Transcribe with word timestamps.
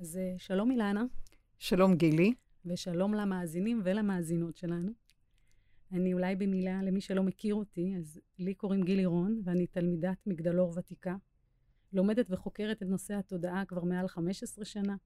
אז 0.00 0.16
אה, 0.16 0.34
שלום 0.38 0.70
אילנה. 0.70 1.04
שלום 1.58 1.96
גילי. 1.96 2.34
ושלום 2.64 3.14
למאזינים 3.14 3.80
ולמאזינות 3.84 4.56
שלנו. 4.56 4.92
אני 5.92 6.14
אולי 6.14 6.36
במילה, 6.36 6.82
למי 6.82 7.00
שלא 7.00 7.22
מכיר 7.22 7.54
אותי, 7.54 7.94
אז 7.98 8.20
לי 8.38 8.54
קוראים 8.54 8.82
גילי 8.82 9.06
רון, 9.06 9.40
ואני 9.44 9.66
תלמידת 9.66 10.26
מגדלור 10.26 10.72
ותיקה. 10.76 11.16
לומדת 11.92 12.26
וחוקרת 12.30 12.82
את 12.82 12.88
נושא 12.88 13.14
התודעה 13.14 13.64
כבר 13.64 13.84
מעל 13.84 14.08
15 14.08 14.64
שנה. 14.64 14.96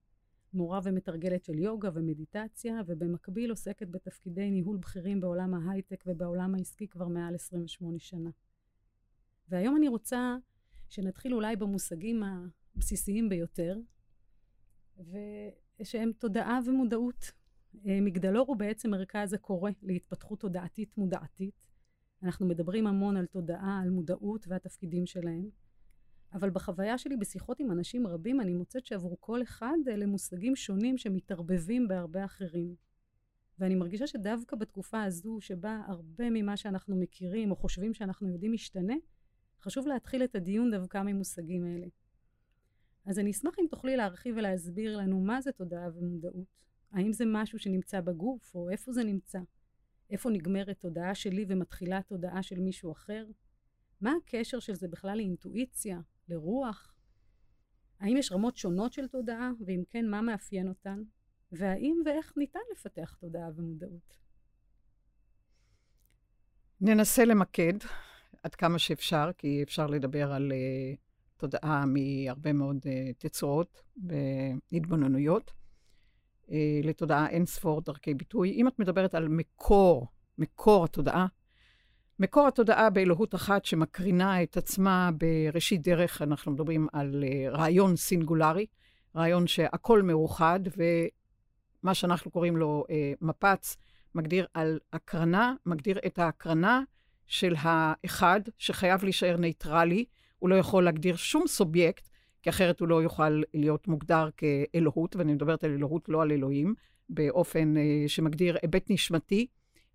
מורה 0.53 0.79
ומתרגלת 0.83 1.43
של 1.43 1.59
יוגה 1.59 1.89
ומדיטציה, 1.93 2.81
ובמקביל 2.87 3.49
עוסקת 3.49 3.87
בתפקידי 3.87 4.49
ניהול 4.49 4.77
בכירים 4.77 5.19
בעולם 5.19 5.53
ההייטק 5.53 6.03
ובעולם 6.07 6.55
העסקי 6.55 6.87
כבר 6.87 7.07
מעל 7.07 7.35
28 7.35 7.99
שנה. 7.99 8.29
והיום 9.49 9.75
אני 9.75 9.87
רוצה 9.87 10.35
שנתחיל 10.89 11.33
אולי 11.33 11.55
במושגים 11.55 12.23
הבסיסיים 12.75 13.29
ביותר, 13.29 13.77
ושהם 15.79 16.11
תודעה 16.17 16.59
ומודעות. 16.65 17.31
אה, 17.85 18.01
מגדלור 18.01 18.45
הוא 18.47 18.57
בעצם 18.57 18.89
מרכז 18.89 19.33
הקורא 19.33 19.71
להתפתחות 19.83 20.39
תודעתית 20.39 20.97
מודעתית. 20.97 21.67
אנחנו 22.23 22.45
מדברים 22.45 22.87
המון 22.87 23.17
על 23.17 23.25
תודעה, 23.25 23.79
על 23.83 23.89
מודעות 23.89 24.45
והתפקידים 24.47 25.05
שלהם. 25.05 25.49
אבל 26.33 26.49
בחוויה 26.49 26.97
שלי 26.97 27.17
בשיחות 27.17 27.59
עם 27.59 27.71
אנשים 27.71 28.07
רבים 28.07 28.41
אני 28.41 28.53
מוצאת 28.53 28.85
שעבור 28.85 29.17
כל 29.19 29.43
אחד 29.43 29.77
אלה 29.87 30.05
מושגים 30.05 30.55
שונים 30.55 30.97
שמתערבבים 30.97 31.87
בהרבה 31.87 32.25
אחרים. 32.25 32.75
ואני 33.59 33.75
מרגישה 33.75 34.07
שדווקא 34.07 34.55
בתקופה 34.55 35.03
הזו 35.03 35.37
שבה 35.41 35.81
הרבה 35.87 36.29
ממה 36.29 36.57
שאנחנו 36.57 36.95
מכירים 36.95 37.51
או 37.51 37.55
חושבים 37.55 37.93
שאנחנו 37.93 38.29
יודעים 38.29 38.51
משתנה, 38.51 38.93
חשוב 39.61 39.87
להתחיל 39.87 40.23
את 40.23 40.35
הדיון 40.35 40.71
דווקא 40.71 41.01
ממושגים 41.05 41.65
אלה. 41.65 41.87
אז 43.05 43.19
אני 43.19 43.31
אשמח 43.31 43.53
אם 43.59 43.65
תוכלי 43.69 43.97
להרחיב 43.97 44.35
ולהסביר 44.37 44.97
לנו 44.97 45.21
מה 45.21 45.41
זה 45.41 45.51
תודעה 45.51 45.89
ומודעות. 45.95 46.55
האם 46.91 47.13
זה 47.13 47.23
משהו 47.27 47.59
שנמצא 47.59 48.01
בגוף, 48.01 48.55
או 48.55 48.69
איפה 48.69 48.91
זה 48.91 49.03
נמצא? 49.03 49.39
איפה 50.09 50.29
נגמרת 50.29 50.79
תודעה 50.79 51.15
שלי 51.15 51.45
ומתחילה 51.47 52.01
תודעה 52.01 52.43
של 52.43 52.59
מישהו 52.59 52.91
אחר? 52.91 53.25
מה 54.01 54.13
הקשר 54.23 54.59
של 54.59 54.75
זה 54.75 54.87
בכלל 54.87 55.17
לאינטואיציה, 55.17 55.99
לרוח? 56.29 56.95
האם 57.99 58.17
יש 58.17 58.31
רמות 58.31 58.57
שונות 58.57 58.93
של 58.93 59.07
תודעה, 59.07 59.51
ואם 59.65 59.83
כן, 59.89 60.09
מה 60.09 60.21
מאפיין 60.21 60.67
אותן? 60.67 61.03
והאם 61.51 62.01
ואיך 62.05 62.33
ניתן 62.37 62.59
לפתח 62.71 63.15
תודעה 63.19 63.49
ומודעות? 63.55 64.17
ננסה 66.81 67.25
למקד 67.25 67.73
עד 68.43 68.55
כמה 68.55 68.79
שאפשר, 68.79 69.31
כי 69.37 69.63
אפשר 69.63 69.87
לדבר 69.87 70.31
על 70.31 70.51
uh, 71.45 71.51
תודעה 71.51 71.83
מהרבה 71.85 72.53
מאוד 72.53 72.77
uh, 72.77 73.13
תצורות 73.17 73.81
והתבוננויות. 74.71 75.51
Uh, 76.47 76.51
לתודעה 76.83 77.29
אין 77.29 77.45
ספור 77.45 77.81
דרכי 77.81 78.13
ביטוי. 78.13 78.51
אם 78.51 78.67
את 78.67 78.79
מדברת 78.79 79.15
על 79.15 79.27
מקור, 79.27 80.07
מקור 80.37 80.83
התודעה, 80.83 81.27
מקור 82.19 82.47
התודעה 82.47 82.89
באלוהות 82.89 83.35
אחת 83.35 83.65
שמקרינה 83.65 84.43
את 84.43 84.57
עצמה 84.57 85.09
בראשית 85.17 85.81
דרך, 85.81 86.21
אנחנו 86.21 86.51
מדברים 86.51 86.87
על 86.93 87.23
uh, 87.23 87.57
רעיון 87.57 87.95
סינגולרי, 87.95 88.65
רעיון 89.15 89.47
שהכל 89.47 90.01
מאוחד, 90.01 90.59
ומה 90.77 91.93
שאנחנו 91.93 92.31
קוראים 92.31 92.57
לו 92.57 92.83
מפץ, 93.21 93.77
מגדיר 94.15 94.45
על 94.53 94.79
הקרנה, 94.93 95.53
מגדיר 95.65 95.99
את 96.05 96.19
ההקרנה 96.19 96.81
של 97.27 97.55
האחד, 97.57 98.39
שחייב 98.57 99.03
להישאר 99.03 99.37
ניטרלי, 99.37 100.05
הוא 100.39 100.49
לא 100.49 100.55
יכול 100.55 100.83
להגדיר 100.83 101.15
שום 101.15 101.47
סובייקט, 101.47 102.09
כי 102.43 102.49
אחרת 102.49 102.79
הוא 102.79 102.87
לא 102.87 103.03
יוכל 103.03 103.41
להיות 103.53 103.87
מוגדר 103.87 104.29
כאלוהות, 104.37 105.15
ואני 105.15 105.33
מדברת 105.33 105.63
על 105.63 105.71
אלוהות, 105.71 106.09
לא 106.09 106.21
על 106.21 106.31
אלוהים, 106.31 106.73
באופן 107.09 107.73
uh, 107.77 108.09
שמגדיר 108.09 108.57
היבט 108.61 108.89
נשמתי 108.89 109.47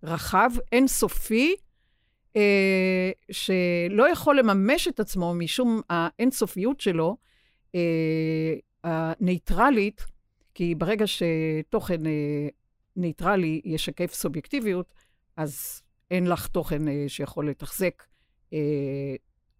רחב, 0.03 0.49
אינסופי, 0.71 1.55
uh, 2.33 2.37
שלא 3.31 4.11
יכול 4.11 4.39
לממש 4.39 4.87
את 4.87 4.99
עצמו 4.99 5.33
משום 5.33 5.81
האינסופיות 5.89 6.79
שלו, 6.79 7.17
uh, 7.67 7.77
הניטרלית, 8.83 10.05
כי 10.53 10.75
ברגע 10.75 11.05
שתוכן 11.07 12.05
uh, 12.05 12.07
ניטרלי 12.95 13.61
ישקף 13.65 14.13
סובייקטיביות, 14.13 14.93
אז 15.37 15.81
אין 16.11 16.27
לך 16.27 16.47
תוכן 16.47 16.87
uh, 16.87 16.91
שיכול 17.07 17.49
לתחזק 17.49 18.03
uh, 18.49 18.53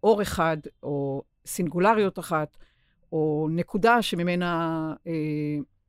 אור 0.02 0.22
אחד, 0.22 0.56
או 0.82 1.22
סינגולריות 1.46 2.18
אחת, 2.18 2.56
או 3.12 3.48
נקודה 3.50 4.02
שממנה 4.02 4.94
uh, 4.98 5.08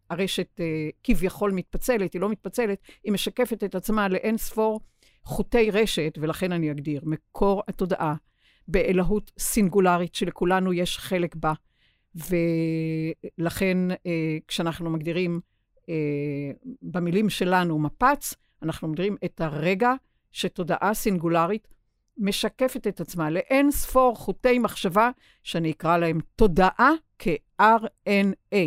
הרשת 0.10 0.60
uh, 0.60 0.64
כביכול 1.04 1.52
מתפצלת, 1.52 2.14
היא 2.14 2.22
לא 2.22 2.30
מתפצלת, 2.30 2.78
היא 3.04 3.14
משקפת 3.14 3.64
את 3.64 3.76
עצמה 3.76 4.08
לאין 4.08 4.38
ספור 4.38 4.80
חוטי 5.24 5.72
רשת, 5.72 6.18
ולכן 6.22 6.52
אני 6.52 6.72
אגדיר, 6.72 7.02
מקור 7.06 7.64
התודעה 7.68 8.16
באלוהות 8.68 9.32
סינגולרית 9.40 10.16
שלכולנו 10.16 10.74
יש 10.74 10.98
חלק 10.98 11.36
בה. 11.36 11.54
ולכן 12.16 13.78
uh, 13.92 13.96
כשאנחנו 14.48 14.90
מגדירים 14.90 15.40
uh, 15.80 15.84
במילים 16.82 17.30
שלנו 17.30 17.80
מפץ, 17.80 18.34
אנחנו 18.62 18.88
מגדירים 18.88 19.16
את 19.26 19.42
הרגע 19.42 19.94
שתודעה 20.32 20.94
סינגולרית 20.94 21.68
משקפת 22.18 22.88
את 22.88 23.02
עצמה 23.02 23.30
לאין 23.30 23.72
ספור 23.72 24.16
חוטי 24.16 24.60
מחשבה, 24.60 25.10
שאני 25.44 25.72
אקרא 25.72 25.98
להם 25.98 26.20
תודעה 26.36 26.92
כ-RNA. 27.20 28.58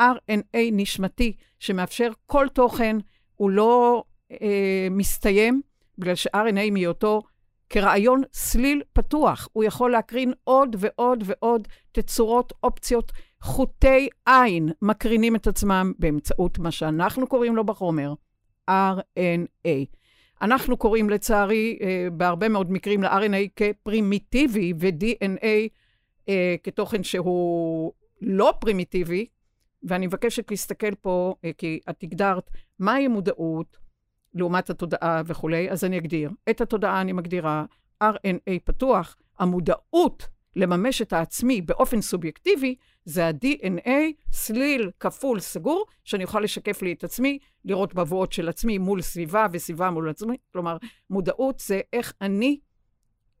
RNA 0.00 0.58
נשמתי, 0.72 1.32
שמאפשר 1.58 2.10
כל 2.26 2.46
תוכן, 2.52 2.96
הוא 3.34 3.50
לא 3.50 4.04
אה, 4.32 4.88
מסתיים, 4.90 5.62
בגלל 5.98 6.14
ש-RNA 6.14 6.70
מהיותו 6.72 7.22
כרעיון 7.70 8.22
סליל 8.32 8.82
פתוח. 8.92 9.48
הוא 9.52 9.64
יכול 9.64 9.90
להקרין 9.90 10.32
עוד 10.44 10.76
ועוד 10.78 11.24
ועוד 11.26 11.68
תצורות, 11.92 12.52
אופציות, 12.62 13.12
חוטי 13.40 14.08
עין 14.26 14.68
מקרינים 14.82 15.36
את 15.36 15.46
עצמם 15.46 15.92
באמצעות 15.98 16.58
מה 16.58 16.70
שאנחנו 16.70 17.26
קוראים 17.26 17.56
לו 17.56 17.64
בחומר, 17.64 18.14
RNA. 18.70 19.86
אנחנו 20.42 20.76
קוראים 20.76 21.10
לצערי 21.10 21.78
אה, 21.82 22.08
בהרבה 22.12 22.48
מאוד 22.48 22.70
מקרים 22.70 23.02
ל-RNA 23.02 23.48
כפרימיטיבי 23.56 24.72
ו-DNA 24.80 25.68
אה, 26.28 26.54
כתוכן 26.62 27.02
שהוא 27.02 27.92
לא 28.22 28.54
פרימיטיבי, 28.60 29.26
ואני 29.82 30.06
מבקשת 30.06 30.50
להסתכל 30.50 30.94
פה, 30.94 31.34
אה, 31.44 31.50
כי 31.58 31.80
את 31.90 32.02
הגדרת 32.02 32.50
מהי 32.78 33.08
מודעות 33.08 33.76
לעומת 34.34 34.70
התודעה 34.70 35.22
וכולי, 35.26 35.70
אז 35.70 35.84
אני 35.84 35.98
אגדיר. 35.98 36.30
את 36.50 36.60
התודעה 36.60 37.00
אני 37.00 37.12
מגדירה 37.12 37.64
RNA 38.04 38.50
פתוח, 38.64 39.16
המודעות 39.38 40.28
לממש 40.56 41.02
את 41.02 41.12
העצמי 41.12 41.60
באופן 41.60 42.00
סובייקטיבי, 42.00 42.74
זה 43.06 43.26
ה-DNA, 43.26 43.90
סליל 44.32 44.90
כפול 45.00 45.40
סגור, 45.40 45.84
שאני 46.04 46.24
אוכל 46.24 46.40
לשקף 46.40 46.82
לי 46.82 46.92
את 46.92 47.04
עצמי, 47.04 47.38
לראות 47.64 47.94
בבואות 47.94 48.32
של 48.32 48.48
עצמי 48.48 48.78
מול 48.78 49.02
סביבה 49.02 49.46
וסביבה 49.52 49.90
מול 49.90 50.10
עצמי. 50.10 50.36
כלומר, 50.52 50.76
מודעות 51.10 51.58
זה 51.58 51.80
איך 51.92 52.12
אני 52.20 52.60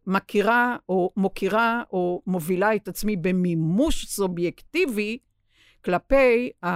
מכירה 0.06 0.76
או 0.88 1.12
מוקירה 1.16 1.82
או 1.92 2.22
מובילה 2.26 2.74
את 2.74 2.88
עצמי 2.88 3.16
במימוש 3.16 4.06
סובייקטיבי 4.06 5.18
כלפי 5.84 6.50
ה, 6.62 6.68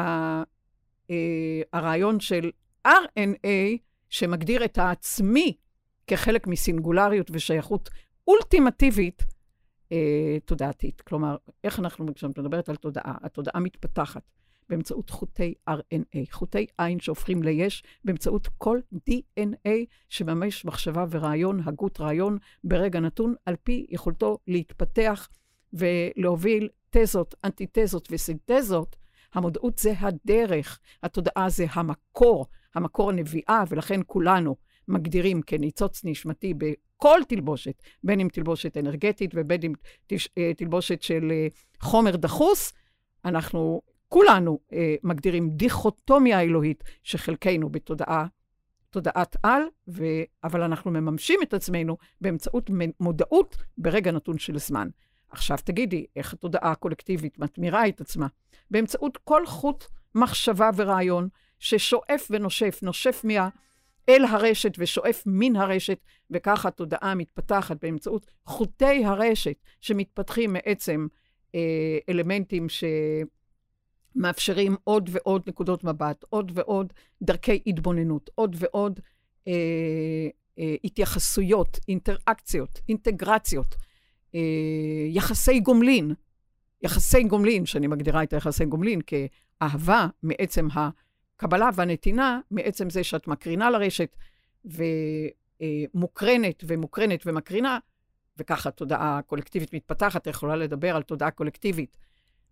אה, 1.11 1.62
הרעיון 1.72 2.21
של 2.21 2.51
RNA, 2.89 3.78
שמגדיר 4.09 4.65
את 4.65 4.78
העצמי 4.78 5.57
כחלק 6.07 6.47
מסינגולריות 6.47 7.31
ושייכות 7.31 7.91
אולטימטיבית 8.28 9.22
אה, 9.93 10.39
תודעתית. 10.45 11.01
כלומר, 11.01 11.37
איך 11.65 11.78
אנחנו, 11.78 12.15
כשאת 12.15 12.39
מדברת 12.39 12.69
על 12.69 12.77
תודעה, 12.77 13.15
התודעה 13.23 13.61
מתפתחת 13.61 14.23
באמצעות 14.69 15.11
חוטי 15.11 15.55
RNA, 15.71 16.19
חוטי 16.31 16.66
עין 16.78 17.01
שהופכים 17.01 17.42
ליש, 17.42 17.83
באמצעות 18.04 18.48
כל 18.59 18.78
DNA 18.95 19.69
שממש 20.09 20.65
מחשבה 20.65 21.04
ורעיון, 21.10 21.60
הגות 21.65 22.01
רעיון, 22.01 22.39
ברגע 22.65 23.01
נתון, 23.01 23.34
על 23.47 23.57
פי 23.65 23.87
יכולתו 23.89 24.39
להתפתח 24.47 25.28
ולהוביל 25.72 26.69
תזות, 26.91 27.34
אנטיתזות 27.45 28.09
וסינתזות. 28.10 28.97
המודעות 29.34 29.78
זה 29.78 29.92
הדרך, 29.98 30.78
התודעה 31.03 31.48
זה 31.48 31.66
המקור, 31.71 32.47
המקור 32.75 33.10
הנביאה, 33.10 33.65
ולכן 33.69 34.01
כולנו 34.07 34.57
מגדירים 34.89 35.42
כניצוץ 35.42 36.04
נשמתי 36.04 36.54
כל 37.03 37.21
תלבושת, 37.29 37.83
בין 38.05 38.21
אם 38.21 38.29
תלבושת 38.33 38.77
אנרגטית 38.77 39.31
ובין 39.35 39.61
אם 39.63 39.73
אה, 40.39 40.55
תלבושת 40.55 41.03
של 41.03 41.29
אה, 41.31 41.47
חומר 41.81 42.17
דחוס, 42.17 42.73
אנחנו 43.25 43.83
כולנו 44.09 44.59
אה, 44.73 44.95
מגדירים 45.03 45.51
דיכוטומיה 45.51 46.41
אלוהית 46.41 46.85
שחלקנו 47.03 47.69
בתודעה, 47.69 48.27
תודעת 48.91 49.37
על, 49.43 49.63
ו... 49.89 50.05
אבל 50.45 50.63
אנחנו 50.63 50.91
מממשים 50.91 51.41
את 51.43 51.55
עצמנו 51.55 51.97
באמצעות 52.21 52.71
מודעות 53.01 53.57
ברגע 53.79 54.13
נתון 54.13 54.39
של 54.39 54.59
זמן. 54.59 54.89
עכשיו 55.31 55.59
תגידי, 55.65 56.07
איך 56.17 56.33
התודעה 56.33 56.71
הקולקטיבית 56.71 57.39
מתמירה 57.39 57.89
את 57.89 58.01
עצמה? 58.01 58.27
באמצעות 58.71 59.17
כל 59.17 59.47
חוט 59.47 59.85
מחשבה 60.15 60.71
ורעיון 60.77 61.29
ששואף 61.59 62.27
ונושף, 62.31 62.79
נושף 62.83 63.21
מה... 63.25 63.49
אל 64.10 64.24
הרשת 64.24 64.72
ושואף 64.78 65.22
מן 65.27 65.57
הרשת, 65.57 65.98
וככה 66.30 66.68
התודעה 66.68 67.15
מתפתחת 67.15 67.77
באמצעות 67.83 68.27
חוטי 68.47 69.04
הרשת 69.04 69.57
שמתפתחים 69.80 70.53
מעצם 70.53 71.07
אה, 71.54 71.98
אלמנטים 72.09 72.66
שמאפשרים 74.16 74.77
עוד 74.84 75.10
ועוד 75.12 75.42
נקודות 75.47 75.84
מבט, 75.84 76.24
עוד 76.28 76.53
ועוד 76.54 76.92
דרכי 77.22 77.62
התבוננות, 77.66 78.30
עוד 78.34 78.57
ועוד 78.59 79.01
אה, 79.48 79.53
אה, 80.59 80.74
התייחסויות, 80.84 81.78
אינטראקציות, 81.89 82.80
אינטגרציות, 82.89 83.74
אה, 84.34 84.41
יחסי 85.09 85.60
גומלין. 85.60 86.15
יחסי 86.83 87.22
גומלין, 87.22 87.66
שאני 87.66 87.86
מגדירה 87.86 88.22
את 88.22 88.33
היחסי 88.33 88.65
גומלין 88.65 89.01
כאהבה 89.06 90.06
מעצם 90.22 90.68
הקבלה 91.41 91.71
והנתינה, 91.75 92.41
מעצם 92.51 92.91
זה 92.91 93.04
שאת 93.04 93.28
מקרינה 93.28 93.71
לרשת 93.71 94.16
ומוקרנת 94.65 96.65
ומוקרנת 96.66 97.22
ומקרינה, 97.27 97.78
וככה 98.39 98.69
התודעה 98.69 99.19
הקולקטיבית 99.19 99.75
מתפתחת, 99.75 100.27
יכולה 100.27 100.57
לדבר 100.57 100.97
על 100.97 101.03
תודעה 101.03 101.31
קולקטיבית. 101.31 101.97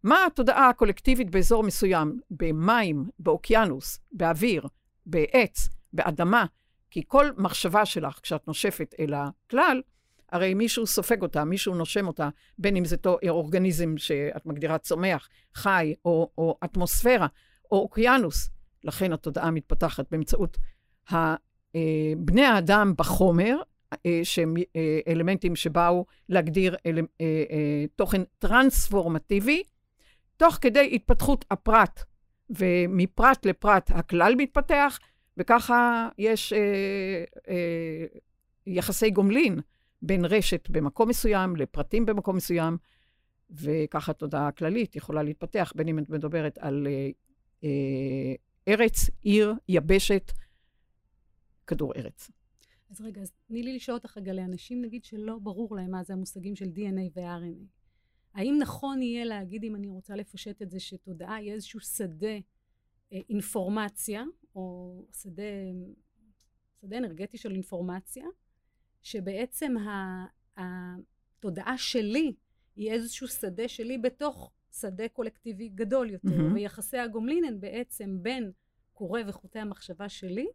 מה 0.02 0.26
התודעה 0.26 0.68
הקולקטיבית 0.68 1.30
באזור 1.30 1.62
מסוים? 1.62 2.20
במים, 2.30 3.04
באוקיינוס, 3.18 4.00
באוויר, 4.12 4.66
בעץ, 5.06 5.68
באדמה. 5.92 6.46
כי 6.90 7.02
כל 7.06 7.26
מחשבה 7.36 7.86
שלך, 7.86 8.20
כשאת 8.22 8.48
נושפת 8.48 8.94
אל 9.00 9.14
הכלל, 9.14 9.82
הרי 10.32 10.54
מישהו 10.54 10.86
סופג 10.86 11.22
אותה, 11.22 11.44
מישהו 11.44 11.74
נושם 11.74 12.06
אותה, 12.06 12.28
בין 12.58 12.76
אם 12.76 12.84
זה 12.84 12.96
אורגניזם 13.28 13.96
שאת 13.96 14.46
מגדירה 14.46 14.78
צומח, 14.78 15.28
חי, 15.54 15.94
או, 16.04 16.30
או 16.38 16.58
אטמוספירה, 16.64 17.26
או 17.72 17.78
אוקיינוס. 17.78 18.57
לכן 18.84 19.12
התודעה 19.12 19.50
מתפתחת 19.50 20.06
באמצעות 20.10 20.58
אה, 21.12 21.34
בני 22.16 22.44
האדם 22.44 22.94
בחומר, 22.98 23.56
אה, 24.06 24.20
שהם 24.22 24.54
אה, 24.76 25.00
אלמנטים 25.08 25.56
שבאו 25.56 26.06
להגדיר 26.28 26.76
אל, 26.86 26.98
תוכן 27.96 28.22
טרנספורמטיבי, 28.38 29.62
תוך 30.36 30.58
כדי 30.60 30.90
התפתחות 30.92 31.44
הפרט. 31.50 32.04
ומפרט 32.50 33.46
לפרט 33.46 33.90
הכלל 33.94 34.34
מתפתח, 34.34 34.98
וככה 35.36 36.08
יש 36.18 36.52
יחסי 38.66 39.10
גומלין 39.10 39.60
בין 40.02 40.24
רשת 40.24 40.68
במקום 40.70 41.08
מסוים 41.08 41.56
לפרטים 41.56 42.06
במקום 42.06 42.36
מסוים, 42.36 42.76
וככה 43.50 44.12
התודעה 44.12 44.48
הכללית 44.48 44.96
יכולה 44.96 45.22
להתפתח, 45.22 45.72
בין 45.76 45.88
אם 45.88 45.98
את 45.98 46.10
מדברת 46.10 46.58
על 46.58 46.86
אה, 47.64 47.68
ארץ, 48.68 49.10
עיר, 49.22 49.54
יבשת, 49.68 50.32
כדור 51.66 51.92
ארץ. 51.96 52.30
אז 52.90 53.00
רגע, 53.00 53.20
אז 53.20 53.32
תני 53.46 53.62
לי 53.62 53.76
לשאול 53.76 53.96
אותך 53.96 54.16
רגע, 54.16 54.32
לאנשים 54.32 54.82
נגיד 54.82 55.04
שלא 55.04 55.38
ברור 55.38 55.76
להם 55.76 55.90
מה 55.90 56.04
זה 56.04 56.12
המושגים 56.12 56.56
של 56.56 56.64
DNA 56.64 57.10
ו-RNA. 57.14 57.66
האם 58.34 58.56
נכון 58.58 59.02
יהיה 59.02 59.24
להגיד, 59.24 59.64
אם 59.64 59.76
אני 59.76 59.88
רוצה 59.88 60.16
לפשט 60.16 60.62
את 60.62 60.70
זה, 60.70 60.80
שתודעה 60.80 61.34
היא 61.34 61.52
איזשהו 61.52 61.80
שדה 61.80 62.36
אה, 63.12 63.18
אינפורמציה, 63.30 64.24
או 64.54 64.96
שדה, 65.12 65.42
שדה 66.80 66.98
אנרגטי 66.98 67.38
של 67.38 67.52
אינפורמציה, 67.52 68.24
שבעצם 69.02 69.74
התודעה 70.56 71.78
שלי 71.78 72.34
היא 72.76 72.90
איזשהו 72.90 73.28
שדה 73.28 73.68
שלי 73.68 73.98
בתוך 73.98 74.52
שדה 74.72 75.08
קולקטיבי 75.08 75.68
גדול 75.68 76.10
יותר, 76.10 76.28
mm-hmm. 76.28 76.54
ויחסי 76.54 76.98
הגומלין 76.98 77.44
הן 77.44 77.60
בעצם 77.60 78.16
בין 78.22 78.52
קורא 78.92 79.20
וחוטי 79.26 79.58
המחשבה 79.58 80.08
שלי, 80.08 80.46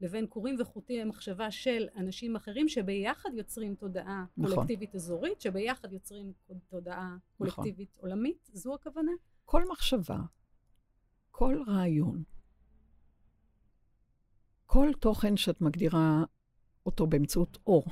לבין 0.00 0.26
קוראים 0.26 0.56
וחוטי 0.58 1.02
המחשבה 1.02 1.50
של 1.50 1.86
אנשים 1.96 2.36
אחרים, 2.36 2.68
שביחד 2.68 3.30
יוצרים 3.34 3.74
תודעה 3.74 4.24
נכון. 4.36 4.54
קולקטיבית 4.54 4.94
אזורית, 4.94 5.40
שביחד 5.40 5.92
יוצרים 5.92 6.32
תודעה 6.68 7.16
נכון. 7.38 7.50
קולקטיבית 7.54 7.88
נכון. 7.96 8.10
עולמית. 8.10 8.50
זו 8.52 8.74
הכוונה? 8.74 9.12
כל 9.44 9.68
מחשבה, 9.68 10.18
כל 11.30 11.62
רעיון, 11.66 12.22
כל 14.66 14.88
תוכן 15.00 15.36
שאת 15.36 15.60
מגדירה 15.60 16.24
אותו 16.86 17.06
באמצעות 17.06 17.58
אור, 17.66 17.84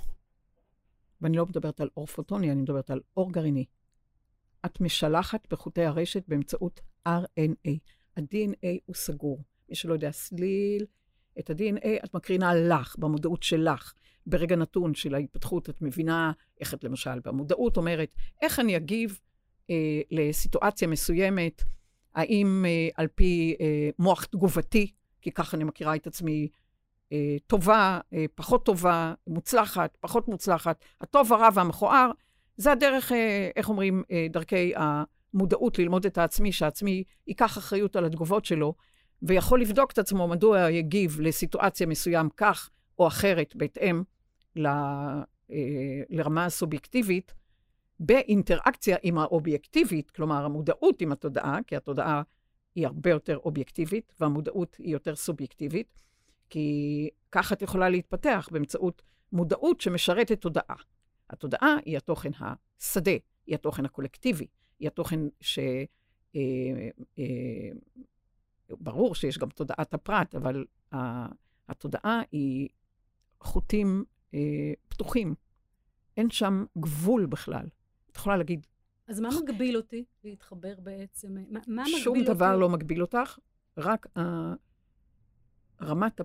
ואני 1.20 1.36
לא 1.36 1.46
מדברת 1.46 1.80
על 1.80 1.88
אור 1.96 2.06
פוטוני, 2.06 2.52
אני 2.52 2.62
מדברת 2.62 2.90
על 2.90 3.00
אור 3.16 3.32
גרעיני, 3.32 3.64
את 4.66 4.80
משלחת 4.80 5.46
בחוטי 5.50 5.84
הרשת 5.84 6.22
באמצעות 6.28 6.80
RNA. 7.08 7.72
ה-DNA 8.16 8.66
הוא 8.86 8.94
סגור. 8.94 9.44
מי 9.68 9.74
שלא 9.74 9.92
יודע, 9.92 10.10
סליל, 10.10 10.86
את 11.38 11.50
ה-DNA 11.50 12.04
את 12.04 12.14
מקרינה 12.14 12.54
לך, 12.54 12.96
במודעות 12.98 13.42
שלך. 13.42 13.92
ברגע 14.26 14.56
נתון 14.56 14.94
של 14.94 15.14
ההתפתחות, 15.14 15.70
את 15.70 15.82
מבינה 15.82 16.32
איך 16.60 16.74
את 16.74 16.84
למשל 16.84 17.20
במודעות 17.20 17.76
אומרת, 17.76 18.10
איך 18.42 18.60
אני 18.60 18.76
אגיב 18.76 19.20
אה, 19.70 20.00
לסיטואציה 20.10 20.88
מסוימת, 20.88 21.62
האם 22.14 22.64
אה, 22.66 22.88
על 22.94 23.06
פי 23.14 23.56
אה, 23.60 23.90
מוח 23.98 24.24
תגובתי, 24.24 24.92
כי 25.22 25.32
ככה 25.32 25.56
אני 25.56 25.64
מכירה 25.64 25.96
את 25.96 26.06
עצמי, 26.06 26.48
אה, 27.12 27.36
טובה, 27.46 28.00
אה, 28.12 28.24
פחות 28.34 28.64
טובה, 28.64 29.14
מוצלחת, 29.26 29.96
פחות 30.00 30.28
מוצלחת, 30.28 30.84
הטוב, 31.00 31.32
הרע 31.32 31.48
והמכוער, 31.54 32.10
זה 32.58 32.72
הדרך, 32.72 33.12
אה, 33.12 33.50
איך 33.56 33.68
אומרים, 33.68 34.02
אה, 34.10 34.26
דרכי 34.30 34.72
המודעות 34.76 35.78
ללמוד 35.78 36.06
את 36.06 36.18
העצמי, 36.18 36.52
שהעצמי 36.52 37.04
ייקח 37.26 37.58
אחריות 37.58 37.96
על 37.96 38.04
התגובות 38.04 38.44
שלו, 38.44 38.74
ויכול 39.22 39.60
לבדוק 39.60 39.92
את 39.92 39.98
עצמו 39.98 40.28
מדוע 40.28 40.70
יגיב 40.70 41.20
לסיטואציה 41.20 41.86
מסוים 41.86 42.28
כך 42.36 42.70
או 42.98 43.06
אחרת, 43.06 43.56
בהתאם 43.56 44.02
ל, 44.56 44.66
אה, 44.66 46.02
לרמה 46.10 46.44
הסובייקטיבית, 46.44 47.34
באינטראקציה 48.00 48.96
עם 49.02 49.18
האובייקטיבית, 49.18 50.10
כלומר 50.10 50.44
המודעות 50.44 51.00
עם 51.00 51.12
התודעה, 51.12 51.58
כי 51.66 51.76
התודעה 51.76 52.22
היא 52.74 52.86
הרבה 52.86 53.10
יותר 53.10 53.36
אובייקטיבית, 53.36 54.12
והמודעות 54.20 54.76
היא 54.78 54.92
יותר 54.92 55.16
סובייקטיבית, 55.16 56.02
כי 56.50 57.08
ככה 57.32 57.54
את 57.54 57.62
יכולה 57.62 57.88
להתפתח 57.88 58.48
באמצעות 58.52 59.02
מודעות 59.32 59.80
שמשרתת 59.80 60.40
תודעה. 60.40 60.76
התודעה 61.30 61.76
היא 61.84 61.96
התוכן 61.96 62.30
השדה, 62.40 63.12
היא 63.46 63.54
התוכן 63.54 63.84
הקולקטיבי, 63.84 64.46
היא 64.78 64.88
התוכן 64.88 65.20
ש... 65.40 65.58
אה, 66.36 66.88
אה, 67.18 67.24
ברור 68.70 69.14
שיש 69.14 69.38
גם 69.38 69.48
תודעת 69.48 69.94
הפרט, 69.94 70.34
אבל 70.34 70.64
התודעה 71.68 72.22
היא 72.32 72.68
חוטים 73.40 74.04
אה, 74.34 74.72
פתוחים. 74.88 75.34
אין 76.16 76.30
שם 76.30 76.64
גבול 76.78 77.26
בכלל. 77.26 77.66
את 78.10 78.16
יכולה 78.16 78.36
להגיד... 78.36 78.66
אז 79.08 79.20
מה 79.20 79.28
מגביל 79.42 79.76
אותי 79.76 80.04
להתחבר 80.24 80.74
בעצם? 80.80 81.34
מה, 81.34 81.40
מה 81.50 81.82
מגביל 81.82 81.94
אותי? 81.94 82.00
שום 82.00 82.24
דבר 82.24 82.56
לא 82.56 82.68
מגביל 82.68 83.02
אותך, 83.02 83.38
רק 83.76 84.06
רמת, 85.82 86.20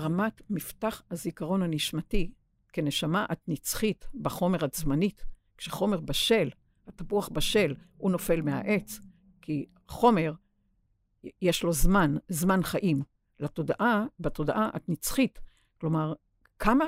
רמת 0.00 0.42
מפתח 0.50 1.02
הזיכרון 1.10 1.62
הנשמתי. 1.62 2.30
כנשמה 2.72 3.26
את 3.32 3.40
נצחית 3.48 4.08
בחומר 4.14 4.64
את 4.64 4.74
זמנית. 4.74 5.24
כשחומר 5.56 6.00
בשל, 6.00 6.50
התפוח 6.86 7.28
בשל, 7.28 7.74
הוא 7.96 8.10
נופל 8.10 8.42
מהעץ, 8.42 9.00
כי 9.40 9.66
חומר, 9.88 10.32
יש 11.42 11.62
לו 11.62 11.72
זמן, 11.72 12.16
זמן 12.28 12.62
חיים. 12.62 13.02
לתודעה, 13.40 14.06
בתודעה 14.20 14.70
את 14.76 14.88
נצחית. 14.88 15.40
כלומר, 15.78 16.14
כמה, 16.58 16.84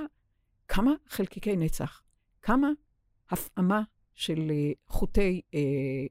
כמה 0.69 0.93
חלקיקי 1.09 1.57
נצח, 1.57 2.03
כמה 2.43 2.69
הפעמה 3.31 3.83
של 4.15 4.51
אה, 4.51 4.73
חוטי 4.87 5.43
אה, 5.55 6.07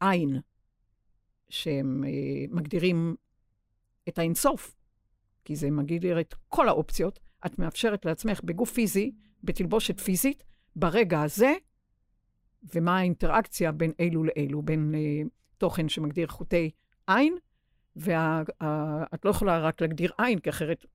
עין, 0.00 0.40
שהם 1.48 2.04
אה, 2.04 2.10
מגדירים 2.48 3.16
את 4.08 4.18
האינסוף, 4.18 4.75
כי 5.46 5.56
זה 5.56 5.70
מגדיר 5.70 6.20
את 6.20 6.34
כל 6.48 6.68
האופציות, 6.68 7.18
את 7.46 7.58
מאפשרת 7.58 8.04
לעצמך 8.04 8.40
בגוף 8.44 8.72
פיזי, 8.72 9.12
בתלבושת 9.44 10.00
פיזית, 10.00 10.44
ברגע 10.76 11.22
הזה, 11.22 11.54
ומה 12.74 12.98
האינטראקציה 12.98 13.72
בין 13.72 13.92
אלו 14.00 14.24
לאלו, 14.24 14.62
בין 14.62 14.94
אה, 14.94 15.22
תוכן 15.58 15.88
שמגדיר 15.88 16.26
חוטי 16.26 16.70
עין, 17.06 17.36
ואת 17.96 19.24
לא 19.24 19.30
יכולה 19.30 19.58
רק 19.58 19.80
להגדיר 19.80 20.10
עין, 20.18 20.38
כי 20.38 20.50
אחרת, 20.50 20.86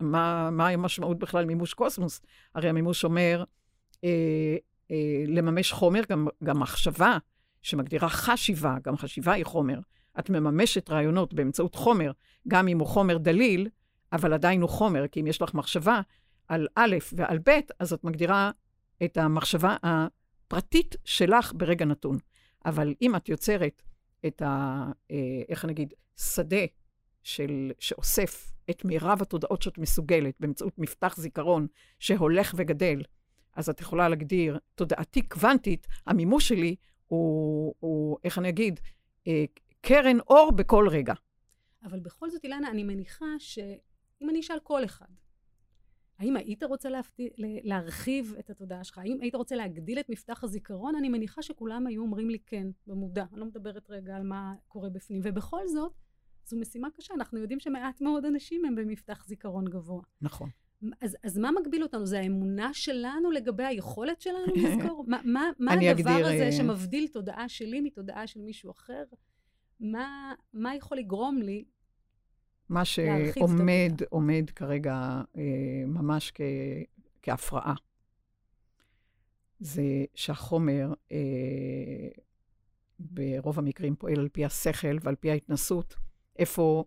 מה, 0.00 0.50
מה 0.50 0.68
המשמעות 0.68 1.18
בכלל 1.18 1.44
מימוש 1.44 1.74
קוסמוס? 1.74 2.20
הרי 2.54 2.68
המימוש 2.68 3.04
אומר 3.04 3.44
אה, 4.04 4.56
אה, 4.90 5.24
לממש 5.26 5.72
חומר, 5.72 6.02
גם, 6.08 6.28
גם 6.44 6.60
מחשבה 6.60 7.18
שמגדירה 7.62 8.08
חשיבה, 8.08 8.76
גם 8.84 8.96
חשיבה 8.96 9.32
היא 9.32 9.44
חומר. 9.44 9.80
את 10.18 10.30
מממשת 10.30 10.90
רעיונות 10.90 11.34
באמצעות 11.34 11.74
חומר, 11.74 12.12
גם 12.48 12.68
אם 12.68 12.78
הוא 12.78 12.86
חומר 12.86 13.18
דליל, 13.18 13.68
אבל 14.12 14.32
עדיין 14.32 14.62
הוא 14.62 14.70
חומר, 14.70 15.08
כי 15.08 15.20
אם 15.20 15.26
יש 15.26 15.42
לך 15.42 15.54
מחשבה 15.54 16.00
על 16.48 16.66
א' 16.74 16.96
ועל 17.12 17.38
ב', 17.38 17.60
אז 17.78 17.92
את 17.92 18.04
מגדירה 18.04 18.50
את 19.04 19.16
המחשבה 19.16 19.76
הפרטית 19.82 20.96
שלך 21.04 21.52
ברגע 21.56 21.84
נתון. 21.84 22.18
אבל 22.66 22.94
אם 23.02 23.16
את 23.16 23.28
יוצרת 23.28 23.82
את 24.26 24.42
ה... 24.42 24.84
אה, 25.10 25.16
איך 25.48 25.64
אני 25.64 25.72
אגיד? 25.72 25.94
שדה 26.16 26.64
של, 27.22 27.72
שאוסף 27.78 28.52
את 28.70 28.84
מירב 28.84 29.22
התודעות 29.22 29.62
שאת 29.62 29.78
מסוגלת 29.78 30.34
באמצעות 30.40 30.78
מפתח 30.78 31.16
זיכרון 31.16 31.66
שהולך 31.98 32.54
וגדל, 32.56 33.02
אז 33.54 33.68
את 33.68 33.80
יכולה 33.80 34.08
להגדיר, 34.08 34.58
תודעתי 34.74 35.22
קוונטית, 35.22 35.86
המימוש 36.06 36.48
שלי 36.48 36.76
הוא, 37.06 37.74
הוא 37.80 38.18
איך 38.24 38.38
אני 38.38 38.48
אגיד, 38.48 38.80
אה, 39.26 39.44
קרן 39.80 40.20
אור 40.20 40.52
בכל 40.52 40.88
רגע. 40.88 41.14
אבל 41.84 42.00
בכל 42.00 42.30
זאת, 42.30 42.44
אילנה, 42.44 42.70
אני 42.70 42.84
מניחה 42.84 43.26
שאם 44.20 44.30
אני 44.30 44.40
אשאל 44.40 44.58
כל 44.58 44.84
אחד, 44.84 45.06
האם 46.18 46.36
היית 46.36 46.62
רוצה 46.62 46.88
להפתי... 46.88 47.28
להרחיב 47.38 48.34
את 48.38 48.50
התודעה 48.50 48.84
שלך? 48.84 48.98
האם 48.98 49.18
היית 49.20 49.34
רוצה 49.34 49.56
להגדיל 49.56 50.00
את 50.00 50.08
מפתח 50.08 50.44
הזיכרון? 50.44 50.94
אני 50.96 51.08
מניחה 51.08 51.42
שכולם 51.42 51.86
היו 51.86 52.02
אומרים 52.02 52.30
לי 52.30 52.38
כן, 52.46 52.66
במודע. 52.86 53.24
אני 53.32 53.40
לא 53.40 53.46
מדברת 53.46 53.90
רגע 53.90 54.16
על 54.16 54.22
מה 54.22 54.54
קורה 54.68 54.90
בפנים. 54.90 55.20
ובכל 55.24 55.68
זאת, 55.68 55.92
זו 56.44 56.56
משימה 56.56 56.88
קשה. 56.90 57.14
אנחנו 57.14 57.38
יודעים 57.38 57.60
שמעט 57.60 58.00
מאוד 58.00 58.24
אנשים 58.24 58.64
הם 58.64 58.74
במפתח 58.74 59.24
זיכרון 59.26 59.64
גבוה. 59.64 60.02
נכון. 60.22 60.50
אז, 61.00 61.16
אז 61.22 61.38
מה 61.38 61.50
מגביל 61.50 61.82
אותנו? 61.82 62.06
זה 62.06 62.18
האמונה 62.18 62.74
שלנו 62.74 63.30
לגבי 63.30 63.64
היכולת 63.64 64.20
שלנו 64.20 64.54
לזכור? 64.56 65.04
מה, 65.08 65.20
מה, 65.24 65.50
מה 65.58 65.72
הדבר 65.72 65.90
אגדיר, 65.90 66.26
הזה 66.26 66.44
אה, 66.44 66.52
שמבדיל 66.52 67.08
תודעה 67.08 67.48
שלי 67.48 67.80
מתודעה 67.80 68.26
של 68.26 68.40
מישהו 68.40 68.70
אחר? 68.70 69.04
מה, 69.80 70.34
מה 70.52 70.74
יכול 70.74 70.98
לגרום 70.98 71.42
לי 71.42 71.64
מה 72.70 72.84
שעומד 72.84 73.92
עומד 74.08 74.50
כרגע 74.56 75.22
אה, 75.36 75.84
ממש 75.86 76.32
כ, 76.34 76.40
כהפרעה, 77.22 77.74
זה 79.60 80.04
שהחומר 80.14 80.92
אה, 81.12 82.08
ברוב 82.98 83.58
המקרים 83.58 83.96
פועל 83.96 84.20
על 84.20 84.28
פי 84.28 84.44
השכל 84.44 84.96
ועל 85.02 85.14
פי 85.14 85.30
ההתנסות, 85.30 85.94
איפה 86.38 86.84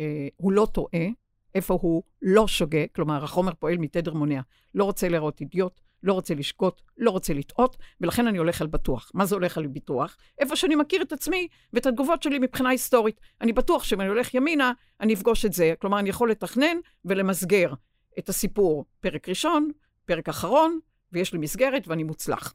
אה, 0.00 0.28
הוא 0.36 0.52
לא 0.52 0.68
טועה, 0.72 1.06
איפה 1.54 1.78
הוא 1.82 2.02
לא 2.22 2.48
שוגה, 2.48 2.86
כלומר, 2.86 3.24
החומר 3.24 3.54
פועל 3.54 3.78
מתדר 3.78 4.14
מונע. 4.14 4.40
לא 4.74 4.84
רוצה 4.84 5.08
לראות 5.08 5.40
אידיוט, 5.40 5.80
לא 6.02 6.12
רוצה 6.12 6.34
לשגות, 6.34 6.82
לא 6.98 7.10
רוצה 7.10 7.34
לטעות, 7.34 7.76
ולכן 8.00 8.26
אני 8.26 8.38
הולך 8.38 8.60
על 8.60 8.66
בטוח. 8.66 9.10
מה 9.14 9.26
זה 9.26 9.34
הולך 9.34 9.58
על 9.58 9.66
ביטוח? 9.66 10.16
איפה 10.38 10.56
שאני 10.56 10.74
מכיר 10.74 11.02
את 11.02 11.12
עצמי 11.12 11.48
ואת 11.72 11.86
התגובות 11.86 12.22
שלי 12.22 12.38
מבחינה 12.38 12.68
היסטורית. 12.68 13.20
אני 13.40 13.52
בטוח 13.52 13.84
שאם 13.84 14.00
אני 14.00 14.08
הולך 14.08 14.34
ימינה, 14.34 14.72
אני 15.00 15.14
אפגוש 15.14 15.44
את 15.44 15.52
זה. 15.52 15.74
כלומר, 15.78 15.98
אני 15.98 16.08
יכול 16.08 16.30
לתכנן 16.30 16.76
ולמסגר 17.04 17.72
את 18.18 18.28
הסיפור 18.28 18.84
פרק 19.00 19.28
ראשון, 19.28 19.70
פרק 20.04 20.28
אחרון, 20.28 20.78
ויש 21.12 21.32
לי 21.32 21.38
מסגרת 21.38 21.88
ואני 21.88 22.02
מוצלח. 22.02 22.54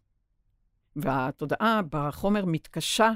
והתודעה 0.95 1.81
בחומר 1.89 2.45
מתקשה 2.45 3.11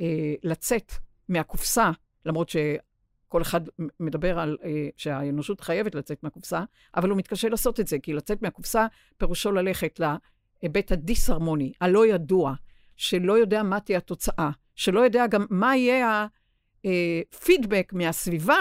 אה, 0.00 0.34
לצאת 0.42 0.92
מהקופסה, 1.28 1.90
למרות 2.26 2.48
ש... 2.48 2.56
כל 3.34 3.42
אחד 3.42 3.60
מדבר 4.00 4.38
על 4.38 4.56
uh, 4.60 4.64
שהאנושות 4.96 5.60
חייבת 5.60 5.94
לצאת 5.94 6.22
מהקופסה, 6.22 6.64
אבל 6.96 7.10
הוא 7.10 7.18
מתקשה 7.18 7.48
לעשות 7.48 7.80
את 7.80 7.86
זה, 7.86 7.98
כי 7.98 8.12
לצאת 8.12 8.42
מהקופסה 8.42 8.86
פירושו 9.18 9.52
ללכת 9.52 10.00
להיבט 10.00 10.92
הדיסהרמוני, 10.92 11.72
הלא 11.80 12.06
ידוע, 12.06 12.54
שלא 12.96 13.38
יודע 13.38 13.62
מה 13.62 13.80
תהיה 13.80 13.98
התוצאה, 13.98 14.50
שלא 14.74 15.00
יודע 15.00 15.26
גם 15.26 15.46
מה 15.50 15.76
יהיה 15.76 16.26
הפידבק 16.84 17.92
אה, 17.92 17.98
מהסביבה 17.98 18.58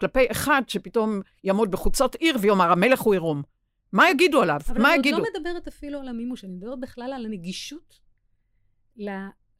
כלפי 0.00 0.30
אחד 0.30 0.62
שפתאום 0.66 1.20
יעמוד 1.44 1.70
בחוצות 1.70 2.14
עיר 2.14 2.36
ויאמר, 2.40 2.72
המלך 2.72 3.00
הוא 3.00 3.14
עירום. 3.14 3.42
מה 3.92 4.10
יגידו 4.10 4.42
עליו? 4.42 4.60
מה 4.78 4.96
יגידו? 4.96 5.16
אבל 5.16 5.24
אני 5.24 5.28
עוד 5.28 5.34
לא 5.34 5.40
מדברת 5.40 5.68
אפילו 5.68 6.00
על 6.00 6.08
המימוש, 6.08 6.44
אני 6.44 6.52
מדברת 6.52 6.80
בכלל 6.80 7.12
על 7.12 7.24
הנגישות 7.24 8.00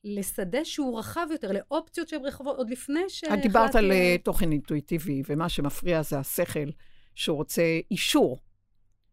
לשדה 0.05 0.65
שהוא 0.65 0.99
רחב 0.99 1.27
יותר, 1.31 1.53
לאופציות 1.53 2.09
שהן 2.09 2.25
רחבות, 2.25 2.57
עוד 2.57 2.71
לפני 2.71 3.01
ש... 3.09 3.25
את 3.25 3.39
דיברת 3.43 3.75
על 3.75 3.93
אה, 3.93 4.17
תוכן 4.23 4.53
אינטואיטיבי, 4.53 5.23
ומה 5.29 5.49
שמפריע 5.49 6.03
זה 6.03 6.19
השכל, 6.19 6.69
שהוא 7.15 7.37
רוצה 7.37 7.63
אישור, 7.91 8.39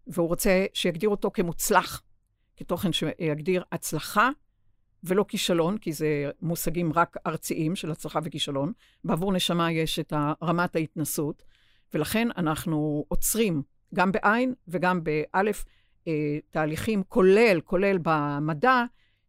והוא 0.07 0.27
רוצה 0.27 0.65
שיגדיר 0.73 1.09
אותו 1.09 1.31
כמוצלח, 1.31 2.03
כתוכן 2.57 2.93
שיגדיר 2.93 3.63
הצלחה 3.71 4.29
ולא 5.03 5.25
כישלון, 5.27 5.77
כי 5.77 5.93
זה 5.93 6.29
מושגים 6.41 6.93
רק 6.93 7.17
ארציים 7.27 7.75
של 7.75 7.91
הצלחה 7.91 8.19
וכישלון. 8.23 8.73
בעבור 9.03 9.33
נשמה 9.33 9.71
יש 9.71 9.99
את 9.99 10.13
רמת 10.43 10.75
ההתנסות, 10.75 11.43
ולכן 11.93 12.27
אנחנו 12.37 13.05
עוצרים 13.07 13.61
גם 13.93 14.11
בעין 14.11 14.53
וגם 14.67 15.03
באלף 15.03 15.65
אה, 16.07 16.13
תהליכים, 16.51 17.03
כולל, 17.03 17.61
כולל 17.61 17.97
במדע, 18.01 18.83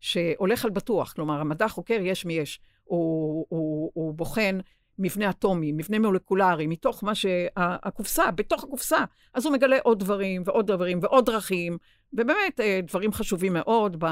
שהולך 0.07 0.65
על 0.65 0.71
בטוח. 0.71 1.13
כלומר, 1.13 1.41
המדע 1.41 1.69
חוקר 1.69 1.99
יש 2.03 2.25
מי 2.25 2.33
יש. 2.33 2.61
הוא, 2.85 3.47
הוא, 3.49 3.91
הוא 3.95 4.15
בוחן 4.15 4.59
מבנה 4.99 5.31
אטומי, 5.31 5.73
מבנה 5.73 5.99
מולקולרי, 5.99 6.67
מתוך 6.67 7.05
מה 7.05 7.15
שהקופסה, 7.15 8.31
בתוך 8.31 8.65
הקופסה. 8.65 9.05
אז 9.35 9.47
הוא 9.47 9.53
מגלה 9.53 9.79
עוד 9.83 9.99
דברים 9.99 10.43
ועוד 10.47 10.67
דברים 10.67 10.99
ועוד 11.03 11.27
דרכים, 11.27 11.79
ובאמת 12.13 12.61
אה, 12.61 12.81
דברים 12.83 13.13
חשובים 13.13 13.53
מאוד, 13.53 13.97
ב, 13.99 14.05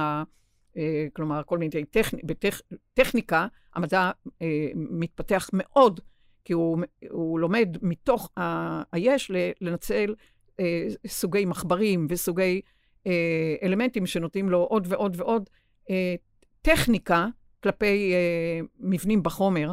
אה, 0.76 1.06
כלומר, 1.12 1.42
כל 1.46 1.58
מיני 1.58 1.84
טכני, 1.84 2.20
בטכניקה, 2.24 3.46
המדע 3.74 4.10
אה, 4.42 4.68
מתפתח 4.74 5.50
מאוד, 5.52 6.00
כי 6.44 6.52
הוא, 6.52 6.78
הוא 7.10 7.40
לומד 7.40 7.76
מתוך 7.82 8.30
היש 8.92 9.30
לנצל 9.60 10.14
סוגי 11.06 11.44
מחברים 11.44 12.06
וסוגי 12.10 12.60
אלמנטים 13.62 14.06
שנותנים 14.06 14.48
לו 14.48 14.58
עוד 14.58 14.86
ועוד 14.90 15.14
ועוד 15.20 15.50
טכניקה 16.62 17.26
כלפי 17.62 18.12
אה, 18.12 18.60
מבנים 18.80 19.22
בחומר, 19.22 19.72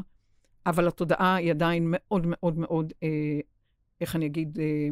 אבל 0.65 0.87
התודעה 0.87 1.35
היא 1.35 1.51
עדיין 1.51 1.83
מאוד 1.87 2.23
מאוד 2.25 2.57
מאוד, 2.57 2.93
אה, 3.03 3.39
איך 4.01 4.15
אני 4.15 4.25
אגיד, 4.25 4.59
אה, 4.59 4.87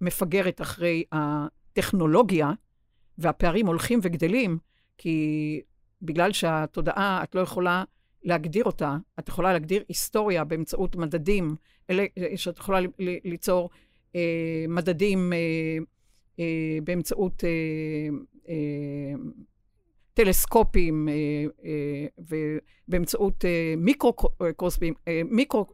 מפגרת 0.00 0.60
אחרי 0.60 1.04
הטכנולוגיה, 1.12 2.52
והפערים 3.18 3.66
הולכים 3.66 3.98
וגדלים, 4.02 4.58
כי 4.98 5.60
בגלל 6.02 6.32
שהתודעה, 6.32 7.20
את 7.22 7.34
לא 7.34 7.40
יכולה 7.40 7.84
להגדיר 8.24 8.64
אותה, 8.64 8.96
את 9.18 9.28
יכולה 9.28 9.52
להגדיר 9.52 9.84
היסטוריה 9.88 10.44
באמצעות 10.44 10.96
מדדים, 10.96 11.56
אלה, 11.90 12.04
שאת 12.36 12.58
יכולה 12.58 12.80
ליצור 13.24 13.70
אה, 14.16 14.64
מדדים 14.68 15.32
אה, 15.32 15.38
אה, 16.38 16.78
באמצעות 16.84 17.44
אה, 17.44 17.48
אה, 18.48 19.14
טלסקופים 20.16 21.08
אה, 21.08 21.14
אה, 21.64 22.06
ובאמצעות 22.88 23.44
אה, 23.44 23.74
מיקרוקוספים, 23.76 24.94
מיקרו, 25.24 25.66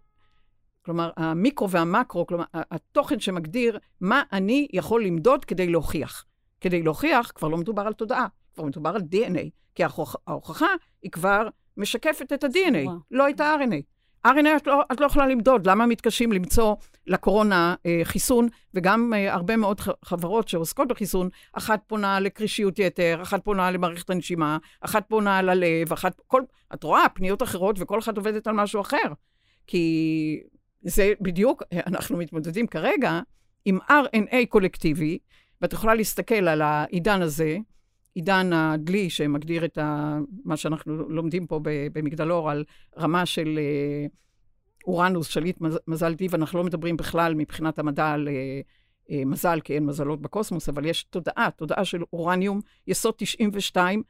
כלומר, 0.84 1.10
המיקרו 1.16 1.70
והמקרו, 1.70 2.26
כלומר, 2.26 2.44
התוכן 2.54 3.20
שמגדיר 3.20 3.78
מה 4.00 4.22
אני 4.32 4.68
יכול 4.72 5.04
למדוד 5.04 5.44
כדי 5.44 5.66
להוכיח. 5.66 6.24
כדי 6.60 6.82
להוכיח, 6.82 7.32
כבר 7.34 7.48
לא 7.48 7.56
מדובר 7.56 7.82
על 7.82 7.92
תודעה, 7.92 8.26
כבר 8.54 8.64
מדובר 8.64 8.90
על 8.90 9.00
DNA, 9.00 9.48
כי 9.74 9.82
ההוכחה 10.26 10.66
היא 11.02 11.10
כבר 11.10 11.48
משקפת 11.76 12.32
את 12.32 12.44
ה-DNA, 12.44 12.90
לא 13.10 13.30
את 13.30 13.40
ה-RNA. 13.40 13.82
RNA 14.26 14.56
את 14.56 14.66
לא, 14.66 14.82
את 14.92 15.00
לא 15.00 15.06
יכולה 15.06 15.26
למדוד, 15.26 15.66
למה 15.66 15.86
מתקשים 15.86 16.32
למצוא 16.32 16.74
לקורונה 17.06 17.74
אה, 17.86 18.00
חיסון, 18.04 18.48
וגם 18.74 19.12
אה, 19.16 19.34
הרבה 19.34 19.56
מאוד 19.56 19.80
חברות 20.04 20.48
שעוסקות 20.48 20.88
בחיסון, 20.88 21.28
אחת 21.52 21.82
פונה 21.86 22.20
לקרישיות 22.20 22.78
יתר, 22.78 23.18
אחת 23.22 23.44
פונה 23.44 23.70
למערכת 23.70 24.10
הנשימה, 24.10 24.58
אחת 24.80 25.04
פונה 25.08 25.42
ללב, 25.42 25.92
אחת, 25.92 26.20
כל, 26.26 26.42
את 26.74 26.84
רואה 26.84 27.08
פניות 27.14 27.42
אחרות 27.42 27.76
וכל 27.78 27.98
אחת 27.98 28.16
עובדת 28.16 28.46
על 28.46 28.54
משהו 28.54 28.80
אחר. 28.80 29.12
כי 29.66 30.42
זה 30.82 31.12
בדיוק, 31.20 31.62
אנחנו 31.86 32.16
מתמודדים 32.16 32.66
כרגע 32.66 33.20
עם 33.64 33.78
RNA 33.90 34.46
קולקטיבי, 34.48 35.18
ואת 35.62 35.72
יכולה 35.72 35.94
להסתכל 35.94 36.48
על 36.48 36.62
העידן 36.62 37.22
הזה, 37.22 37.56
עידן 38.14 38.52
הדלי, 38.52 39.10
שמגדיר 39.10 39.64
את 39.64 39.78
ה, 39.78 40.18
מה 40.44 40.56
שאנחנו 40.56 41.08
לומדים 41.08 41.46
פה 41.46 41.60
במגדלור, 41.64 42.50
על 42.50 42.64
רמה 42.98 43.26
של 43.26 43.58
אה, 43.58 44.06
אורנוס, 44.86 45.28
שליט 45.28 45.58
מזל 45.86 46.14
טיב, 46.14 46.34
אנחנו 46.34 46.58
לא 46.58 46.64
מדברים 46.64 46.96
בכלל 46.96 47.34
מבחינת 47.34 47.78
המדע 47.78 48.10
על 48.10 48.28
אה, 48.28 48.60
אה, 49.10 49.24
מזל, 49.24 49.60
כי 49.64 49.74
אין 49.74 49.86
מזלות 49.86 50.22
בקוסמוס, 50.22 50.68
אבל 50.68 50.84
יש 50.84 51.04
תודעה, 51.04 51.48
תודעה 51.56 51.84
של 51.84 52.02
אורניום, 52.12 52.60
יסוד 52.86 53.14
92 53.16 54.02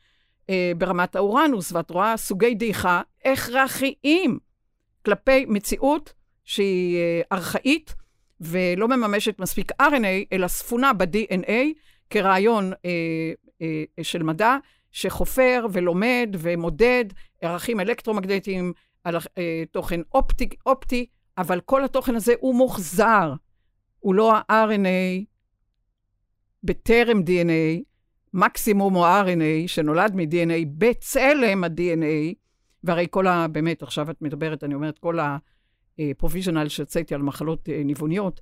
ברמת 0.78 1.16
האורנוס, 1.16 1.72
ואת 1.72 1.90
רואה 1.90 2.16
סוגי 2.16 2.54
דעיכה 2.54 3.00
הכרחיים 3.24 4.38
כלפי 5.04 5.44
מציאות 5.48 6.12
שהיא 6.44 6.98
ארכאית 7.32 7.94
ולא 8.42 8.88
מממשת 8.88 9.38
מספיק 9.38 9.72
RNA, 9.82 10.26
אלא 10.32 10.48
ספונה 10.48 10.92
ב-DNA 10.92 11.52
כרעיון 12.10 12.72
אה, 12.84 13.32
אה, 13.62 14.04
של 14.04 14.22
מדע 14.22 14.56
שחופר 14.92 15.66
ולומד 15.72 16.36
ומודד 16.38 17.04
ערכים 17.40 17.80
אלקטרומגנטיים 17.80 18.72
על 19.04 19.16
אה, 19.38 19.62
תוכן 19.70 20.00
אופטי, 20.14 20.48
אופטי, 20.66 21.06
אבל 21.38 21.60
כל 21.60 21.84
התוכן 21.84 22.14
הזה 22.14 22.34
הוא 22.40 22.54
מוחזר. 22.54 23.34
הוא 23.98 24.14
לא 24.14 24.36
ה-RNA 24.36 25.24
בטרם 26.64 27.18
DNA, 27.18 27.82
המקסימום 28.34 28.94
הוא 28.94 29.04
ה-RNA, 29.04 29.68
שנולד 29.68 30.14
מ-DNA 30.14 30.66
בצלם 30.78 31.64
ה-DNA, 31.64 32.34
והרי 32.84 33.06
כל 33.10 33.26
ה... 33.26 33.48
באמת, 33.48 33.82
עכשיו 33.82 34.10
את 34.10 34.22
מדברת, 34.22 34.64
אני 34.64 34.74
אומרת, 34.74 34.98
כל 34.98 35.18
ה-provisional 35.18 36.68
שהוצאתי 36.68 37.14
על 37.14 37.22
מחלות 37.22 37.68
אה, 37.68 37.82
ניווניות, 37.84 38.40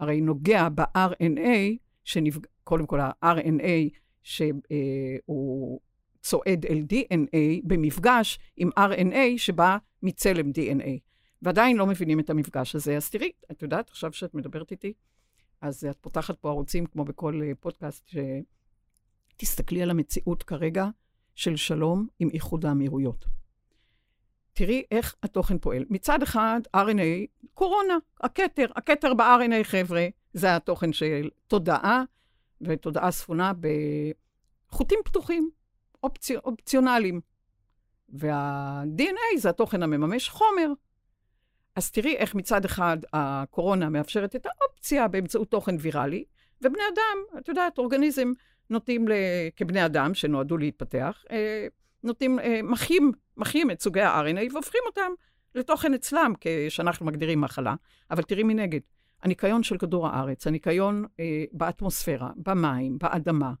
הרי 0.00 0.20
נוגע 0.20 0.68
ב-RNA, 0.68 1.76
שנפג... 2.04 2.40
קודם 2.64 2.86
כל 2.86 3.00
ה-RNA, 3.00 3.98
שהוא 4.22 5.80
צועד 6.22 6.66
אל 6.66 6.84
DNA 6.92 7.62
במפגש 7.64 8.38
עם 8.56 8.70
RNA 8.78 9.16
שבא 9.36 9.76
מצלם 10.02 10.50
DNA. 10.50 10.98
ועדיין 11.42 11.76
לא 11.76 11.86
מבינים 11.86 12.20
את 12.20 12.30
המפגש 12.30 12.74
הזה. 12.74 12.96
אז 12.96 13.10
תראי, 13.10 13.32
את 13.50 13.62
יודעת, 13.62 13.88
עכשיו 13.90 14.12
שאת 14.12 14.34
מדברת 14.34 14.70
איתי, 14.70 14.92
אז 15.60 15.84
את 15.84 15.96
פותחת 16.00 16.38
פה 16.38 16.48
ערוצים, 16.48 16.86
כמו 16.86 17.04
בכל 17.04 17.40
אה, 17.44 17.52
פודקאסט, 17.60 18.10
שתסתכלי 19.36 19.82
על 19.82 19.90
המציאות 19.90 20.42
כרגע 20.42 20.88
של 21.34 21.56
שלום 21.56 22.06
עם 22.18 22.28
איחוד 22.32 22.66
האמירויות. 22.66 23.24
תראי 24.52 24.82
איך 24.90 25.14
התוכן 25.22 25.58
פועל. 25.58 25.84
מצד 25.90 26.22
אחד, 26.22 26.60
RNA, 26.76 27.46
קורונה, 27.54 27.96
הכתר, 28.20 28.66
הכתר 28.76 29.14
ב-RNA, 29.14 29.64
חבר'ה, 29.64 30.06
זה 30.32 30.56
התוכן 30.56 30.92
של 30.92 31.30
תודעה, 31.46 32.04
ותודעה 32.60 33.10
ספונה 33.10 33.52
בחוטים 34.70 34.98
פתוחים, 35.04 35.50
אופצי, 36.02 36.36
אופציונליים. 36.36 37.20
וה-DNA 38.08 39.38
זה 39.38 39.48
התוכן 39.48 39.82
המממש 39.82 40.28
חומר. 40.28 40.68
אז 41.76 41.90
תראי 41.90 42.16
איך 42.16 42.34
מצד 42.34 42.64
אחד 42.64 42.98
הקורונה 43.12 43.88
מאפשרת 43.88 44.36
את 44.36 44.46
האופציה 44.46 45.08
באמצעות 45.08 45.50
תוכן 45.50 45.74
ויראלי, 45.80 46.24
ובני 46.62 46.82
אדם, 46.94 47.38
את 47.38 47.48
יודעת, 47.48 47.78
אורגניזם 47.78 48.32
נוטים, 48.70 49.06
כבני 49.56 49.86
אדם 49.86 50.14
שנועדו 50.14 50.56
להתפתח, 50.56 51.24
אה, 51.30 51.66
נוטים, 52.02 52.38
אה, 52.38 52.60
מחיים, 52.62 53.12
מחיים 53.36 53.70
את 53.70 53.80
סוגי 53.80 54.00
ה-RNA 54.00 54.52
והופכים 54.52 54.80
אותם 54.86 55.10
לתוכן 55.54 55.94
אצלם, 55.94 56.32
כשאנחנו 56.40 57.06
מגדירים 57.06 57.40
מחלה. 57.40 57.74
אבל 58.10 58.22
תראי 58.22 58.42
מנגד, 58.42 58.80
הניקיון 59.22 59.62
של 59.62 59.78
כדור 59.78 60.08
הארץ, 60.08 60.46
הניקיון 60.46 61.04
אה, 61.20 61.44
באטמוספירה, 61.52 62.30
במים, 62.36 62.98
באדמה. 62.98 63.52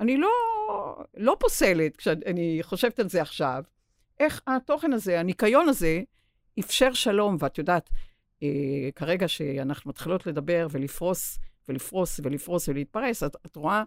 אני 0.00 0.16
לא, 0.16 0.28
לא 1.16 1.36
פוסלת, 1.40 1.96
כשאני 1.96 2.58
חושבת 2.62 2.98
על 2.98 3.08
זה 3.08 3.22
עכשיו, 3.22 3.62
איך 4.20 4.42
התוכן 4.46 4.92
הזה, 4.92 5.20
הניקיון 5.20 5.68
הזה, 5.68 6.02
אפשר 6.58 6.92
שלום, 6.92 7.36
ואת 7.40 7.58
יודעת, 7.58 7.90
אה, 8.42 8.88
כרגע 8.94 9.28
שאנחנו 9.28 9.88
מתחילות 9.90 10.26
לדבר 10.26 10.66
ולפרוס 10.70 11.38
ולפרוס 11.68 12.20
ולפרוס 12.24 12.68
ולהתפרס, 12.68 13.22
את, 13.22 13.36
את 13.46 13.56
רואה 13.56 13.82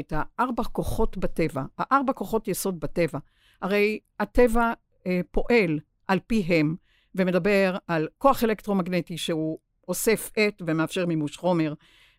את 0.00 0.12
הארבע 0.16 0.64
כוחות 0.64 1.16
בטבע, 1.16 1.62
הארבע 1.78 2.12
כוחות 2.12 2.48
יסוד 2.48 2.80
בטבע. 2.80 3.18
הרי 3.62 3.98
הטבע 4.20 4.72
אה, 5.06 5.20
פועל 5.30 5.80
על 6.08 6.18
פיהם 6.26 6.76
ומדבר 7.14 7.76
על 7.86 8.08
כוח 8.18 8.44
אלקטרומגנטי 8.44 9.18
שהוא 9.18 9.58
אוסף 9.88 10.30
עט 10.36 10.62
ומאפשר 10.66 11.06
מימוש 11.06 11.36
חומר, 11.36 11.74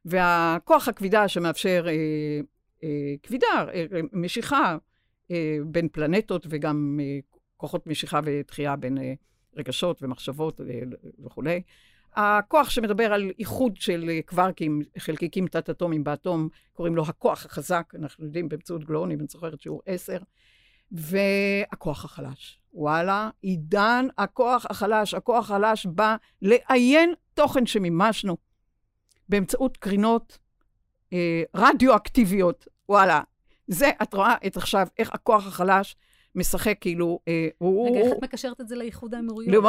והכוח 0.06 0.88
הכבידה 0.88 1.28
שמאפשר 1.28 1.86
אה, 1.88 2.40
כבידה, 3.24 3.66
אה, 3.74 3.86
משיכה 4.14 4.78
אה, 5.32 5.58
בין 5.66 5.88
פלנטות 5.92 6.46
וגם 6.50 7.00
אה, 7.04 7.20
כוחות 7.58 7.88
משיכה 7.88 8.20
ותחייה 8.24 8.76
בין 8.76 8.98
אה, 8.98 9.14
רגשות 9.56 10.04
ומחשבות 10.04 10.62
אה, 10.62 10.80
וכולי. 11.26 11.62
הכוח 12.16 12.70
שמדבר 12.70 13.14
על 13.14 13.32
איחוד 13.40 13.78
של 13.78 14.10
אה, 14.10 14.20
קווארקים, 14.26 14.82
חלקיקים 14.98 15.48
תת-אטומיים 15.48 16.04
באטום, 16.04 16.50
קוראים 16.74 16.96
לו 16.96 17.04
הכוח 17.08 17.46
החזק, 17.46 17.94
אנחנו 17.96 18.26
יודעים 18.26 18.50
באמצעות 18.50 18.84
גלואונים, 18.84 19.20
אני 19.20 19.28
זוכרת 19.28 19.62
שיעור 19.62 19.82
10, 19.86 20.18
והכוח 20.92 22.06
החלש. 22.06 22.60
וואלה, 22.74 23.30
עידן 23.42 24.08
הכוח 24.18 24.66
החלש. 24.70 25.14
הכוח 25.14 25.52
החלש 25.52 25.86
בא 25.86 26.16
לעיין 26.42 27.14
תוכן 27.34 27.66
שמימשנו 27.66 28.38
באמצעות 29.30 29.78
קרינות 29.78 30.38
אה, 31.14 31.44
רדיואקטיביות. 31.56 32.68
וואלה, 32.90 33.22
זה, 33.68 33.90
את 34.02 34.14
רואה 34.14 34.36
את 34.48 34.58
עכשיו 34.58 34.88
איך 35.00 35.10
הכוח 35.14 35.48
החלש 35.48 35.96
משחק 36.36 36.78
כאילו... 36.82 37.20
אה, 37.28 37.48
רגע, 37.62 38.00
איך 38.00 38.12
את 38.18 38.24
מקשרת 38.24 38.62
את 38.62 38.68
זה 38.68 38.76
לאיחוד 38.76 39.16
האמירויות? 39.16 39.54
לא, 39.54 39.62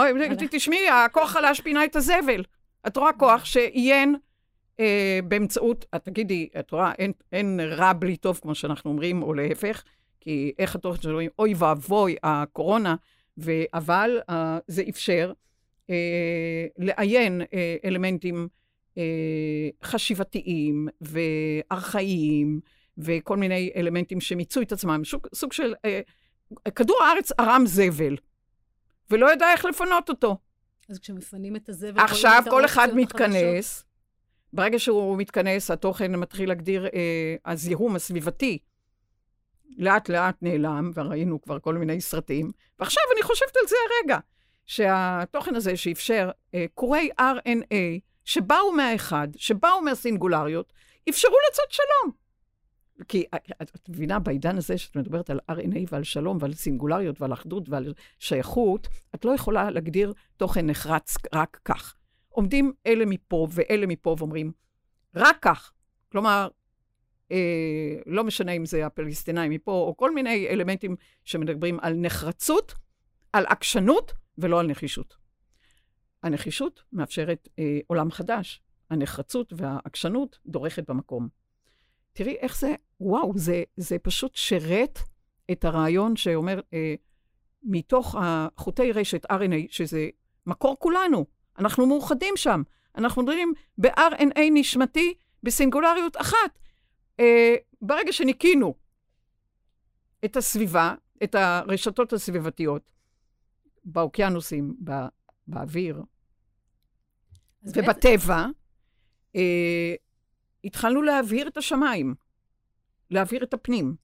תשמעי, 0.50 0.88
הכוח 0.88 1.30
חלש 1.30 1.60
פינה 1.60 1.84
את 1.84 1.96
הזבל. 1.96 2.44
את 2.86 2.96
רואה 2.96 3.12
כוח 3.12 3.44
שעיין 3.44 4.16
אה, 4.80 5.20
באמצעות, 5.28 5.84
את 5.96 6.04
תגידי, 6.04 6.48
את 6.58 6.70
רואה, 6.70 6.92
אין, 6.92 7.12
אין 7.32 7.60
רע 7.60 7.92
בלי 7.92 8.16
טוב, 8.16 8.38
כמו 8.42 8.54
שאנחנו 8.54 8.90
אומרים, 8.90 9.22
או 9.22 9.34
להפך, 9.34 9.82
כי 10.20 10.52
איך 10.58 10.74
התוכן 10.74 11.02
שלו, 11.02 11.20
אוי 11.38 11.54
ואבוי, 11.56 12.16
הקורונה, 12.22 12.94
אבל 13.74 14.20
אה, 14.30 14.58
זה 14.66 14.82
אפשר 14.88 15.32
אה, 15.90 16.66
לעיין 16.78 17.42
אה, 17.54 17.76
אלמנטים 17.84 18.48
אה, 18.98 19.02
חשיבתיים 19.82 20.88
וארכאיים, 21.00 22.60
וכל 22.98 23.36
מיני 23.36 23.72
אלמנטים 23.76 24.20
שמיצו 24.20 24.62
את 24.62 24.72
עצמם, 24.72 25.02
סוג, 25.04 25.26
סוג 25.34 25.52
של... 25.52 25.74
אה, 25.84 26.00
כדור 26.74 27.02
הארץ 27.02 27.32
ערם 27.38 27.62
זבל, 27.66 28.16
ולא 29.10 29.32
ידע 29.32 29.50
איך 29.52 29.64
לפנות 29.64 30.08
אותו. 30.08 30.36
אז 30.88 30.98
כשמפנים 30.98 31.56
את 31.56 31.68
הזבל... 31.68 32.00
עכשיו 32.00 32.42
כל 32.50 32.64
אחד 32.64 32.88
מתכנס, 32.94 33.84
ברגע 34.52 34.78
שהוא 34.78 35.18
מתכנס, 35.18 35.70
התוכן 35.70 36.16
מתחיל 36.16 36.48
להגדיר, 36.48 36.86
אה, 36.86 37.36
הזיהום 37.44 37.96
הסביבתי 37.96 38.58
לאט 39.78 40.08
לאט 40.08 40.36
נעלם, 40.42 40.90
וראינו 40.94 41.42
כבר 41.42 41.58
כל 41.58 41.74
מיני 41.74 42.00
סרטים, 42.00 42.50
ועכשיו 42.78 43.02
אני 43.14 43.22
חושבת 43.22 43.56
על 43.56 43.68
זה 43.68 43.76
הרגע, 43.86 44.18
שהתוכן 44.66 45.54
הזה 45.54 45.76
שאפשר 45.76 46.30
אה, 46.54 46.64
קורי 46.74 47.10
RNA, 47.20 48.00
שבאו 48.24 48.72
מהאחד, 48.72 49.28
שבאו 49.36 49.82
מהסינגולריות, 49.82 50.72
אפשרו 51.08 51.36
לעשות 51.48 51.70
שלום. 51.70 52.25
כי 53.08 53.24
את 53.62 53.88
מבינה, 53.88 54.18
בעידן 54.18 54.56
הזה 54.56 54.78
שאת 54.78 54.96
מדברת 54.96 55.30
על 55.30 55.40
RNA 55.50 55.78
ועל 55.90 56.02
שלום 56.02 56.38
ועל 56.40 56.54
סינגולריות 56.54 57.20
ועל 57.20 57.32
אחדות 57.32 57.68
ועל 57.68 57.94
שייכות, 58.18 58.88
את 59.14 59.24
לא 59.24 59.34
יכולה 59.34 59.70
להגדיר 59.70 60.12
תוכן 60.36 60.66
נחרץ 60.66 61.16
רק 61.34 61.60
כך. 61.64 61.94
עומדים 62.28 62.72
אלה 62.86 63.04
מפה 63.06 63.48
ואלה 63.50 63.86
מפה 63.86 64.16
ואומרים, 64.18 64.52
רק 65.14 65.36
כך. 65.42 65.72
כלומר, 66.12 66.48
אה, 67.32 67.96
לא 68.06 68.24
משנה 68.24 68.52
אם 68.52 68.66
זה 68.66 68.86
הפלסטינאים 68.86 69.52
מפה, 69.52 69.72
או 69.72 69.96
כל 69.96 70.14
מיני 70.14 70.48
אלמנטים 70.48 70.96
שמדברים 71.24 71.80
על 71.80 71.94
נחרצות, 71.94 72.74
על 73.32 73.46
עקשנות 73.46 74.12
ולא 74.38 74.60
על 74.60 74.66
נחישות. 74.66 75.16
הנחישות 76.22 76.82
מאפשרת 76.92 77.48
אה, 77.58 77.78
עולם 77.86 78.10
חדש, 78.10 78.62
הנחרצות 78.90 79.52
והעקשנות 79.56 80.38
דורכת 80.46 80.90
במקום. 80.90 81.28
תראי 82.12 82.36
איך 82.36 82.58
זה, 82.58 82.74
וואו, 83.00 83.32
זה, 83.36 83.62
זה 83.76 83.98
פשוט 83.98 84.34
שרת 84.34 84.98
את 85.52 85.64
הרעיון 85.64 86.16
שאומר, 86.16 86.60
אה, 86.72 86.94
מתוך 87.62 88.16
החוטי 88.18 88.92
רשת 88.92 89.26
RNA, 89.26 89.66
שזה 89.68 90.08
מקור 90.46 90.76
כולנו, 90.78 91.26
אנחנו 91.58 91.86
מאוחדים 91.86 92.36
שם. 92.36 92.62
אנחנו 92.96 93.22
מדברים 93.22 93.52
ב-RNA 93.78 94.40
נשמתי 94.52 95.14
בסינגולריות 95.42 96.16
אחת. 96.16 96.58
אה, 97.20 97.54
ברגע 97.82 98.12
שניקינו 98.12 98.74
את 100.24 100.36
הסביבה, 100.36 100.94
את 101.22 101.34
הרשתות 101.34 102.12
הסביבתיות, 102.12 102.92
באוקיינוסים, 103.84 104.74
בא, 104.78 105.08
באוויר 105.46 106.02
ובטבע, 107.62 108.46
אה, 109.36 109.94
התחלנו 110.64 111.02
להבהיר 111.02 111.48
את 111.48 111.56
השמיים, 111.56 112.14
להבהיר 113.10 113.42
את 113.42 113.54
הפנים, 113.54 113.96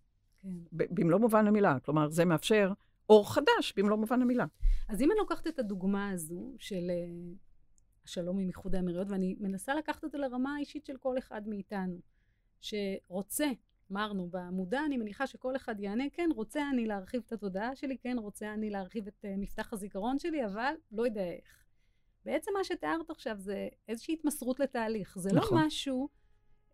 כן. 0.43 0.49
במלוא 0.71 1.19
מובן 1.19 1.47
המילה. 1.47 1.79
כלומר, 1.81 2.09
זה 2.09 2.25
מאפשר 2.25 2.73
אור 3.11 3.35
חדש 3.35 3.73
במלוא 3.77 3.97
מובן 3.97 4.23
המילה. 4.23 4.45
אז 4.89 5.03
אם 5.03 5.11
אני 5.11 5.19
לוקחת 5.19 5.47
את 5.47 5.59
הדוגמה 5.59 6.11
הזו 6.11 6.55
של 6.59 6.91
uh, 6.91 7.39
השלום 8.05 8.39
עם 8.39 8.49
איחוד 8.49 8.75
האמירויות, 8.75 9.11
ואני 9.11 9.37
מנסה 9.41 9.75
לקחת 9.75 10.05
את 10.05 10.11
זה 10.11 10.19
לרמה 10.19 10.55
האישית 10.55 10.87
של 10.87 10.97
כל 10.97 11.19
אחד 11.19 11.49
מאיתנו, 11.49 12.01
שרוצה, 12.61 13.47
אמרנו, 13.93 14.29
במודע 14.31 14.81
אני 14.87 14.97
מניחה 14.97 15.27
שכל 15.27 15.57
אחד 15.57 15.81
יענה, 15.81 16.05
כן, 16.13 16.29
רוצה 16.35 16.71
אני 16.73 16.87
להרחיב 16.87 17.23
את 17.27 17.33
התודעה 17.33 17.77
שלי, 17.77 17.99
כן, 17.99 18.17
רוצה 18.19 18.55
אני 18.55 18.71
להרחיב 18.71 19.07
את 19.07 19.25
uh, 19.25 19.29
מפתח 19.39 19.73
הזיכרון 19.73 20.19
שלי, 20.19 20.47
אבל 20.47 20.75
לא 20.93 21.07
יודע 21.07 21.25
איך. 21.25 21.65
בעצם 22.25 22.51
מה 22.59 22.65
שתיארת 22.65 23.11
עכשיו 23.11 23.37
זה 23.39 23.69
איזושהי 23.89 24.15
התמסרות 24.15 24.61
לתהליך. 24.61 25.19
זה 25.19 25.33
לא 25.33 25.41
נכון. 25.41 25.59
לא 25.59 25.67
משהו... 25.67 26.09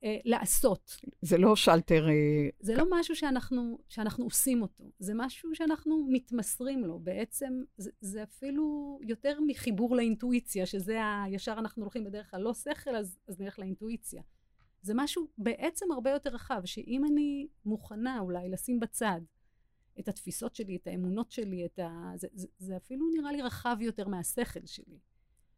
אה, 0.05 0.17
לעשות. 0.25 0.97
זה 1.23 1.39
לא 1.39 1.57
שלטר... 1.57 2.09
אה, 2.09 2.49
זה 2.61 2.75
לא 2.75 2.85
משהו 2.91 3.17
שאנחנו, 3.17 3.79
שאנחנו 3.89 4.25
עושים 4.25 4.63
אותו, 4.63 4.85
זה 4.99 5.13
משהו 5.17 5.55
שאנחנו 5.55 6.07
מתמסרים 6.11 6.85
לו. 6.85 6.99
בעצם 6.99 7.63
זה, 7.77 7.91
זה 8.01 8.23
אפילו 8.23 8.99
יותר 9.03 9.39
מחיבור 9.47 9.97
לאינטואיציה, 9.97 10.67
שזה 10.67 11.03
ה... 11.03 11.25
ישר 11.29 11.53
אנחנו 11.59 11.83
הולכים 11.83 12.05
בדרך 12.05 12.35
הלא 12.35 12.55
שכל, 12.55 12.97
אז, 12.97 13.19
אז 13.29 13.41
נלך 13.41 13.59
לאינטואיציה. 13.59 14.23
זה 14.83 14.93
משהו 14.97 15.27
בעצם 15.39 15.93
הרבה 15.93 16.11
יותר 16.11 16.31
רחב, 16.31 16.61
שאם 16.65 17.05
אני 17.05 17.49
מוכנה 17.65 18.21
אולי 18.21 18.49
לשים 18.49 18.81
בצד 18.81 19.21
את 20.01 20.09
התפיסות 20.09 20.55
שלי, 20.55 20.77
את 20.77 20.87
האמונות 20.87 21.31
שלי, 21.31 21.65
את 21.65 21.79
ה... 21.79 22.13
זה, 22.17 22.29
זה, 22.35 22.47
זה 22.59 22.77
אפילו 22.77 23.07
נראה 23.15 23.33
לי 23.33 23.43
רחב 23.43 23.77
יותר 23.81 24.09
מהשכל 24.09 24.67
שלי. 24.67 24.99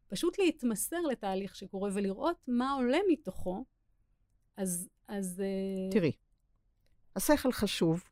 פשוט 0.09 0.39
להתמסר 0.39 1.01
לתהליך 1.01 1.57
שקורה 1.57 1.91
ולראות 1.93 2.37
מה 2.49 2.73
עולה 2.73 2.99
מתוכו, 3.09 3.65
אז... 4.61 4.89
אז 5.09 5.41
אה, 5.41 5.91
תראי, 5.91 6.13
השכל 7.17 7.53
חשוב, 7.53 8.05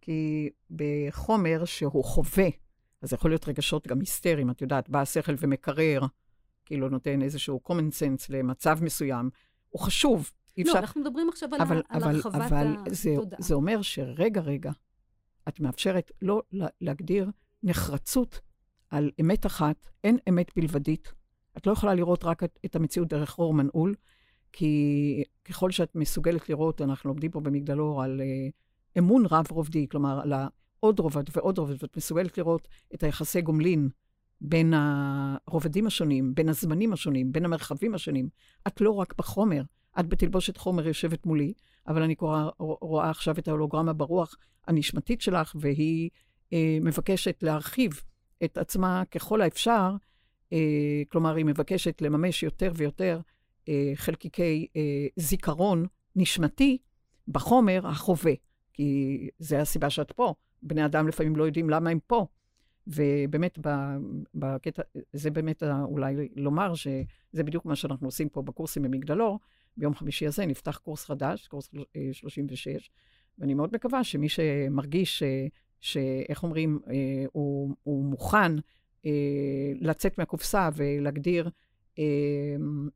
כי 0.00 0.50
בחומר 0.70 1.64
שהוא 1.64 2.04
חווה, 2.04 2.48
אז 3.02 3.12
יכול 3.12 3.30
להיות 3.30 3.48
רגשות 3.48 3.86
גם 3.86 4.00
היסטריים, 4.00 4.50
את 4.50 4.62
יודעת, 4.62 4.88
בא 4.88 5.00
השכל 5.00 5.34
ומקרר, 5.38 6.00
כאילו 6.64 6.88
נותן 6.88 7.22
איזשהו 7.22 7.60
common 7.68 7.92
sense 7.92 8.26
למצב 8.28 8.78
מסוים, 8.82 9.30
הוא 9.68 9.80
חשוב. 9.80 10.30
לא, 10.58 10.62
אפשר... 10.62 10.78
אנחנו 10.78 11.00
מדברים 11.00 11.28
עכשיו 11.28 11.48
על, 11.54 11.60
אבל, 11.60 11.82
על 11.88 12.02
אבל, 12.02 12.14
הרחבת 12.14 12.34
אבל 12.34 12.66
התודעה. 12.66 13.38
זה, 13.40 13.46
זה 13.46 13.54
אומר 13.54 13.82
שרגע, 13.82 14.40
רגע, 14.40 14.70
את 15.48 15.60
מאפשרת 15.60 16.12
לא 16.22 16.42
להגדיר 16.80 17.30
נחרצות 17.62 18.40
על 18.90 19.10
אמת 19.20 19.46
אחת, 19.46 19.86
אין 20.04 20.18
אמת 20.28 20.50
בלבדית. 20.56 21.12
את 21.56 21.66
לא 21.66 21.72
יכולה 21.72 21.94
לראות 21.94 22.24
רק 22.24 22.44
את, 22.44 22.58
את 22.64 22.76
המציאות 22.76 23.08
דרך 23.08 23.38
אור 23.38 23.54
מנעול, 23.54 23.94
כי 24.56 25.22
ככל 25.44 25.70
שאת 25.70 25.94
מסוגלת 25.94 26.48
לראות, 26.48 26.80
אנחנו 26.80 27.08
לומדים 27.08 27.30
פה 27.30 27.40
במגדלור 27.40 28.02
על 28.02 28.20
uh, 28.20 28.98
אמון 28.98 29.26
רב-רובדי, 29.30 29.86
כלומר, 29.88 30.20
על 30.20 30.32
עוד 30.80 31.00
רובד 31.00 31.24
ועוד 31.36 31.58
רובד, 31.58 31.82
ואת 31.82 31.96
מסוגלת 31.96 32.38
לראות 32.38 32.68
את 32.94 33.02
היחסי 33.02 33.40
גומלין 33.40 33.88
בין 34.40 34.74
הרובדים 34.76 35.86
השונים, 35.86 36.34
בין 36.34 36.48
הזמנים 36.48 36.92
השונים, 36.92 37.32
בין 37.32 37.44
המרחבים 37.44 37.94
השונים. 37.94 38.28
את 38.66 38.80
לא 38.80 38.90
רק 38.90 39.14
בחומר, 39.18 39.62
את 40.00 40.08
בתלבושת 40.08 40.56
חומר 40.56 40.86
יושבת 40.86 41.26
מולי, 41.26 41.52
אבל 41.88 42.02
אני 42.02 42.14
קורא, 42.14 42.48
רואה 42.58 43.10
עכשיו 43.10 43.38
את 43.38 43.48
ההולוגרמה 43.48 43.92
ברוח 43.92 44.36
הנשמתית 44.66 45.20
שלך, 45.20 45.56
והיא 45.60 46.10
אה, 46.52 46.78
מבקשת 46.80 47.42
להרחיב 47.42 48.02
את 48.44 48.58
עצמה 48.58 49.02
ככל 49.10 49.40
האפשר, 49.40 49.90
אה, 50.52 51.02
כלומר, 51.08 51.34
היא 51.34 51.44
מבקשת 51.44 52.02
לממש 52.02 52.42
יותר 52.42 52.72
ויותר 52.76 53.16
אה, 53.16 53.33
חלקיקי 53.94 54.66
אה, 54.76 55.06
זיכרון 55.16 55.86
נשמתי 56.16 56.78
בחומר 57.28 57.86
החווה, 57.86 58.32
כי 58.72 59.28
זה 59.38 59.60
הסיבה 59.60 59.90
שאת 59.90 60.12
פה. 60.12 60.34
בני 60.62 60.84
אדם 60.84 61.08
לפעמים 61.08 61.36
לא 61.36 61.44
יודעים 61.44 61.70
למה 61.70 61.90
הם 61.90 61.98
פה. 62.06 62.26
ובאמת, 62.86 63.58
בקטע, 64.34 64.82
זה 65.12 65.30
באמת 65.30 65.62
אולי 65.62 66.28
לומר 66.36 66.74
שזה 66.74 67.42
בדיוק 67.44 67.64
מה 67.64 67.76
שאנחנו 67.76 68.08
עושים 68.08 68.28
פה 68.28 68.42
בקורסים 68.42 68.82
במגדלור. 68.82 69.40
ביום 69.76 69.94
חמישי 69.94 70.26
הזה 70.26 70.46
נפתח 70.46 70.76
קורס 70.76 71.04
חדש, 71.04 71.48
קורס 71.48 71.68
36, 72.12 72.68
אה, 72.68 72.78
ואני 73.38 73.54
מאוד 73.54 73.70
מקווה 73.74 74.04
שמי 74.04 74.28
שמרגיש, 74.28 75.22
שאיך 75.80 76.42
אומרים, 76.42 76.78
הוא, 77.32 77.74
הוא 77.82 78.04
מוכן 78.04 78.52
לצאת 79.80 80.18
מהקופסה 80.18 80.68
ולהגדיר 80.74 81.50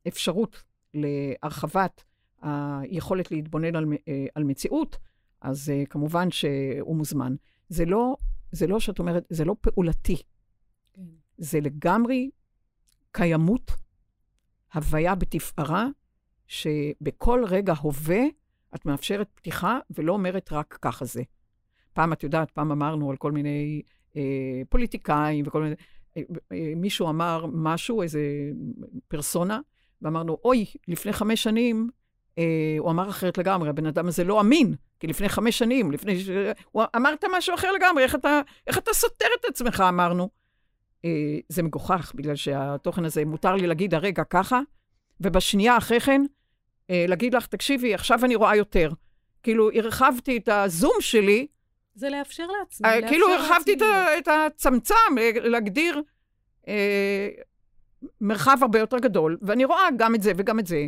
אפשרות 0.08 0.62
להרחבת 0.94 2.04
היכולת 2.42 3.30
להתבונן 3.30 3.76
על, 3.76 3.84
על 4.34 4.44
מציאות, 4.44 4.98
אז 5.40 5.72
כמובן 5.90 6.30
שהוא 6.30 6.96
מוזמן. 6.96 7.34
זה 7.68 7.84
לא, 7.84 8.16
זה 8.52 8.66
לא 8.66 8.80
שאת 8.80 8.98
אומרת, 8.98 9.26
זה 9.30 9.44
לא 9.44 9.56
פעולתי. 9.60 10.16
כן. 10.92 11.02
זה 11.38 11.60
לגמרי 11.60 12.30
קיימות, 13.12 13.70
הוויה 14.74 15.14
בתפארה, 15.14 15.86
שבכל 16.46 17.44
רגע 17.48 17.74
הווה 17.80 18.22
את 18.74 18.86
מאפשרת 18.86 19.28
פתיחה 19.34 19.78
ולא 19.90 20.12
אומרת 20.12 20.52
רק 20.52 20.78
ככה 20.82 21.04
זה. 21.04 21.22
פעם, 21.92 22.12
את 22.12 22.22
יודעת, 22.22 22.50
פעם 22.50 22.72
אמרנו 22.72 23.10
על 23.10 23.16
כל 23.16 23.32
מיני 23.32 23.82
אה, 24.16 24.62
פוליטיקאים 24.68 25.44
וכל 25.46 25.62
מיני... 25.62 25.74
מישהו 26.76 27.08
אמר 27.08 27.46
משהו, 27.52 28.02
איזה 28.02 28.20
פרסונה, 29.08 29.60
ואמרנו, 30.02 30.38
אוי, 30.44 30.66
לפני 30.88 31.12
חמש 31.12 31.42
שנים 31.42 31.90
אה, 32.38 32.76
הוא 32.78 32.90
אמר 32.90 33.08
אחרת 33.08 33.38
לגמרי, 33.38 33.68
הבן 33.68 33.86
אדם 33.86 34.08
הזה 34.08 34.24
לא 34.24 34.40
אמין, 34.40 34.74
כי 35.00 35.06
לפני 35.06 35.28
חמש 35.28 35.58
שנים, 35.58 35.92
לפני 35.92 36.20
ש... 36.20 36.28
הוא 36.70 36.82
אמרת 36.96 37.24
משהו 37.36 37.54
אחר 37.54 37.72
לגמרי, 37.72 38.02
איך 38.02 38.14
אתה, 38.14 38.40
איך 38.66 38.78
אתה 38.78 38.90
סותר 38.94 39.26
את 39.40 39.44
עצמך, 39.44 39.84
אמרנו. 39.88 40.28
אה, 41.04 41.38
זה 41.48 41.62
מגוחך, 41.62 42.12
בגלל 42.14 42.36
שהתוכן 42.36 43.04
הזה, 43.04 43.24
מותר 43.24 43.54
לי 43.54 43.66
להגיד 43.66 43.94
הרגע 43.94 44.24
ככה, 44.24 44.60
ובשנייה 45.20 45.76
אחרי 45.76 46.00
כן, 46.00 46.22
אה, 46.90 47.04
להגיד 47.08 47.34
לך, 47.34 47.46
תקשיבי, 47.46 47.94
עכשיו 47.94 48.24
אני 48.24 48.34
רואה 48.34 48.56
יותר. 48.56 48.90
כאילו, 49.42 49.70
הרחבתי 49.74 50.36
את 50.36 50.48
הזום 50.48 50.96
שלי. 51.00 51.46
זה 51.98 52.10
לאפשר 52.10 52.46
לעצמי. 52.46 52.88
אה, 52.88 53.08
כאילו, 53.08 53.28
הרחבתי 53.28 53.72
את, 53.72 53.82
את 54.18 54.28
הצמצם, 54.28 54.94
אה, 55.18 55.30
להגדיר 55.34 56.02
אה, 56.68 57.28
מרחב 58.20 58.58
הרבה 58.62 58.78
יותר 58.78 58.98
גדול, 58.98 59.38
ואני 59.42 59.64
רואה 59.64 59.88
גם 59.96 60.14
את 60.14 60.22
זה 60.22 60.32
וגם 60.36 60.58
את 60.58 60.66
זה. 60.66 60.86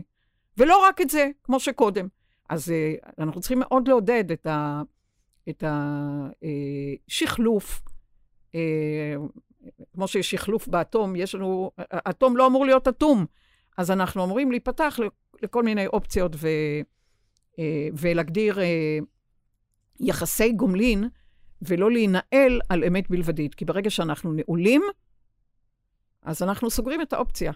ולא 0.59 0.85
רק 0.85 1.01
את 1.01 1.11
זה, 1.11 1.31
כמו 1.43 1.61
שקודם. 1.61 2.09
אז 2.49 2.69
uh, 2.69 3.09
אנחנו 3.19 3.41
צריכים 3.41 3.59
מאוד 3.59 3.89
לעודד 3.89 4.33
את, 4.33 4.47
ה, 4.47 4.83
את 5.49 5.65
השחלוף. 7.09 7.83
Uh, 8.53 8.57
כמו 9.93 10.09
שיש 10.09 10.31
שחלוף 10.31 10.69
באטום, 10.69 11.17
יש 11.17 11.35
לנו, 11.35 11.71
אטום 12.11 12.37
לא 12.37 12.47
אמור 12.47 12.67
להיות 12.67 12.89
אטום. 12.89 13.27
אז 13.79 13.91
אנחנו 13.91 14.25
אמורים 14.25 14.51
להיפתח 14.51 14.99
לכל 15.43 15.63
מיני 15.63 15.87
אופציות 15.87 16.33
ו, 16.37 16.49
ולהגדיר 17.93 18.59
יחסי 20.01 20.53
גומלין, 20.53 21.05
ולא 21.63 21.91
להינעל 21.91 22.61
על 22.69 22.85
אמת 22.85 23.11
בלבדית. 23.11 23.55
כי 23.55 23.65
ברגע 23.65 23.91
שאנחנו 23.91 24.33
נעולים, 24.33 24.83
אז 26.23 26.43
אנחנו 26.43 26.71
סוגרים 26.71 27.03
את 27.03 27.13
האופציה. 27.13 27.53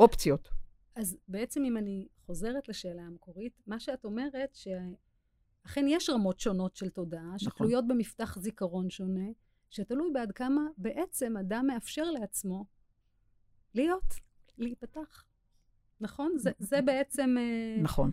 אופציות. 0.00 0.48
אז 0.94 1.16
בעצם 1.28 1.64
אם 1.64 1.76
אני 1.76 2.08
חוזרת 2.26 2.68
לשאלה 2.68 3.02
המקורית, 3.02 3.60
מה 3.66 3.80
שאת 3.80 4.04
אומרת, 4.04 4.54
שאכן 4.54 5.84
יש 5.88 6.10
רמות 6.10 6.40
שונות 6.40 6.76
של 6.76 6.88
תודעה, 6.88 7.22
נכון. 7.22 7.38
שתלויות 7.38 7.88
במפתח 7.88 8.38
זיכרון 8.38 8.90
שונה, 8.90 9.28
שתלוי 9.70 10.10
בעד 10.12 10.32
כמה 10.32 10.60
בעצם 10.76 11.36
אדם 11.36 11.66
מאפשר 11.66 12.04
לעצמו 12.10 12.64
להיות, 13.74 14.14
להיפתח. 14.58 15.24
נכון? 16.00 16.32
זה, 16.36 16.50
זה 16.58 16.82
בעצם... 16.82 17.36
אה, 17.38 17.82
נכון. 17.82 18.10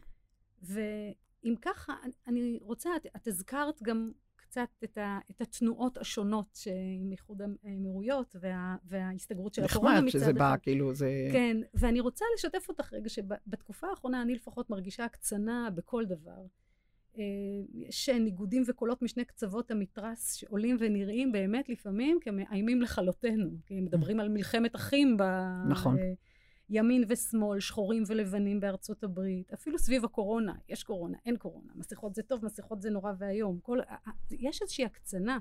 ואם 1.48 1.56
ככה, 1.62 1.94
אני 2.28 2.60
רוצה, 2.62 2.90
את, 2.96 3.06
את 3.16 3.28
הזכרת 3.28 3.84
גם 3.84 4.12
קצת 4.36 4.70
את, 4.84 4.98
ה, 4.98 5.20
את 5.32 5.42
התנועות 5.42 5.98
השונות 5.98 6.58
עם 7.02 7.12
איחוד 7.12 7.42
האמירויות 7.64 8.36
וה, 8.42 8.76
וההסתגרות 8.86 9.54
של 9.54 9.64
הקורונה 9.64 10.02
מצד 10.02 10.08
אחד. 10.08 10.18
נחמד 10.18 10.30
שזה 10.30 10.34
בא, 10.34 10.56
כאילו 10.62 10.94
זה... 10.94 11.30
כן, 11.32 11.58
ואני 11.74 12.00
רוצה 12.00 12.26
לשתף 12.36 12.70
אותך 12.70 12.94
רגע 12.94 13.10
שבתקופה 13.10 13.88
האחרונה 13.88 14.22
אני 14.22 14.36
לפחות 14.36 14.70
מרגישה 14.70 15.06
הקצנה 15.06 15.70
בכל 15.76 16.06
דבר. 16.06 16.46
אה, 17.18 17.24
יש 17.74 18.10
ניגודים 18.10 18.64
וקולות 18.68 19.02
משני 19.02 19.26
קצוות 19.26 19.72
המתרס 19.72 20.34
שעולים 20.34 20.78
ונראים 20.80 21.32
באמת 21.32 21.70
לפעמים 21.70 22.20
כמאיימים 22.22 22.82
לכלותנו, 22.82 23.50
כי 23.66 23.82
מדברים 23.82 24.20
על 24.20 24.30
מלחמת 24.30 24.76
אחים 24.76 25.18
ב... 25.18 25.24
נכון. 25.70 25.98
אה, 26.72 26.76
ימין 26.76 27.04
ושמאל, 27.08 27.60
שחורים 27.60 28.04
ולבנים 28.08 28.60
בארצות 28.60 29.04
הברית, 29.04 29.54
אפילו 29.54 29.80
סביב 29.80 30.06
הקורונה, 30.06 30.54
יש 30.70 30.84
קורונה, 30.84 31.18
אין 31.26 31.38
קורונה, 31.38 31.72
מסכות 31.76 32.16
זה 32.16 32.24
טוב, 32.24 32.46
מסכות 32.46 32.82
זה 32.82 32.90
נורא 32.90 33.12
ואיום, 33.18 33.60
כל, 33.60 33.80
יש 34.32 34.62
איזושהי 34.62 34.86
הקצנה, 34.86 35.40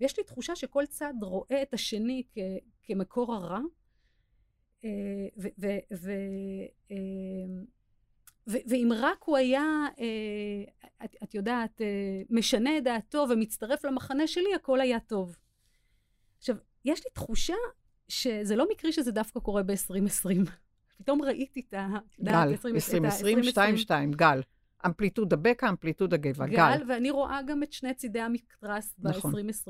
ויש 0.00 0.18
לי 0.18 0.24
תחושה 0.24 0.56
שכל 0.56 0.86
צד 0.86 1.14
רואה 1.22 1.62
את 1.62 1.74
השני 1.74 2.22
כ, 2.32 2.38
כמקור 2.82 3.34
הרע, 3.34 3.60
אה, 4.84 4.90
ו, 5.38 5.48
ו, 5.58 5.66
ו, 6.02 6.10
אה, 6.90 6.96
ואם 8.46 8.90
רק 8.94 9.22
הוא 9.22 9.36
היה, 9.36 9.62
אה, 9.98 10.90
את, 11.04 11.16
את 11.22 11.34
יודעת, 11.34 11.80
משנה 12.30 12.78
את 12.78 12.84
דעתו 12.84 13.26
ומצטרף 13.30 13.84
למחנה 13.84 14.26
שלי, 14.26 14.54
הכל 14.54 14.80
היה 14.80 15.00
טוב. 15.00 15.36
עכשיו, 16.38 16.56
יש 16.84 17.04
לי 17.04 17.10
תחושה 17.14 17.54
שזה 18.08 18.56
לא 18.56 18.66
מקרי 18.70 18.92
שזה 18.92 19.12
דווקא 19.12 19.40
קורה 19.40 19.62
ב-2020. 19.62 20.50
פתאום 20.98 21.22
ראיתי 21.22 21.60
את 21.68 21.74
ה... 21.74 21.88
גל, 22.22 22.34
2020, 22.34 23.04
22, 23.04 24.10
גל. 24.12 24.40
אמפליטודה 24.86 25.36
בקע, 25.36 25.68
אמפליטודה 25.68 26.16
גבע, 26.16 26.46
גל. 26.46 26.56
גל, 26.56 26.82
ואני 26.88 27.10
רואה 27.10 27.42
גם 27.46 27.62
את 27.62 27.72
שני 27.72 27.94
צידי 27.94 28.20
נכון. 28.98 29.32
ב-2020. 29.32 29.68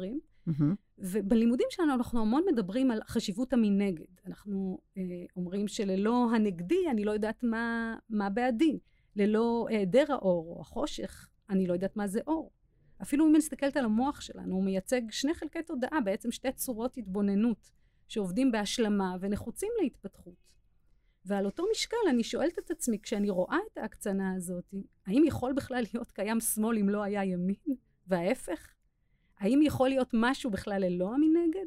Mm-hmm. 0.48 0.74
ובלימודים 0.98 1.66
שלנו 1.70 1.94
אנחנו 1.94 2.20
המון 2.20 2.42
מדברים 2.52 2.90
על 2.90 3.00
חשיבות 3.08 3.52
המנגד. 3.52 4.04
אנחנו 4.26 4.78
אה, 4.96 5.02
אומרים 5.36 5.68
שללא 5.68 6.28
הנגדי, 6.34 6.90
אני 6.90 7.04
לא 7.04 7.10
יודעת 7.10 7.42
מה, 7.42 7.96
מה 8.10 8.30
בעדי. 8.30 8.78
ללא 9.16 9.66
היעדר 9.68 10.04
האור 10.08 10.56
או 10.56 10.60
החושך, 10.60 11.28
אני 11.50 11.66
לא 11.66 11.72
יודעת 11.72 11.96
מה 11.96 12.06
זה 12.06 12.20
אור. 12.26 12.50
אפילו 13.02 13.24
אם 13.24 13.30
אני 13.30 13.38
מסתכלת 13.38 13.76
על 13.76 13.84
המוח 13.84 14.20
שלנו, 14.20 14.54
הוא 14.54 14.64
מייצג 14.64 15.00
שני 15.10 15.34
חלקי 15.34 15.62
תודעה, 15.62 16.00
בעצם 16.04 16.30
שתי 16.30 16.52
צורות 16.52 16.96
התבוננות. 16.96 17.70
שעובדים 18.08 18.52
בהשלמה 18.52 19.16
ונחוצים 19.20 19.72
להתפתחות. 19.82 20.46
ועל 21.24 21.46
אותו 21.46 21.64
משקל 21.70 21.96
אני 22.10 22.24
שואלת 22.24 22.58
את 22.58 22.70
עצמי, 22.70 22.98
כשאני 23.02 23.30
רואה 23.30 23.58
את 23.72 23.78
ההקצנה 23.78 24.34
הזאת, 24.34 24.74
האם 25.06 25.24
יכול 25.26 25.52
בכלל 25.52 25.84
להיות 25.92 26.12
קיים 26.12 26.40
שמאל 26.40 26.78
אם 26.78 26.88
לא 26.88 27.02
היה 27.02 27.24
ימין? 27.24 27.76
וההפך? 28.06 28.74
האם 29.38 29.60
יכול 29.62 29.88
להיות 29.88 30.10
משהו 30.12 30.50
בכלל 30.50 30.84
ללא 30.84 31.14
המנגד? 31.14 31.66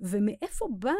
ומאיפה 0.00 0.68
בא, 0.78 0.92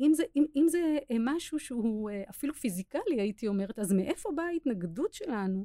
אם 0.00 0.14
זה, 0.14 0.22
אם, 0.36 0.44
אם 0.56 0.68
זה 0.68 0.98
משהו 1.20 1.58
שהוא 1.58 2.10
אה, 2.10 2.22
אפילו 2.30 2.54
פיזיקלי, 2.54 3.20
הייתי 3.20 3.48
אומרת, 3.48 3.78
אז 3.78 3.92
מאיפה 3.92 4.30
באה 4.34 4.46
ההתנגדות 4.46 5.12
שלנו 5.12 5.64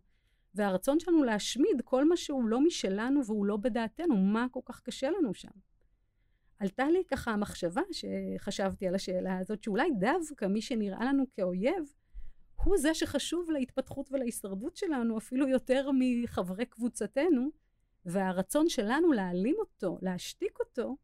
והרצון 0.55 0.99
שלנו 0.99 1.23
להשמיד 1.23 1.81
כל 1.83 2.05
מה 2.05 2.17
שהוא 2.17 2.45
לא 2.45 2.61
משלנו 2.61 3.25
והוא 3.25 3.45
לא 3.45 3.57
בדעתנו? 3.57 4.17
מה 4.17 4.47
כל 4.51 4.59
כך 4.65 4.81
קשה 4.81 5.09
לנו 5.09 5.33
שם? 5.33 5.49
עלתה 6.59 6.89
לי 6.89 7.03
ככה 7.07 7.31
המחשבה 7.31 7.81
שחשבתי 7.91 8.87
על 8.87 8.95
השאלה 8.95 9.37
הזאת, 9.37 9.63
שאולי 9.63 9.89
דווקא 9.99 10.45
מי 10.45 10.61
שנראה 10.61 11.05
לנו 11.05 11.23
כאויב, 11.31 11.93
הוא 12.63 12.77
זה 12.77 12.93
שחשוב 12.93 13.51
להתפתחות 13.51 14.11
ולהישרדות 14.11 14.75
שלנו 14.75 15.17
אפילו 15.17 15.47
יותר 15.47 15.89
מחברי 15.93 16.65
קבוצתנו, 16.65 17.49
והרצון 18.05 18.69
שלנו 18.69 19.11
להעלים 19.11 19.55
אותו, 19.59 19.97
להשתיק 20.01 20.59
אותו, 20.59 20.97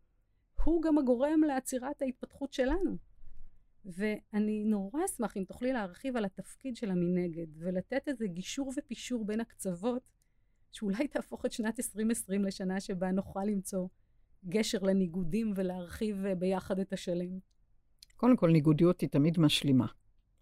הוא 0.64 0.82
גם 0.82 0.98
הגורם 0.98 1.44
לעצירת 1.44 2.02
ההתפתחות 2.02 2.54
שלנו. 2.54 2.98
ואני 3.86 4.64
נורא 4.64 5.06
אשמח 5.06 5.38
אם 5.38 5.44
תוכלי 5.44 5.74
להרחיב 5.74 6.18
על 6.18 6.26
התפקיד 6.26 6.76
של 6.76 6.92
המנגד, 6.92 7.48
ולתת 7.58 8.08
איזה 8.08 8.28
גישור 8.28 8.74
ופישור 8.78 9.26
בין 9.26 9.40
הקצוות, 9.40 10.10
שאולי 10.72 11.08
תהפוך 11.08 11.46
את 11.46 11.52
שנת 11.52 11.80
2020 11.80 12.46
לשנה 12.46 12.80
שבה 12.80 13.12
נוכל 13.12 13.44
למצוא 13.44 13.88
גשר 14.50 14.80
לניגודים 14.82 15.54
ולהרחיב 15.56 16.26
אה, 16.26 16.36
ביחד 16.36 16.80
את 16.80 16.94
השלם. 16.94 17.40
קודם 18.16 18.38
כל, 18.38 18.52
ניגודיות 18.52 19.02
היא 19.02 19.10
תמיד 19.10 19.40
משלימה. 19.40 19.86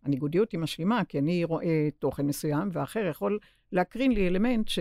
הניגודיות 0.03 0.51
היא 0.51 0.59
משלימה 0.59 1.05
כי 1.05 1.19
אני 1.19 1.43
רואה 1.43 1.89
תוכן 1.99 2.25
מסוים, 2.25 2.69
ואחר 2.71 3.05
יכול 3.09 3.39
להקרין 3.71 4.11
לי 4.11 4.27
אלמנט 4.27 4.67
ש... 4.67 4.79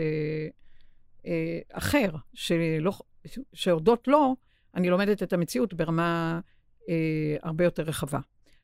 אה, 1.26 1.58
אחר, 1.72 2.10
שלא, 2.34 2.92
שהודות 3.52 4.08
לו, 4.08 4.36
אני 4.74 4.90
לומדת 4.90 5.22
את 5.22 5.32
המציאות 5.32 5.74
ברמה 5.74 6.40
אה, 6.88 7.36
הרבה 7.42 7.64
יותר 7.64 7.82
רחבה. 7.82 8.18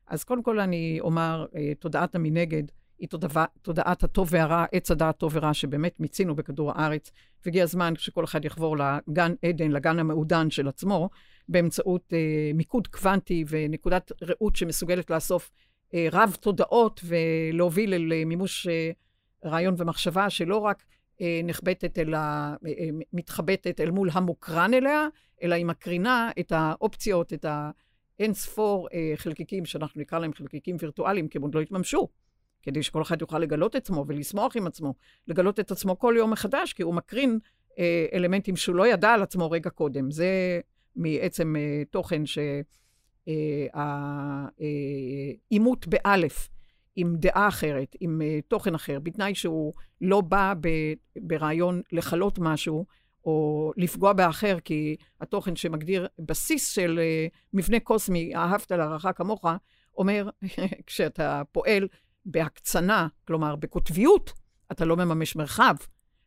אז 0.06 0.24
קודם 0.24 0.42
כל 0.42 0.60
אני 0.60 0.98
אומר, 1.00 1.46
אה, 1.56 1.72
תודעת 1.78 2.14
המנגד 2.14 2.62
היא 2.98 3.08
תודעת 3.62 4.04
הטוב 4.04 4.28
והרע, 4.30 4.64
עץ 4.72 4.90
הדעת 4.90 5.18
טוב 5.18 5.32
ורע, 5.34 5.54
שבאמת 5.54 6.00
מיצינו 6.00 6.34
בכדור 6.34 6.72
הארץ, 6.74 7.10
והגיע 7.44 7.62
הזמן 7.62 7.94
שכל 7.96 8.24
אחד 8.24 8.44
יחבור 8.44 8.76
לגן 8.76 9.34
עדן, 9.42 9.70
לגן 9.70 9.98
המעודן 9.98 10.50
של 10.50 10.68
עצמו, 10.68 11.10
באמצעות 11.48 12.12
אה, 12.12 12.50
מיקוד 12.54 12.86
קוונטי 12.86 13.44
ונקודת 13.48 14.12
ראות 14.22 14.56
שמסוגלת 14.56 15.10
לאסוף 15.10 15.50
אה, 15.94 16.08
רב 16.12 16.36
תודעות 16.40 17.00
ולהוביל 17.04 17.94
אל 17.94 18.12
אה, 18.12 18.24
מימוש 18.24 18.66
אה, 18.66 18.90
רעיון 19.44 19.74
ומחשבה 19.78 20.30
שלא 20.30 20.56
רק 20.56 20.84
אה, 21.20 21.40
נחבטת 21.44 21.98
אלא, 21.98 22.16
אה, 22.16 22.54
אה, 22.66 22.88
מתחבטת 23.12 23.80
אל 23.80 23.90
מול 23.90 24.08
המוקרן 24.12 24.74
אליה, 24.74 25.08
אלא 25.42 25.54
היא 25.54 25.66
מקרינה 25.66 26.30
את 26.40 26.52
האופציות, 26.52 27.32
את 27.32 27.44
האין 27.48 28.34
ספור 28.34 28.88
חלקיקים, 29.16 29.64
שאנחנו 29.64 30.00
נקרא 30.00 30.18
להם 30.18 30.32
חלקיקים 30.32 30.76
וירטואליים, 30.78 31.28
כי 31.28 31.38
הם 31.38 31.42
עוד 31.42 31.54
לא 31.54 31.60
התממשו, 31.60 32.08
כדי 32.64 32.82
שכל 32.82 33.02
אחד 33.02 33.20
יוכל 33.20 33.38
לגלות 33.38 33.74
עצמו 33.74 34.04
ולשמוח 34.08 34.56
עם 34.56 34.66
עצמו, 34.66 34.94
לגלות 35.28 35.60
את 35.60 35.70
עצמו 35.70 35.98
כל 35.98 36.14
יום 36.18 36.30
מחדש, 36.30 36.72
כי 36.72 36.82
הוא 36.82 36.94
מקרין 36.94 37.38
אלמנטים 38.12 38.56
שהוא 38.56 38.76
לא 38.76 38.86
ידע 38.86 39.10
על 39.10 39.22
עצמו 39.22 39.50
רגע 39.50 39.70
קודם. 39.70 40.10
זה 40.10 40.60
מעצם 40.96 41.54
תוכן 41.90 42.22
שהעימות 45.46 45.86
באלף 45.86 46.48
עם 46.96 47.16
דעה 47.16 47.48
אחרת, 47.48 47.96
עם 48.00 48.20
uh, 48.20 48.42
תוכן 48.48 48.74
אחר, 48.74 48.98
בתנאי 49.02 49.34
שהוא 49.34 49.72
לא 50.00 50.20
בא 50.20 50.54
ב- 50.60 50.92
ברעיון 51.20 51.82
לכלות 51.92 52.38
משהו, 52.38 52.86
או 53.24 53.72
לפגוע 53.76 54.12
באחר, 54.12 54.60
כי 54.60 54.96
התוכן 55.20 55.56
שמגדיר 55.56 56.06
בסיס 56.18 56.74
של 56.74 57.00
uh, 57.00 57.36
מבנה 57.52 57.80
קוסמי, 57.80 58.34
אהבת 58.36 58.72
לרעך 58.72 59.06
כמוך, 59.16 59.44
אומר, 59.98 60.30
כשאתה 60.86 61.42
פועל 61.52 61.88
בהקצנה, 62.26 63.08
כלומר 63.26 63.56
בקוטביות, 63.56 64.32
אתה 64.72 64.84
לא 64.84 64.96
מממש 64.96 65.36
מרחב. 65.36 65.74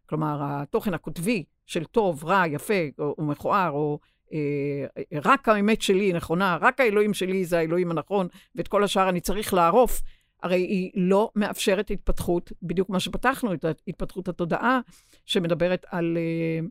כלומר, 0.05 0.39
התוכן 0.41 0.93
הקוטבי 0.93 1.43
של 1.65 1.85
טוב, 1.85 2.25
רע, 2.25 2.47
יפה, 2.47 2.73
או, 2.99 3.15
או 3.17 3.23
מכוער, 3.25 3.71
או 3.71 3.99
אה, 4.33 4.85
רק 5.23 5.49
האמת 5.49 5.81
שלי 5.81 6.13
נכונה, 6.13 6.57
רק 6.61 6.79
האלוהים 6.79 7.13
שלי 7.13 7.45
זה 7.45 7.57
האלוהים 7.57 7.91
הנכון, 7.91 8.27
ואת 8.55 8.67
כל 8.67 8.83
השאר 8.83 9.09
אני 9.09 9.21
צריך 9.21 9.53
לערוף, 9.53 10.01
הרי 10.43 10.59
היא 10.61 10.91
לא 10.95 11.31
מאפשרת 11.35 11.91
התפתחות, 11.91 12.51
בדיוק 12.61 12.89
מה 12.89 12.99
שפתחנו, 12.99 13.53
את 13.53 13.65
התפתחות 13.65 14.27
התודעה, 14.27 14.79
שמדברת 15.25 15.85
על 15.91 16.17
אה, 16.17 16.67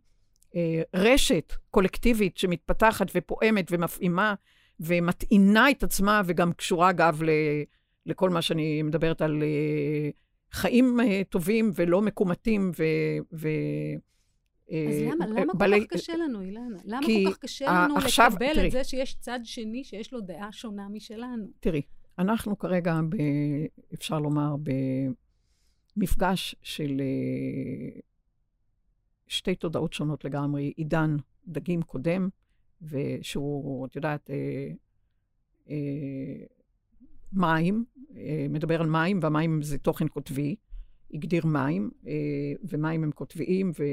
אה, 0.56 0.82
רשת 0.94 1.52
קולקטיבית 1.70 2.38
שמתפתחת 2.38 3.06
ופועמת 3.14 3.68
ומפעימה 3.70 4.34
ומטעינה 4.80 5.70
את 5.70 5.82
עצמה, 5.82 6.22
וגם 6.26 6.52
קשורה, 6.52 6.90
אגב, 6.90 7.22
ל, 7.22 7.30
לכל 8.06 8.30
מה 8.30 8.42
שאני 8.42 8.82
מדברת 8.82 9.22
על 9.22 9.42
אה, 9.42 10.10
חיים 10.52 11.00
אה, 11.00 11.22
טובים 11.28 11.70
ולא 11.74 12.02
מקומטים 12.02 12.70
ו... 12.78 12.84
ו 13.32 13.48
אז 14.70 15.02
למה, 15.02 15.24
אה, 15.24 15.30
למה. 15.30 15.52
כל 15.52 15.86
כך 15.86 15.92
קשה 15.94 16.16
לנו, 16.16 16.42
אילנה? 16.42 16.78
למה 16.84 17.06
כל 17.06 17.30
כך 17.30 17.38
קשה 17.38 17.66
לנו 17.84 17.96
עכשיו, 17.96 18.30
לקבל 18.34 18.54
תראי, 18.54 18.66
את 18.66 18.72
זה 18.72 18.84
שיש 18.84 19.14
צד 19.20 19.40
שני 19.44 19.84
שיש 19.84 20.12
לו 20.12 20.20
דעה 20.20 20.52
שונה 20.52 20.88
משלנו? 20.88 21.46
תראי, 21.60 21.82
אנחנו 22.18 22.58
כרגע, 22.58 23.00
ב, 23.08 23.16
אפשר 23.94 24.18
לומר, 24.18 24.54
במפגש 25.96 26.56
של 26.62 27.00
אה, 27.00 28.00
שתי 29.26 29.54
תודעות 29.54 29.92
שונות 29.92 30.24
לגמרי. 30.24 30.72
עידן 30.76 31.16
דגים 31.46 31.82
קודם, 31.82 32.28
ושהוא, 32.82 33.86
את 33.86 33.96
יודעת, 33.96 34.30
אה, 34.30 34.68
אה, 35.70 36.46
מים, 37.32 37.84
אה, 38.16 38.46
מדבר 38.50 38.80
על 38.80 38.86
מים, 38.86 39.18
והמים 39.22 39.62
זה 39.62 39.78
תוכן 39.78 40.08
קוטבי, 40.08 40.56
הגדיר 41.14 41.46
מים, 41.46 41.90
אה, 42.06 42.12
ומים 42.68 43.04
הם 43.04 43.10
קוטביים, 43.10 43.70
ו... 43.78 43.84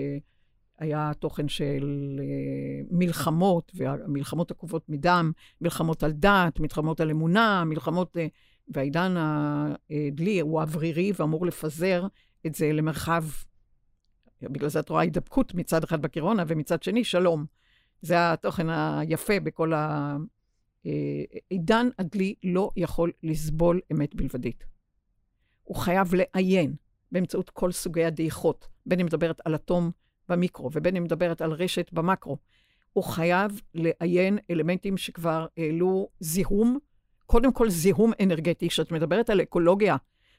היה 0.79 1.11
תוכן 1.19 1.47
של 1.47 2.19
uh, 2.19 2.87
מלחמות, 2.91 3.71
והמלחמות 3.75 4.51
עקובות 4.51 4.89
מדם, 4.89 5.31
מלחמות 5.61 6.03
על 6.03 6.11
דת, 6.11 6.59
מלחמות 6.59 6.99
על 6.99 7.09
אמונה, 7.09 7.63
מלחמות... 7.63 8.17
והעידן 8.67 9.15
הדלי 9.17 10.39
הוא 10.39 10.61
אוורירי 10.61 11.11
ואמור 11.15 11.45
לפזר 11.45 12.07
את 12.45 12.55
זה 12.55 12.73
למרחב, 12.73 13.23
בגלל 14.41 14.69
זה 14.69 14.79
את 14.79 14.89
רואה 14.89 15.01
הידבקות 15.01 15.53
מצד 15.53 15.83
אחד 15.83 16.01
בקורונה, 16.01 16.43
ומצד 16.47 16.83
שני, 16.83 17.03
שלום. 17.03 17.45
זה 18.01 18.31
התוכן 18.33 18.69
היפה 18.69 19.39
בכל. 19.39 19.73
עידן 21.49 21.89
הדלי 21.99 22.35
לא 22.43 22.69
יכול 22.75 23.11
לסבול 23.23 23.81
אמת 23.91 24.15
בלבדית. 24.15 24.65
הוא 25.63 25.77
חייב 25.77 26.13
לעיין 26.13 26.75
באמצעות 27.11 27.49
כל 27.49 27.71
סוגי 27.71 28.05
הדעיכות, 28.05 28.67
בין 28.85 28.99
אם 28.99 29.05
מדברת 29.05 29.41
על 29.45 29.55
אטום 29.55 29.91
במיקרו, 30.29 30.69
ובין 30.73 30.95
אם 30.95 31.03
מדברת 31.03 31.41
על 31.41 31.51
רשת 31.51 31.93
במקרו. 31.93 32.37
הוא 32.93 33.03
חייב 33.03 33.61
לעיין 33.73 34.37
אלמנטים 34.51 34.97
שכבר 34.97 35.45
העלו 35.57 36.09
זיהום, 36.19 36.77
קודם 37.25 37.53
כל 37.53 37.69
זיהום 37.69 38.11
אנרגטי. 38.21 38.69
כשאת 38.69 38.91
מדברת 38.91 39.29
על 39.29 39.41
אקולוגיה, 39.41 39.95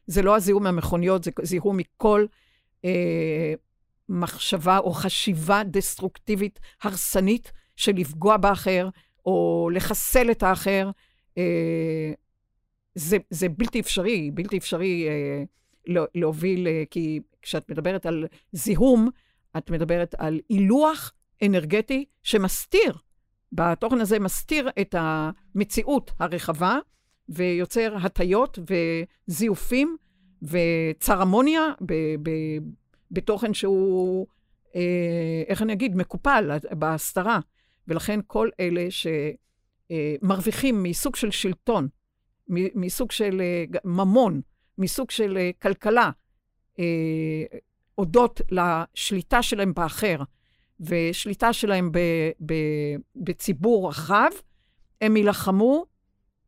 זה 0.07 0.23
לא 0.23 0.37
הזיהום 0.37 0.63
מהמכוניות, 0.63 1.25
זה 1.25 1.31
זיהום 1.43 1.77
מכל 1.77 2.27
אה, 2.85 3.55
מחשבה 4.09 4.79
או 4.79 4.93
חשיבה 4.93 5.63
דסטרוקטיבית, 5.65 6.61
הרסנית, 6.83 7.53
של 7.77 7.93
לפגוע 7.93 8.37
באחר, 8.37 8.89
או 9.27 9.69
לחסל 9.73 10.31
את 10.31 10.43
האחר. 10.43 10.91
אה, 11.39 12.13
זה, 12.95 13.17
זה 13.31 13.49
בלתי 13.49 13.81
אפשרי, 13.81 14.31
בלתי 14.31 14.59
אפשרי 14.59 15.09
אה, 15.09 15.45
להוביל, 16.15 16.69
אה, 16.69 16.83
כי 16.91 17.21
כשאת 17.43 17.71
מדברת 17.71 18.07
על 18.07 18.27
זיהום, 18.53 19.11
את 19.57 19.71
מדברת 19.71 20.15
על 20.19 20.41
הילוח 20.49 21.13
אנרגטי 21.43 22.05
שמסתיר, 22.23 22.97
בתוכן 23.53 24.01
הזה 24.01 24.19
מסתיר 24.19 24.69
את 24.81 24.95
המציאות 24.99 26.11
הרחבה, 26.19 26.79
ויוצר 27.29 27.97
הטיות 28.03 28.59
וזיופים 29.29 29.97
וצרמוניה 30.43 31.73
ב- 31.81 32.15
ב- 32.23 32.59
בתוכן 33.11 33.55
שהוא, 33.55 34.27
אה, 34.77 35.43
איך 35.49 35.63
אני 35.63 35.73
אגיד, 35.73 35.97
מקופל 35.97 36.51
בהסתרה. 36.71 37.41
ולכן 37.89 38.21
כל 38.27 38.49
אלה 38.61 38.87
שמרוויחים 39.91 40.83
מסוג 40.83 41.17
של 41.17 41.31
שלטון, 41.31 41.89
מסוג 42.49 43.11
של 43.11 43.41
אה, 43.41 43.65
ממון, 43.85 44.41
מסוג 44.79 45.11
של 45.11 45.37
אה, 45.37 45.51
כלכלה, 45.63 46.11
אה, 46.79 47.45
הודות 47.95 48.41
לשליטה 48.51 49.43
שלהם 49.43 49.75
באחר 49.75 50.17
ושליטה 50.81 51.53
שלהם 51.53 51.93
ב, 51.93 51.99
ב, 52.47 52.55
בציבור 53.17 53.89
רחב, 53.89 54.31
הם 55.01 55.17
יילחמו 55.17 55.85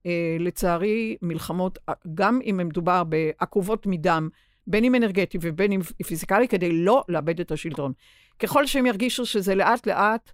אה, 0.07 0.37
לצערי, 0.41 1.17
מלחמות, 1.23 1.79
גם 2.15 2.41
אם 2.51 2.61
מדובר 2.69 3.05
בעקובות 3.05 3.87
מדם, 3.87 4.29
בין 4.67 4.85
אם 4.85 4.95
אנרגטי 4.95 5.39
ובין 5.41 5.73
אם 5.73 5.81
פיזיקלי, 5.83 6.49
כדי 6.49 6.73
לא 6.73 7.05
לאבד 7.09 7.41
את 7.41 7.51
השלטון. 7.51 7.93
ככל 8.39 8.67
שהם 8.67 8.87
ירגישו 8.87 9.27
שזה 9.27 9.55
לאט-לאט 9.55 10.33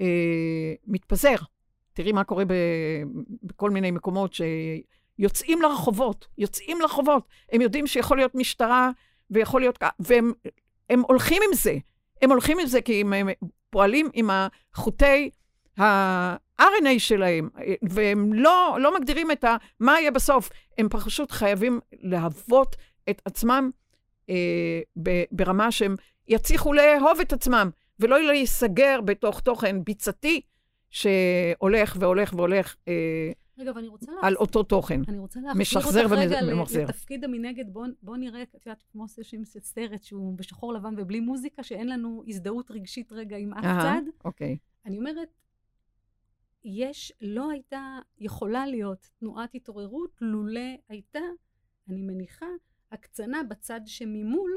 אה, 0.00 0.74
מתפזר, 0.86 1.36
תראי 1.92 2.12
מה 2.12 2.24
קורה 2.24 2.44
ב, 2.44 2.52
בכל 3.42 3.70
מיני 3.70 3.90
מקומות 3.90 4.34
שיוצאים 4.34 5.62
לרחובות, 5.62 6.26
יוצאים 6.38 6.80
לרחובות. 6.80 7.28
הם 7.52 7.60
יודעים 7.60 7.86
שיכול 7.86 8.16
להיות 8.16 8.34
משטרה 8.34 8.90
ויכול 9.30 9.60
להיות... 9.60 9.78
והם 9.98 10.32
הם 10.90 11.02
הולכים 11.08 11.42
עם 11.48 11.56
זה. 11.56 11.76
הם 12.22 12.30
הולכים 12.30 12.58
עם 12.58 12.66
זה 12.66 12.80
כי 12.80 13.00
הם, 13.00 13.12
הם 13.12 13.28
פועלים 13.70 14.10
עם 14.12 14.30
החוטי 14.30 15.30
ה-RNA 15.78 16.98
שלהם, 16.98 17.48
והם 17.82 18.32
לא, 18.32 18.76
לא 18.80 18.96
מגדירים 18.96 19.30
את 19.30 19.44
ה... 19.44 19.56
מה 19.80 20.00
יהיה 20.00 20.10
בסוף. 20.10 20.50
הם 20.78 20.88
פשוט 20.88 21.30
חייבים 21.30 21.80
להוות 21.92 22.76
את 23.10 23.22
עצמם 23.24 23.70
אה, 24.30 24.80
ברמה 25.32 25.70
שהם 25.70 25.96
יצליחו 26.28 26.72
לאהוב 26.72 27.20
את 27.20 27.32
עצמם, 27.32 27.70
ולא 28.00 28.22
להיסגר 28.22 29.00
בתוך 29.04 29.40
תוכן 29.40 29.84
ביצתי 29.84 30.40
שהולך 30.90 31.96
והולך 32.00 32.34
והולך 32.34 32.76
אה, 32.88 33.32
רגע, 33.58 33.72
ואני 33.74 33.88
רוצה 33.88 34.12
על 34.22 34.32
להפ... 34.32 34.40
אותו 34.40 34.62
תוכן. 34.62 35.00
אני 35.08 35.18
רוצה 35.18 35.40
להחזיר 35.40 36.04
אותך 36.04 36.12
רגע 36.12 36.40
לתפקיד 36.82 37.24
המנגד. 37.24 37.72
בוא, 37.72 37.86
בוא 38.02 38.16
נראה, 38.16 38.42
את 38.42 38.66
יודעת, 38.66 38.82
כמו 38.92 39.08
שעושים 39.08 39.44
סרט 39.44 40.02
שהוא 40.02 40.38
בשחור 40.38 40.72
לבן 40.72 40.94
ובלי 40.98 41.20
מוזיקה, 41.20 41.62
שאין 41.62 41.88
לנו 41.88 42.22
הזדהות 42.26 42.70
רגשית 42.70 43.12
רגע 43.12 43.36
עם 43.36 43.54
אף 43.54 43.64
צד. 43.82 44.02
אוקיי. 44.24 44.56
אני 44.86 44.98
אומרת, 44.98 45.28
יש, 46.64 47.12
לא 47.20 47.50
הייתה 47.50 47.98
יכולה 48.18 48.66
להיות 48.66 49.10
תנועת 49.18 49.54
התעוררות 49.54 50.10
לולא 50.20 50.60
הייתה, 50.88 51.20
אני 51.88 52.02
מניחה, 52.02 52.46
הקצנה 52.92 53.42
בצד 53.42 53.80
שממול, 53.86 54.56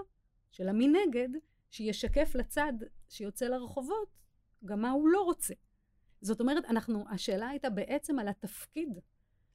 של 0.52 0.70
המנגד, 0.70 1.30
שישקף 1.72 2.32
לצד 2.36 2.74
שיוצא 3.10 3.46
לרחובות 3.46 4.18
גם 4.66 4.82
מה 4.82 4.92
הוא 4.92 5.08
לא 5.08 5.22
רוצה. 5.22 5.54
זאת 6.22 6.42
אומרת, 6.42 6.66
אנחנו, 6.66 7.06
השאלה 7.10 7.50
הייתה 7.50 7.70
בעצם 7.70 8.20
על 8.20 8.28
התפקיד, 8.28 9.00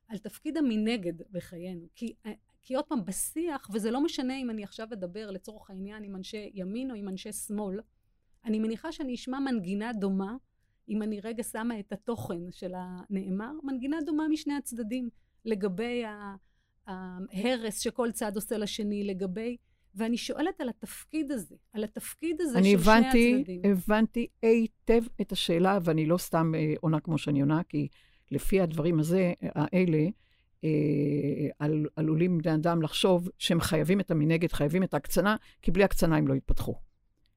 על 0.08 0.18
תפקיד 0.18 0.56
המנגד 0.56 1.22
בחיינו. 1.30 1.86
כי, 1.94 2.14
כי 2.62 2.74
עוד 2.74 2.84
פעם, 2.84 3.04
בשיח, 3.04 3.68
וזה 3.72 3.90
לא 3.90 4.04
משנה 4.04 4.36
אם 4.36 4.50
אני 4.50 4.64
עכשיו 4.64 4.88
אדבר 4.92 5.30
לצורך 5.30 5.70
העניין 5.70 6.04
עם 6.04 6.16
אנשי 6.16 6.50
ימין 6.54 6.90
או 6.90 6.96
עם 6.96 7.08
אנשי 7.08 7.32
שמאל, 7.32 7.80
אני 8.44 8.58
מניחה 8.58 8.92
שאני 8.92 9.14
אשמע 9.14 9.38
מנגינה 9.40 9.92
דומה, 9.92 10.36
אם 10.88 11.02
אני 11.02 11.20
רגע 11.20 11.42
שמה 11.42 11.80
את 11.80 11.92
התוכן 11.92 12.50
של 12.50 12.72
הנאמר, 12.76 13.52
מנגינה 13.62 13.96
דומה 14.06 14.28
משני 14.28 14.54
הצדדים, 14.54 15.08
לגבי 15.44 16.02
ההרס 16.86 17.80
שכל 17.80 18.12
צד 18.12 18.32
עושה 18.34 18.58
לשני, 18.58 19.04
לגבי... 19.04 19.56
ואני 19.94 20.16
שואלת 20.16 20.60
על 20.60 20.68
התפקיד 20.68 21.32
הזה, 21.32 21.54
על 21.72 21.84
התפקיד 21.84 22.40
הזה 22.40 22.58
של 22.64 22.74
הבנתי, 22.74 23.30
שני 23.30 23.40
הצדדים. 23.40 23.60
אני 23.64 23.72
הבנתי 23.72 24.26
היטב 24.42 25.02
את 25.20 25.32
השאלה, 25.32 25.78
ואני 25.84 26.06
לא 26.06 26.18
סתם 26.18 26.52
אה, 26.54 26.74
עונה 26.80 27.00
כמו 27.00 27.18
שאני 27.18 27.40
עונה, 27.40 27.60
כי 27.68 27.88
לפי 28.30 28.60
הדברים 28.60 29.00
הזה, 29.00 29.32
האלה, 29.42 30.06
אה, 30.64 31.48
על, 31.58 31.86
עלולים 31.96 32.38
בני 32.38 32.54
אדם 32.54 32.82
לחשוב 32.82 33.28
שהם 33.38 33.60
חייבים 33.60 34.00
את 34.00 34.10
המנגד, 34.10 34.52
חייבים 34.52 34.82
את 34.82 34.94
ההקצנה, 34.94 35.36
כי 35.62 35.70
בלי 35.70 35.84
הקצנה 35.84 36.16
הם 36.16 36.28
לא 36.28 36.34
יתפתחו. 36.34 36.74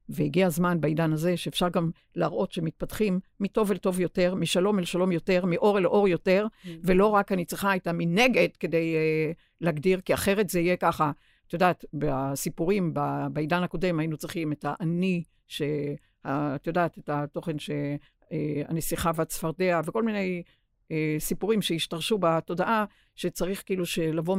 והגיע 0.08 0.46
הזמן 0.46 0.80
בעידן 0.80 1.12
הזה 1.12 1.36
שאפשר 1.36 1.68
גם 1.68 1.90
להראות 2.16 2.52
שמתפתחים 2.52 3.20
מטוב 3.40 3.70
אל 3.70 3.76
טוב 3.76 4.00
יותר, 4.00 4.34
משלום 4.34 4.78
אל 4.78 4.84
שלום 4.84 5.12
יותר, 5.12 5.44
מאור 5.46 5.78
אל 5.78 5.86
אור 5.86 6.08
יותר, 6.08 6.46
mm. 6.46 6.68
ולא 6.82 7.06
רק 7.06 7.32
אני 7.32 7.44
צריכה 7.44 7.76
את 7.76 7.86
המנגד 7.86 8.48
כדי 8.60 8.94
uh, 8.94 9.34
להגדיר, 9.60 10.00
כי 10.00 10.14
אחרת 10.14 10.50
זה 10.50 10.60
יהיה 10.60 10.76
ככה, 10.76 11.10
את 11.48 11.52
יודעת, 11.52 11.84
בסיפורים, 11.94 12.94
בעידן 13.32 13.62
הקודם 13.62 13.98
היינו 13.98 14.16
צריכים 14.16 14.52
את 14.52 14.64
האני, 14.68 15.22
שאת 15.46 16.66
יודעת, 16.66 16.98
את 16.98 17.08
התוכן 17.08 17.56
שהנסיכה 17.58 19.08
אה, 19.08 19.14
והצפרדע, 19.16 19.80
וכל 19.84 20.02
מיני 20.02 20.42
uh, 20.42 20.92
סיפורים 21.18 21.62
שהשתרשו 21.62 22.18
בתודעה, 22.18 22.84
שצריך 23.14 23.62
כאילו 23.66 23.84
לבוא 24.12 24.36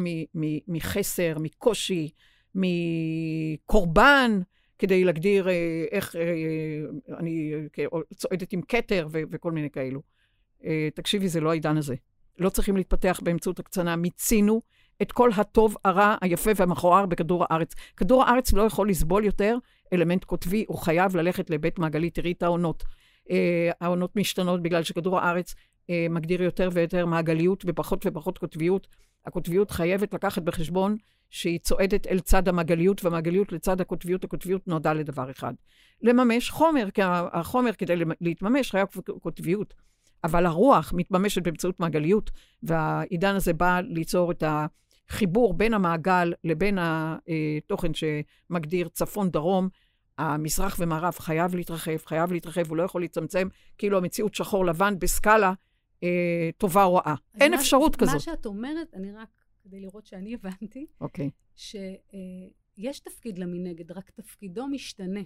מחסר, 0.67 1.37
מקושי, 1.39 2.09
מקורבן, 2.55 4.41
כדי 4.79 5.03
להגדיר 5.03 5.49
אה, 5.49 5.85
איך 5.91 6.15
אה, 6.15 6.21
אני 7.17 7.53
צועדת 8.15 8.53
עם 8.53 8.61
כתר 8.61 9.07
וכל 9.11 9.51
מיני 9.51 9.69
כאלו. 9.69 10.01
אה, 10.65 10.89
תקשיבי, 10.95 11.27
זה 11.27 11.39
לא 11.39 11.49
העידן 11.49 11.77
הזה. 11.77 11.95
לא 12.37 12.49
צריכים 12.49 12.77
להתפתח 12.77 13.19
באמצעות 13.23 13.59
הקצנה. 13.59 13.95
מיצינו 13.95 14.61
את 15.01 15.11
כל 15.11 15.29
הטוב, 15.37 15.75
הרע, 15.85 16.15
היפה 16.21 16.51
והמכוער 16.55 17.05
בכדור 17.05 17.45
הארץ. 17.49 17.73
כדור 17.97 18.23
הארץ 18.23 18.53
לא 18.53 18.61
יכול 18.61 18.89
לסבול 18.89 19.25
יותר 19.25 19.57
אלמנט 19.93 20.23
קוטבי, 20.23 20.65
הוא 20.67 20.77
חייב 20.77 21.15
ללכת 21.15 21.49
לבית 21.49 21.79
מעגלי. 21.79 22.09
תראי 22.09 22.31
את 22.31 22.43
העונות. 22.43 22.83
העונות 23.81 24.15
משתנות 24.15 24.63
בגלל 24.63 24.83
שכדור 24.83 25.19
הארץ 25.19 25.55
מגדיר 26.09 26.43
יותר 26.43 26.69
ויותר 26.73 27.05
מעגליות 27.05 27.63
ופחות 27.67 28.05
ופחות 28.05 28.37
קוטביות. 28.37 28.87
הקוטביות 29.25 29.71
חייבת 29.71 30.13
לקחת 30.13 30.41
בחשבון 30.41 30.97
שהיא 31.29 31.59
צועדת 31.59 32.07
אל 32.07 32.19
צד 32.19 32.47
המעגליות, 32.47 33.05
והמעגליות 33.05 33.51
לצד 33.51 33.81
הקוטביות, 33.81 34.23
הקוטביות 34.23 34.67
נועדה 34.67 34.93
לדבר 34.93 35.31
אחד. 35.31 35.53
לממש 36.01 36.49
חומר, 36.49 36.89
כי 36.93 37.01
החומר 37.05 37.71
כדי 37.73 37.93
להתממש 38.21 38.71
חייב 38.71 38.87
קוטביות. 39.21 39.73
אבל 40.23 40.45
הרוח 40.45 40.93
מתממשת 40.95 41.43
באמצעות 41.43 41.79
מעגליות, 41.79 42.31
והעידן 42.63 43.35
הזה 43.35 43.53
בא 43.53 43.79
ליצור 43.83 44.31
את 44.31 44.43
החיבור 45.09 45.53
בין 45.53 45.73
המעגל 45.73 46.33
לבין 46.43 46.77
התוכן 46.81 47.91
שמגדיר 47.93 48.87
צפון-דרום. 48.87 49.69
המזרח 50.17 50.75
ומערב 50.79 51.13
חייב 51.13 51.55
להתרחב, 51.55 51.97
חייב 51.97 52.31
להתרחב, 52.31 52.69
הוא 52.69 52.77
לא 52.77 52.83
יכול 52.83 53.01
להצטמצם, 53.01 53.47
כאילו 53.77 53.97
המציאות 53.97 54.35
שחור-לבן 54.35 54.99
בסקאלה 54.99 55.53
אה, 56.03 56.49
טובה 56.57 56.83
או 56.83 56.95
רעה. 56.95 57.15
אין 57.41 57.51
מה, 57.51 57.57
אפשרות 57.57 57.91
מה 57.91 57.97
כזאת. 57.97 58.13
מה 58.13 58.19
שאת 58.19 58.45
אומרת, 58.45 58.93
אני 58.93 59.11
רק 59.11 59.29
כדי 59.63 59.79
לראות 59.79 60.05
שאני 60.05 60.33
הבנתי, 60.33 60.85
אוקיי. 61.01 61.27
Okay. 61.27 61.29
שיש 61.55 62.99
תפקיד 62.99 63.39
למנגד, 63.39 63.91
רק 63.91 64.09
תפקידו 64.09 64.67
משתנה. 64.67 65.21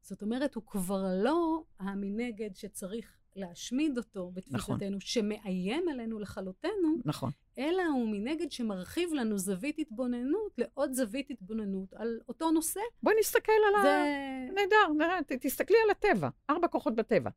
זאת 0.00 0.22
אומרת, 0.22 0.54
הוא 0.54 0.64
כבר 0.66 1.04
לא 1.24 1.62
המנגד 1.78 2.50
שצריך 2.54 3.17
להשמיד 3.38 3.98
אותו 3.98 4.30
בתפיסתנו, 4.34 4.76
נכון. 4.76 5.00
שמאיים 5.00 5.88
עלינו 5.88 6.18
לכלותנו, 6.18 6.96
נכון. 7.04 7.30
אלא 7.58 7.82
הוא 7.92 8.08
מנגד 8.08 8.52
שמרחיב 8.52 9.12
לנו 9.12 9.38
זווית 9.38 9.78
התבוננות 9.78 10.52
לעוד 10.58 10.92
זווית 10.92 11.30
התבוננות 11.30 11.94
על 11.94 12.18
אותו 12.28 12.50
נושא. 12.50 12.80
בואי 13.02 13.14
נסתכל 13.20 13.52
על 13.68 13.82
זה... 13.82 13.96
ה... 13.96 14.52
נהדר, 14.54 14.92
נראה, 14.98 15.18
תסתכלי 15.40 15.76
על 15.84 15.90
הטבע, 15.90 16.28
ארבע 16.50 16.68
כוחות 16.68 16.94
בטבע. 16.94 17.30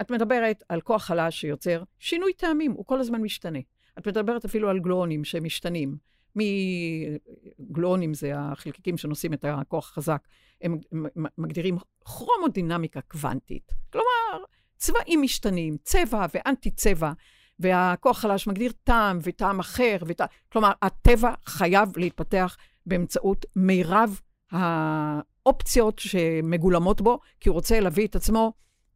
את 0.00 0.10
מדברת 0.10 0.62
על 0.68 0.80
כוח 0.80 1.02
חלש 1.02 1.40
שיוצר 1.40 1.82
שינוי 1.98 2.32
טעמים, 2.32 2.72
הוא 2.72 2.86
כל 2.86 3.00
הזמן 3.00 3.22
משתנה. 3.22 3.58
את 3.98 4.08
מדברת 4.08 4.44
אפילו 4.44 4.70
על 4.70 4.78
גלואונים 4.78 5.24
שמשתנים. 5.24 5.96
מגלואונים 6.36 8.14
זה 8.14 8.32
החלקיקים 8.34 8.96
שנושאים 8.96 9.32
את 9.32 9.44
הכוח 9.48 9.90
החזק, 9.90 10.28
הם 10.60 10.78
מגדירים 11.38 11.76
כרומודינמיקה 12.04 13.00
קוונטית. 13.00 13.72
כלומר, 13.92 14.06
צבעים 14.76 15.22
משתנים, 15.22 15.76
צבע 15.84 16.26
ואנטי 16.34 16.70
צבע, 16.70 17.12
והכוח 17.58 18.18
חלש 18.18 18.46
מגדיר 18.46 18.72
טעם 18.84 19.18
וטעם 19.22 19.60
אחר, 19.60 19.96
וט... 20.06 20.20
כלומר, 20.52 20.72
הטבע 20.82 21.32
חייב 21.46 21.98
להתפתח 21.98 22.56
באמצעות 22.86 23.46
מירב 23.56 24.20
האופציות 24.50 25.98
שמגולמות 25.98 27.00
בו, 27.00 27.18
כי 27.40 27.48
הוא 27.48 27.54
רוצה 27.54 27.80
להביא 27.80 28.06
את 28.06 28.16
עצמו 28.16 28.52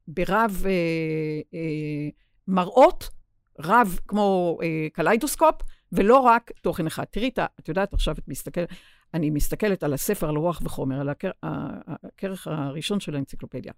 ברב 0.09 0.63
אה, 0.67 0.71
אה, 1.55 2.09
מראות 2.49 3.11
רב 3.61 3.99
כמו 4.09 4.59
אה, 4.63 4.87
קליידוסקופ, 4.93 5.55
ולא 5.93 6.19
רק 6.19 6.51
תוכן 6.63 6.87
אחד. 6.87 7.05
תראי, 7.05 7.31
את 7.61 7.69
יודעת, 7.69 7.95
עכשיו 7.95 8.15
את 8.19 8.29
מסתכלת, 8.29 8.69
אני 9.15 9.31
מסתכלת 9.31 9.83
על 9.83 9.93
הספר 9.93 10.29
על 10.29 10.37
רוח 10.37 10.61
וחומר, 10.65 11.01
על 11.01 11.09
הכרך 11.43 12.47
הראשון 12.47 13.01
של 13.01 13.15
האנציקלופדיה. 13.15 13.73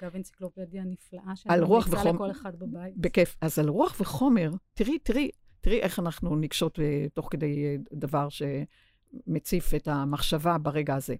אגב, 0.00 0.16
אנציקלופדיה 0.16 0.84
נפלאה, 0.84 1.36
שאני 1.36 1.60
ממליצה 1.60 2.12
לכל 2.12 2.30
אחד 2.30 2.56
בבית. 2.58 2.96
בכיף. 2.96 3.36
אז 3.40 3.58
על 3.58 3.68
רוח 3.68 3.96
וחומר, 4.00 4.50
תראי, 4.74 4.98
תראי, 4.98 5.30
תראי 5.60 5.80
איך 5.80 5.98
אנחנו 5.98 6.36
ניגשות 6.36 6.78
uh, 6.78 6.82
תוך 7.14 7.28
כדי 7.30 7.76
uh, 7.76 7.88
דבר 7.92 8.28
שמציף 8.28 9.74
את 9.74 9.88
המחשבה 9.88 10.58
ברגע 10.58 10.94
הזה. 10.94 11.14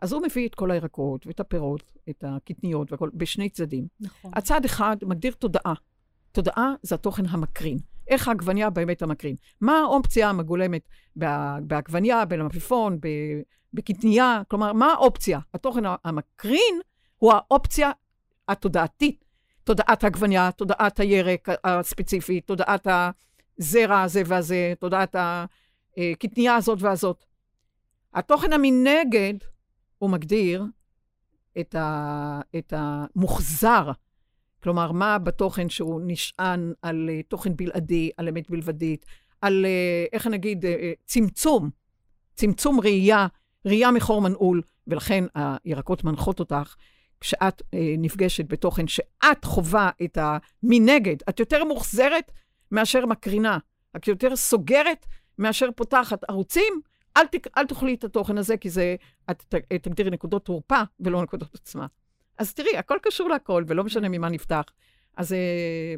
אז 0.00 0.12
הוא 0.12 0.22
מביא 0.22 0.48
את 0.48 0.54
כל 0.54 0.70
הירקות 0.70 1.26
ואת 1.26 1.40
הפירות, 1.40 1.92
את 2.10 2.24
הקטניות 2.26 2.92
והכל, 2.92 3.10
בשני 3.14 3.48
צדדים. 3.48 3.86
נכון. 4.00 4.30
הצד 4.34 4.64
אחד 4.64 4.96
מגדיר 5.02 5.32
תודעה. 5.32 5.74
תודעה 6.32 6.74
זה 6.82 6.94
התוכן 6.94 7.26
המקרין. 7.26 7.78
איך 8.08 8.28
העגבניה 8.28 8.70
באמת 8.70 9.02
המקרין? 9.02 9.36
מה 9.60 9.78
האופציה 9.78 10.28
המגולמת 10.28 10.88
בעגבניה, 11.60 12.24
במלפפון, 12.24 12.98
בקטניה? 13.72 14.42
כלומר, 14.48 14.72
מה 14.72 14.86
האופציה? 14.86 15.38
התוכן 15.54 15.82
המקרין 16.04 16.80
הוא 17.16 17.32
האופציה 17.32 17.90
התודעתית. 18.48 19.24
תודעת 19.64 20.04
העגבניה, 20.04 20.50
תודעת 20.50 21.00
הירק 21.00 21.48
הספציפי, 21.64 22.40
תודעת 22.40 22.86
הזרע 22.86 24.02
הזה 24.02 24.22
והזה, 24.26 24.74
תודעת 24.78 25.16
הקטנייה 25.18 26.56
הזאת 26.56 26.82
והזאת. 26.82 27.24
התוכן 28.14 28.52
המנגד, 28.52 29.34
הוא 29.98 30.10
מגדיר 30.10 30.64
את, 31.60 31.74
ה, 31.74 32.40
את 32.58 32.72
המוחזר. 32.76 33.90
כלומר, 34.62 34.92
מה 34.92 35.18
בתוכן 35.18 35.68
שהוא 35.68 36.00
נשען 36.04 36.72
על 36.82 37.10
uh, 37.12 37.26
תוכן 37.28 37.56
בלעדי, 37.56 38.10
על 38.16 38.28
אמת 38.28 38.50
בלבדית, 38.50 39.06
על, 39.40 39.64
uh, 39.64 40.08
איך 40.12 40.26
נגיד, 40.26 40.64
צמצום, 41.04 41.70
צמצום 42.34 42.80
ראייה, 42.80 43.26
ראייה 43.66 43.90
מחור 43.90 44.22
מנעול, 44.22 44.62
ולכן 44.86 45.24
הירקות 45.34 46.04
מנחות 46.04 46.40
אותך. 46.40 46.74
כשאת 47.20 47.60
uh, 47.60 47.64
נפגשת 47.98 48.44
בתוכן 48.48 48.86
שאת 48.86 49.44
חווה 49.44 49.90
את 50.04 50.18
המנגד, 50.20 51.16
את 51.28 51.40
יותר 51.40 51.64
מוחזרת 51.64 52.32
מאשר 52.70 53.06
מקרינה. 53.06 53.58
את 53.96 54.08
יותר 54.08 54.36
סוגרת 54.36 55.06
מאשר 55.38 55.68
פותחת 55.76 56.24
ערוצים, 56.28 56.80
אל, 57.16 57.26
ת, 57.26 57.46
אל 57.56 57.66
תאכלי 57.66 57.94
את 57.94 58.04
התוכן 58.04 58.38
הזה, 58.38 58.56
כי 58.56 58.70
זה, 58.70 58.96
את 59.30 59.56
תגדירי 59.82 60.10
נקודות 60.10 60.44
תורפה 60.44 60.80
ולא 61.00 61.22
נקודות 61.22 61.52
עוצמה. 61.52 61.86
אז 62.38 62.54
תראי, 62.54 62.76
הכל 62.76 62.98
קשור 63.02 63.28
להכל, 63.28 63.64
ולא 63.66 63.84
משנה 63.84 64.08
ממה 64.08 64.28
נפתח. 64.28 64.64
אז 65.16 65.32
אה, 65.32 65.94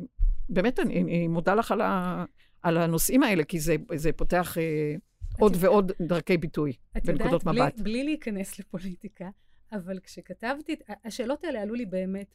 באמת, 0.48 0.80
אני, 0.80 1.02
אני 1.02 1.28
מודה 1.28 1.54
לך 1.54 1.72
על, 1.72 1.80
ה, 1.80 2.24
על 2.62 2.76
הנושאים 2.76 3.22
האלה, 3.22 3.44
כי 3.44 3.60
זה, 3.60 3.76
זה 3.94 4.12
פותח 4.12 4.58
אה, 4.58 4.94
עוד 5.38 5.52
יודעת, 5.54 5.70
ועוד 5.70 5.92
דרכי 6.00 6.36
ביטוי 6.36 6.72
ונקודות 7.04 7.44
מבט. 7.44 7.54
את 7.54 7.56
יודעת, 7.56 7.74
בלי, 7.74 7.82
בלי 7.82 8.04
להיכנס 8.04 8.58
לפוליטיקה, 8.58 9.28
אבל 9.72 10.00
כשכתבתי, 10.00 10.76
השאלות 11.04 11.44
האלה 11.44 11.62
עלו 11.62 11.74
לי 11.74 11.86
באמת 11.86 12.34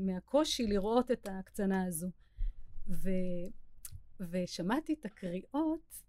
מהקושי 0.00 0.66
לראות 0.66 1.10
את 1.10 1.28
ההקצנה 1.28 1.84
הזו. 1.84 2.08
ו, 2.88 3.10
ושמעתי 4.20 4.92
את 4.92 5.04
הקריאות, 5.04 6.02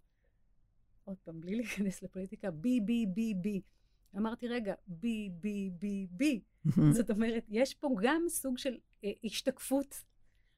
עוד 1.04 1.16
פעם, 1.24 1.40
בלי 1.40 1.54
להיכנס 1.56 2.02
לפוליטיקה, 2.02 2.50
בי, 2.50 2.80
בי, 2.80 3.06
בי, 3.06 3.34
בי. 3.34 3.60
אמרתי, 4.16 4.48
רגע, 4.48 4.74
בי, 4.86 5.30
בי, 5.40 5.70
בי, 5.78 6.06
בי. 6.10 6.40
זאת 6.96 7.10
אומרת, 7.10 7.44
יש 7.48 7.74
פה 7.74 7.88
גם 8.02 8.22
סוג 8.28 8.58
של 8.58 8.78
אה, 9.04 9.10
השתקפות. 9.24 10.04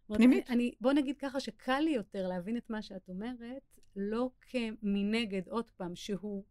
פנימית. 0.06 0.50
אני, 0.50 0.74
בוא 0.80 0.92
נגיד 0.92 1.16
ככה 1.18 1.40
שקל 1.40 1.80
לי 1.80 1.90
יותר 1.90 2.28
להבין 2.28 2.56
את 2.56 2.70
מה 2.70 2.82
שאת 2.82 3.08
אומרת, 3.08 3.62
לא 3.96 4.30
כמנגד, 4.40 5.48
עוד 5.48 5.70
פעם, 5.70 5.94
שהוא, 5.94 6.44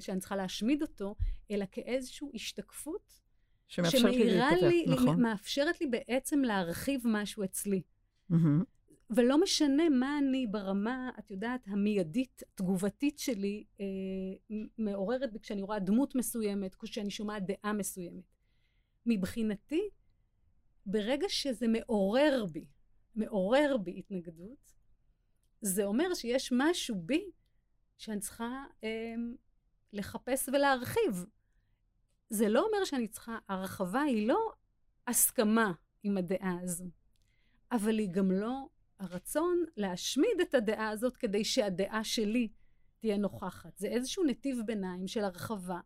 שאני 0.00 0.20
צריכה 0.20 0.36
להשמיד 0.36 0.82
אותו, 0.82 1.14
אלא 1.50 1.64
כאיזושהי 1.72 2.28
השתקפות. 2.34 3.24
שמאפשרת 3.68 4.14
לי 4.14 4.40
לי, 4.62 4.84
נכון. 4.88 5.22
מאפשרת 5.22 5.80
לי 5.80 5.86
בעצם 5.86 6.40
להרחיב 6.40 7.00
משהו 7.04 7.44
אצלי. 7.44 7.82
Mm-hmm. 8.32 8.64
ולא 9.10 9.40
משנה 9.40 9.88
מה 9.88 10.18
אני 10.18 10.46
ברמה, 10.46 11.10
את 11.18 11.30
יודעת, 11.30 11.68
המיידית, 11.68 12.42
תגובתית 12.54 13.18
שלי, 13.18 13.64
אה, 13.80 14.56
מעוררת 14.78 15.32
בי 15.32 15.38
כשאני 15.38 15.62
רואה 15.62 15.78
דמות 15.78 16.14
מסוימת, 16.14 16.74
כשאני 16.74 17.10
שומעת 17.10 17.42
דעה 17.46 17.72
מסוימת. 17.72 18.24
מבחינתי, 19.06 19.80
ברגע 20.86 21.26
שזה 21.28 21.68
מעורר 21.68 22.44
בי, 22.52 22.64
מעורר 23.14 23.76
בי 23.76 23.98
התנגדות, 23.98 24.74
זה 25.60 25.84
אומר 25.84 26.14
שיש 26.14 26.50
משהו 26.52 26.96
בי 27.02 27.30
שאני 27.98 28.20
צריכה 28.20 28.64
אה, 28.84 29.14
לחפש 29.94 30.48
ולהרחיב. 30.48 31.26
זה 32.30 32.48
לא 32.48 32.66
אומר 32.66 32.84
שאני 32.84 33.08
צריכה, 33.08 33.38
הרחבה 33.48 34.00
היא 34.00 34.28
לא 34.28 34.52
הסכמה 35.06 35.72
עם 36.02 36.16
הדעה 36.16 36.58
הזו, 36.62 36.84
אבל 37.72 37.98
היא 37.98 38.08
גם 38.10 38.30
לא 38.30 38.66
הרצון 38.98 39.64
להשמיד 39.76 40.40
את 40.42 40.54
הדעה 40.54 40.88
הזאת 40.88 41.16
כדי 41.16 41.44
שהדעה 41.44 42.04
שלי 42.04 42.48
תהיה 42.98 43.16
נוכחת. 43.16 43.78
זה 43.78 43.88
איזשהו 43.88 44.24
נתיב 44.24 44.58
ביניים 44.66 45.08
של 45.08 45.24
הרחבה 45.24 45.80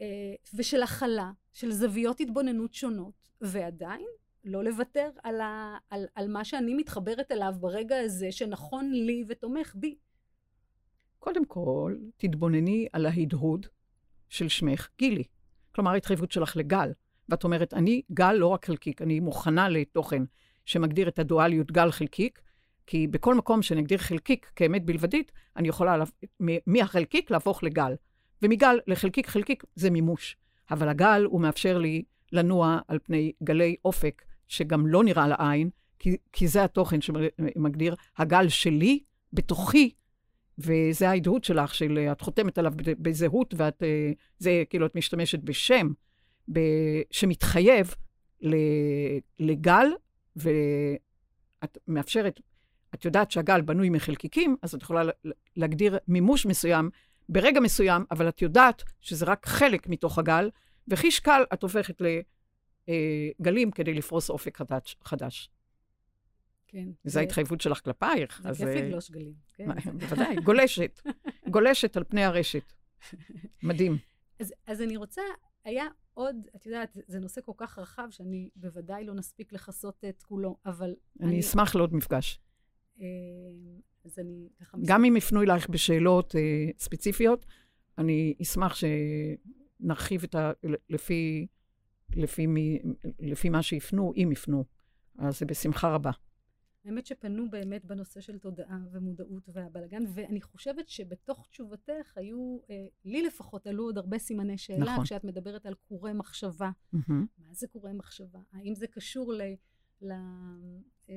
אה, 0.00 0.06
ושל 0.54 0.82
הכלה, 0.82 1.32
של 1.52 1.70
זוויות 1.70 2.20
התבוננות 2.20 2.74
שונות, 2.74 3.28
ועדיין 3.40 4.06
לא 4.44 4.64
לוותר 4.64 5.10
על, 5.22 5.40
ה, 5.40 5.78
על, 5.90 6.06
על 6.14 6.28
מה 6.28 6.44
שאני 6.44 6.74
מתחברת 6.74 7.32
אליו 7.32 7.54
ברגע 7.60 8.00
הזה 8.00 8.32
שנכון 8.32 8.90
לי 8.90 9.24
ותומך 9.28 9.74
בי. 9.74 9.96
קודם 11.18 11.44
כל, 11.44 11.94
תתבונני 12.16 12.86
על 12.92 13.06
ההדהוד 13.06 13.66
של 14.28 14.48
שמך 14.48 14.88
גילי. 14.98 15.24
כלומר, 15.74 15.90
ההתחייבות 15.90 16.32
שלך 16.32 16.56
לגל. 16.56 16.92
ואת 17.28 17.44
אומרת, 17.44 17.74
אני 17.74 18.02
גל 18.12 18.32
לא 18.32 18.46
רק 18.46 18.66
חלקיק, 18.66 19.02
אני 19.02 19.20
מוכנה 19.20 19.68
לתוכן. 19.68 20.22
שמגדיר 20.66 21.08
את 21.08 21.18
הדואליות 21.18 21.72
גל 21.72 21.90
חלקיק, 21.90 22.40
כי 22.86 23.06
בכל 23.06 23.34
מקום 23.34 23.62
שנגדיר 23.62 23.98
חלקיק 23.98 24.50
כאמת 24.56 24.84
בלבדית, 24.84 25.32
אני 25.56 25.68
יכולה 25.68 26.04
מהחלקיק 26.66 27.30
להפוך 27.30 27.62
לגל. 27.62 27.94
ומגל 28.42 28.78
לחלקיק 28.86 29.26
חלקיק 29.26 29.64
זה 29.74 29.90
מימוש. 29.90 30.36
אבל 30.70 30.88
הגל 30.88 31.24
הוא 31.24 31.40
מאפשר 31.40 31.78
לי 31.78 32.02
לנוע 32.32 32.78
על 32.88 32.98
פני 33.02 33.32
גלי 33.42 33.76
אופק, 33.84 34.22
שגם 34.48 34.86
לא 34.86 35.04
נראה 35.04 35.28
לעין, 35.28 35.70
כי, 35.98 36.16
כי 36.32 36.48
זה 36.48 36.64
התוכן 36.64 37.00
שמגדיר 37.00 37.94
הגל 38.16 38.48
שלי, 38.48 39.00
בתוכי, 39.32 39.90
וזה 40.58 41.08
ההדהוד 41.10 41.44
שלך, 41.44 41.74
של 41.74 41.98
את 42.12 42.20
חותמת 42.20 42.58
עליו 42.58 42.72
בזהות, 42.76 43.54
ואת, 43.56 43.82
אה, 43.82 44.10
זה 44.38 44.62
כאילו, 44.70 44.86
את 44.86 44.94
משתמשת 44.94 45.38
בשם, 45.38 45.92
ב, 46.52 46.60
שמתחייב 47.10 47.94
לגל 49.38 49.86
ואת 50.36 51.78
מאפשרת, 51.88 52.40
את 52.94 53.04
יודעת 53.04 53.30
שהגל 53.30 53.60
בנוי 53.60 53.90
מחלקיקים, 53.90 54.56
אז 54.62 54.74
את 54.74 54.82
יכולה 54.82 55.02
להגדיר 55.56 55.98
מימוש 56.08 56.46
מסוים 56.46 56.90
ברגע 57.28 57.60
מסוים, 57.60 58.04
אבל 58.10 58.28
את 58.28 58.42
יודעת 58.42 58.82
שזה 59.00 59.24
רק 59.24 59.46
חלק 59.46 59.88
מתוך 59.88 60.18
הגל, 60.18 60.50
וחיש 60.88 61.20
קל 61.20 61.42
את 61.52 61.62
הופכת 61.62 62.02
לגלים 62.88 63.70
כדי 63.70 63.94
לפרוס 63.94 64.30
אופק 64.30 64.56
חדש. 64.56 64.96
חדש. 65.04 65.50
כן. 66.66 66.88
זו 67.04 67.20
ההתחייבות 67.20 67.60
שלך 67.60 67.80
כלפייך. 67.84 68.42
זה 68.42 68.64
כיף 68.64 68.68
אה, 68.68 68.86
לגלוש 68.86 69.10
גלים. 69.10 69.34
כן. 69.54 69.68
בוודאי, 69.98 70.36
גולשת. 70.44 71.00
גולשת 71.52 71.96
על 71.96 72.04
פני 72.04 72.24
הרשת. 72.24 72.72
מדהים. 73.62 73.98
אז, 74.40 74.54
אז 74.66 74.82
אני 74.82 74.96
רוצה, 74.96 75.22
היה 75.64 75.84
עוד, 76.14 76.36
את 76.56 76.66
יודעת, 76.66 76.96
זה 77.06 77.18
נושא 77.18 77.40
כל 77.40 77.52
כך 77.56 77.78
רחב 77.78 78.06
שאני 78.10 78.50
בוודאי 78.56 79.04
לא 79.04 79.14
נספיק 79.14 79.52
לכסות 79.52 80.04
את 80.08 80.22
כולו, 80.22 80.56
אבל... 80.66 80.94
אני, 81.20 81.28
אני 81.28 81.40
אשמח 81.40 81.74
לעוד 81.74 81.94
מפגש. 81.94 82.40
אה, 83.00 83.06
אז 84.04 84.18
אני 84.18 84.48
ככה... 84.60 84.78
גם 84.86 85.04
אם 85.04 85.16
יפנו 85.16 85.42
אלייך 85.42 85.68
בשאלות 85.68 86.36
אה, 86.36 86.70
ספציפיות, 86.78 87.46
אני 87.98 88.34
אשמח 88.42 88.74
שנרחיב 88.74 90.22
את 90.24 90.34
ה... 90.34 90.52
לפי, 90.90 91.46
לפי, 92.16 92.46
מי, 92.46 92.78
לפי 93.20 93.48
מה 93.48 93.62
שיפנו, 93.62 94.12
אם 94.16 94.28
יפנו. 94.32 94.64
אז 95.18 95.38
זה 95.38 95.46
בשמחה 95.46 95.94
רבה. 95.94 96.10
האמת 96.86 97.06
שפנו 97.06 97.50
באמת 97.50 97.84
בנושא 97.84 98.20
של 98.20 98.38
תודעה 98.38 98.78
ומודעות 98.92 99.48
והבלגן, 99.52 100.04
ואני 100.14 100.40
חושבת 100.40 100.88
שבתוך 100.88 101.46
תשובתך 101.50 102.12
היו, 102.16 102.58
אה, 102.70 102.86
לי 103.04 103.22
לפחות, 103.22 103.66
עלו 103.66 103.84
עוד 103.84 103.98
הרבה 103.98 104.18
סימני 104.18 104.58
שאלה, 104.58 104.92
נכון. 104.92 105.04
כשאת 105.04 105.24
מדברת 105.24 105.66
על 105.66 105.74
קורי 105.74 106.12
מחשבה. 106.12 106.70
Mm-hmm. 106.94 107.12
מה 107.38 107.54
זה 107.54 107.66
קורי 107.66 107.92
מחשבה? 107.92 108.38
האם 108.52 108.74
זה 108.74 108.86
קשור 108.86 109.32
ל... 109.32 109.42
ל 110.02 110.12
אה, 111.10 111.14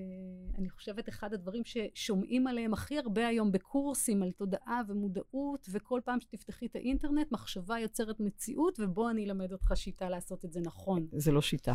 אני 0.57 0.70
חושבת, 0.70 1.09
אחד 1.09 1.34
הדברים 1.34 1.63
ששומעים 1.65 2.47
עליהם 2.47 2.74
הכי 2.74 2.97
הרבה 2.97 3.28
היום 3.28 3.51
בקורסים 3.51 4.24
על 4.24 4.32
תודעה 4.32 4.82
ומודעות, 4.88 5.67
וכל 5.72 6.01
פעם 6.05 6.20
שתפתחי 6.20 6.65
את 6.65 6.76
האינטרנט, 6.76 7.32
מחשבה 7.32 7.80
יוצרת 7.80 8.20
מציאות, 8.20 8.80
ובוא 8.80 9.09
אני 9.09 9.26
אלמד 9.26 9.51
אותך 9.51 9.72
שיטה 9.76 10.09
לעשות 10.09 10.45
את 10.45 10.53
זה 10.53 10.59
נכון. 10.59 11.07
זה 11.11 11.32
לא 11.32 11.41
שיטה. 11.41 11.74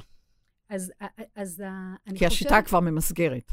אז, 0.69 0.93
אז 1.35 1.63
אני 2.07 2.19
כי 2.19 2.27
השיטה 2.27 2.63
כבר 2.63 2.81
ממסגרת. 2.81 3.53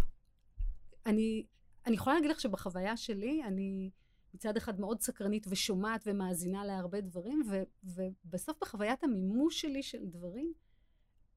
אני, 1.05 1.45
אני 1.85 1.95
יכולה 1.95 2.15
להגיד 2.15 2.31
לך 2.31 2.39
שבחוויה 2.39 2.97
שלי, 2.97 3.43
אני 3.43 3.89
מצד 4.33 4.57
אחד 4.57 4.79
מאוד 4.79 5.01
סקרנית 5.01 5.47
ושומעת 5.49 6.03
ומאזינה 6.05 6.65
להרבה 6.65 7.01
דברים, 7.01 7.41
ו, 7.49 7.63
ובסוף 7.83 8.57
בחוויית 8.61 9.03
המימוש 9.03 9.61
שלי 9.61 9.83
של 9.83 10.05
דברים, 10.05 10.53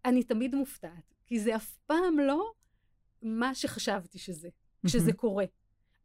אני 0.05 0.23
תמיד 0.23 0.55
מופתעת. 0.55 1.15
כי 1.27 1.41
זה 1.41 1.57
אף 1.57 1.77
פעם 1.87 2.19
לא 2.19 2.53
מה 3.23 3.55
שחשבתי 3.55 4.19
שזה, 4.19 4.49
כשזה 4.87 5.13
קורה. 5.13 5.45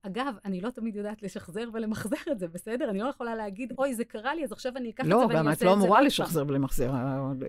אגב, 0.02 0.36
אני 0.46 0.62
לא 0.62 0.70
תמיד 0.70 0.96
יודעת 0.96 1.24
לשחזר 1.24 1.70
ולמחזר 1.74 2.32
את 2.32 2.40
זה, 2.40 2.48
בסדר? 2.48 2.90
אני 2.90 3.00
לא 3.00 3.08
יכולה 3.08 3.36
להגיד, 3.36 3.74
אוי, 3.78 3.96
זה 3.96 4.06
קרה 4.06 4.36
לי, 4.36 4.44
אז 4.44 4.52
עכשיו 4.52 4.78
אני 4.78 4.90
אקח 4.90 5.04
לא, 5.06 5.24
את 5.24 5.30
זה 5.30 5.36
ואני 5.36 5.50
אעשה 5.50 5.54
את 5.54 5.60
זה. 5.60 5.66
לא, 5.66 5.72
גם 5.72 5.76
את 5.76 5.80
לא 5.80 5.86
אמורה 5.86 6.02
לשחזר 6.02 6.44
ולמחזר. 6.48 6.92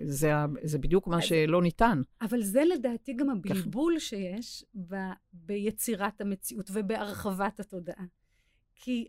זה, 0.03 0.31
זה 0.63 0.79
בדיוק 0.79 1.07
מה 1.07 1.17
אז, 1.17 1.23
שלא 1.23 1.61
ניתן. 1.61 2.01
אבל 2.21 2.41
זה 2.41 2.63
לדעתי 2.65 3.13
גם 3.13 3.29
הבלבול 3.29 3.95
כך. 3.97 4.01
שיש 4.01 4.65
ב, 4.89 4.95
ביצירת 5.33 6.21
המציאות 6.21 6.69
ובהרחבת 6.73 7.59
התודעה. 7.59 8.05
כי 8.75 9.07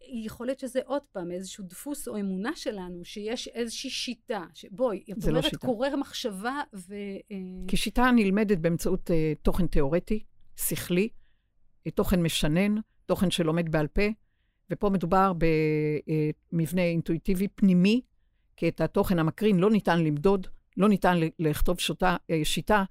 יכול 0.00 0.46
להיות 0.46 0.58
שזה 0.58 0.80
עוד 0.84 1.02
פעם 1.12 1.30
איזשהו 1.30 1.64
דפוס 1.64 2.08
או 2.08 2.20
אמונה 2.20 2.56
שלנו, 2.56 3.04
שיש 3.04 3.48
איזושהי 3.48 3.90
שיטה, 3.90 4.44
שבואי, 4.54 5.04
את 5.12 5.24
לא 5.24 5.28
אומרת, 5.28 5.52
לא 5.52 5.58
קורר 5.58 5.96
מחשבה 5.96 6.62
ו... 6.74 6.94
כי 7.68 7.76
שיטה 7.76 8.10
נלמדת 8.14 8.58
באמצעות 8.58 9.10
uh, 9.10 9.12
תוכן 9.42 9.66
תיאורטי, 9.66 10.24
שכלי, 10.56 11.08
תוכן 11.94 12.22
משנן, 12.22 12.74
תוכן 13.06 13.30
שלומד 13.30 13.72
בעל 13.72 13.86
פה, 13.86 14.02
ופה 14.70 14.90
מדובר 14.90 15.32
במבנה 16.52 16.82
אינטואיטיבי 16.82 17.48
פנימי, 17.48 18.00
כי 18.56 18.68
את 18.68 18.80
התוכן 18.80 19.18
המקרין 19.18 19.58
לא 19.58 19.70
ניתן 19.70 20.04
למדוד, 20.04 20.46
לא 20.76 20.88
ניתן 20.88 21.16
לכתוב 21.38 21.80
שוטה, 21.80 22.16
שיטה 22.44 22.84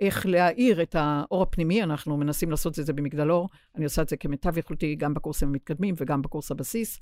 איך 0.00 0.26
להאיר 0.26 0.82
את 0.82 0.96
האור 0.98 1.42
הפנימי, 1.42 1.82
אנחנו 1.82 2.16
מנסים 2.16 2.50
לעשות 2.50 2.78
את 2.78 2.86
זה 2.86 2.92
במגדלור, 2.92 3.48
אני 3.76 3.84
עושה 3.84 4.02
את 4.02 4.08
זה 4.08 4.16
כמיטב 4.16 4.58
יכולתי 4.58 4.94
גם 4.94 5.14
בקורסים 5.14 5.48
המתקדמים 5.48 5.94
וגם 5.98 6.22
בקורס 6.22 6.50
הבסיס, 6.50 7.00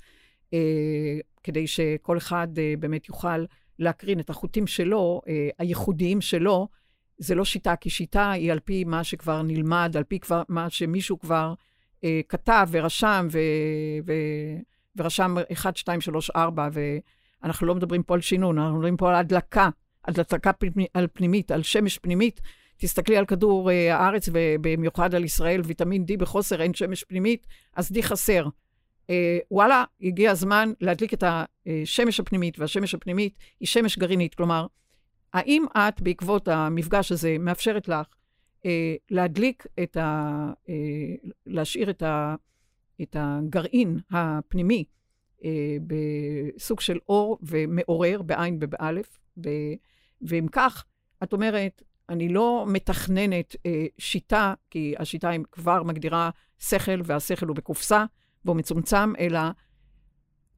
אה, 0.53 1.19
כדי 1.43 1.67
שכל 1.67 2.17
אחד 2.17 2.47
אה, 2.57 2.73
באמת 2.79 3.09
יוכל 3.09 3.45
להקרין 3.79 4.19
את 4.19 4.29
החוטים 4.29 4.67
שלו, 4.67 5.21
אה, 5.27 5.49
הייחודיים 5.59 6.21
שלו. 6.21 6.67
זה 7.21 7.35
לא 7.35 7.45
שיטה, 7.45 7.75
כי 7.75 7.89
שיטה 7.89 8.31
היא 8.31 8.51
על 8.51 8.59
פי 8.59 8.83
מה 8.83 9.03
שכבר 9.03 9.41
נלמד, 9.41 9.93
על 9.97 10.03
פי 10.03 10.19
כבר, 10.19 10.43
מה 10.49 10.69
שמישהו 10.69 11.19
כבר 11.19 11.53
אה, 12.03 12.21
כתב 12.29 12.67
ורשם, 12.71 13.27
ו, 13.31 13.39
ו, 14.07 14.13
ורשם 14.95 15.35
1, 15.53 15.77
2, 15.77 16.01
3, 16.01 16.29
4, 16.29 16.69
ואנחנו 17.43 17.67
לא 17.67 17.75
מדברים 17.75 18.03
פה 18.03 18.13
על 18.13 18.21
שינון, 18.21 18.57
אנחנו 18.57 18.75
מדברים 18.75 18.97
פה 18.97 19.09
על 19.09 19.15
הדלקה, 19.15 19.69
הדלקה 20.05 20.53
פנימית, 20.53 20.89
על 20.93 21.07
פנימית, 21.13 21.51
על 21.51 21.63
שמש 21.63 21.97
פנימית. 21.97 22.41
תסתכלי 22.77 23.17
על 23.17 23.25
כדור 23.25 23.71
אה, 23.71 23.95
הארץ, 23.95 24.29
ובמיוחד 24.33 25.15
על 25.15 25.23
ישראל, 25.23 25.61
ויטמין 25.65 26.05
D 26.11 26.17
בחוסר, 26.17 26.61
אין 26.61 26.73
שמש 26.73 27.03
פנימית, 27.03 27.47
אז 27.75 27.91
D 27.91 28.01
חסר. 28.01 28.47
אה, 29.09 29.39
וואלה, 29.51 29.83
הגיע 30.01 30.31
הזמן 30.31 30.73
להדליק 30.81 31.13
את 31.13 31.23
השמש 31.23 32.19
הפנימית, 32.19 32.59
והשמש 32.59 32.93
הפנימית 32.93 33.37
היא 33.59 33.67
שמש 33.67 33.97
גרעינית. 33.97 34.35
כלומר, 34.35 34.65
האם 35.33 35.65
את, 35.77 36.01
בעקבות 36.01 36.47
המפגש 36.47 37.11
הזה, 37.11 37.35
מאפשרת 37.39 37.87
לך 37.87 38.07
אה, 38.65 38.95
להדליק 39.09 39.65
את 39.83 39.97
ה... 39.97 40.51
אה, 40.69 40.75
להשאיר 41.45 41.89
את, 41.89 42.01
ה, 42.03 42.35
את 43.01 43.15
הגרעין 43.19 43.99
הפנימי 44.11 44.83
אה, 45.43 45.77
בסוג 45.87 46.79
של 46.79 46.99
אור 47.09 47.37
ומעורר, 47.41 48.21
בעין 48.21 48.57
ובאלף, 48.61 49.19
ו, 49.45 49.49
ואם 50.21 50.47
כך, 50.51 50.85
את 51.23 51.33
אומרת, 51.33 51.81
אני 52.09 52.29
לא 52.29 52.65
מתכננת 52.67 53.55
אה, 53.65 53.85
שיטה, 53.97 54.53
כי 54.69 54.93
השיטה 54.99 55.29
היא 55.29 55.39
כבר 55.51 55.83
מגדירה 55.83 56.29
שכל, 56.59 57.01
והשכל 57.05 57.47
הוא 57.47 57.55
בקופסה, 57.55 58.05
והוא 58.45 58.55
מצומצם, 58.55 59.13
אלא 59.19 59.39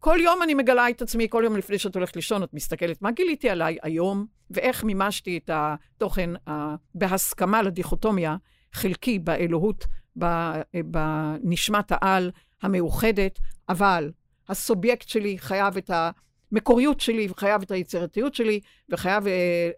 כל 0.04 0.18
יום 0.22 0.44
אני 0.44 0.54
מגלה 0.54 0.90
את 0.90 1.02
עצמי, 1.02 1.28
כל 1.30 1.42
יום 1.46 1.58
לפני 1.58 1.78
שאת 1.78 1.96
הולכת 1.96 2.16
לישון, 2.16 2.44
את 2.44 2.54
מסתכלת 2.54 3.02
מה 3.02 3.12
גיליתי 3.12 3.50
עליי 3.50 3.78
היום, 3.84 4.26
ואיך 4.52 4.84
מימשתי 4.84 5.38
את 5.38 5.50
התוכן 5.54 6.30
uh, 6.36 6.52
בהסכמה 6.96 7.62
לדיכוטומיה, 7.62 8.36
חלקי 8.74 9.20
באלוהות, 9.20 9.86
בנשמת 10.76 11.92
העל 11.92 12.32
המאוחדת, 12.62 13.40
אבל 13.70 14.12
הסובייקט 14.50 15.08
שלי 15.08 15.38
חייב 15.38 15.78
את 15.78 15.92
המקוריות 16.52 17.00
שלי, 17.00 17.28
וחייב 17.30 17.62
את 17.62 17.72
היצירתיות 17.72 18.36
שלי, 18.36 18.60
וחייב 18.90 19.24
uh, 19.26 19.30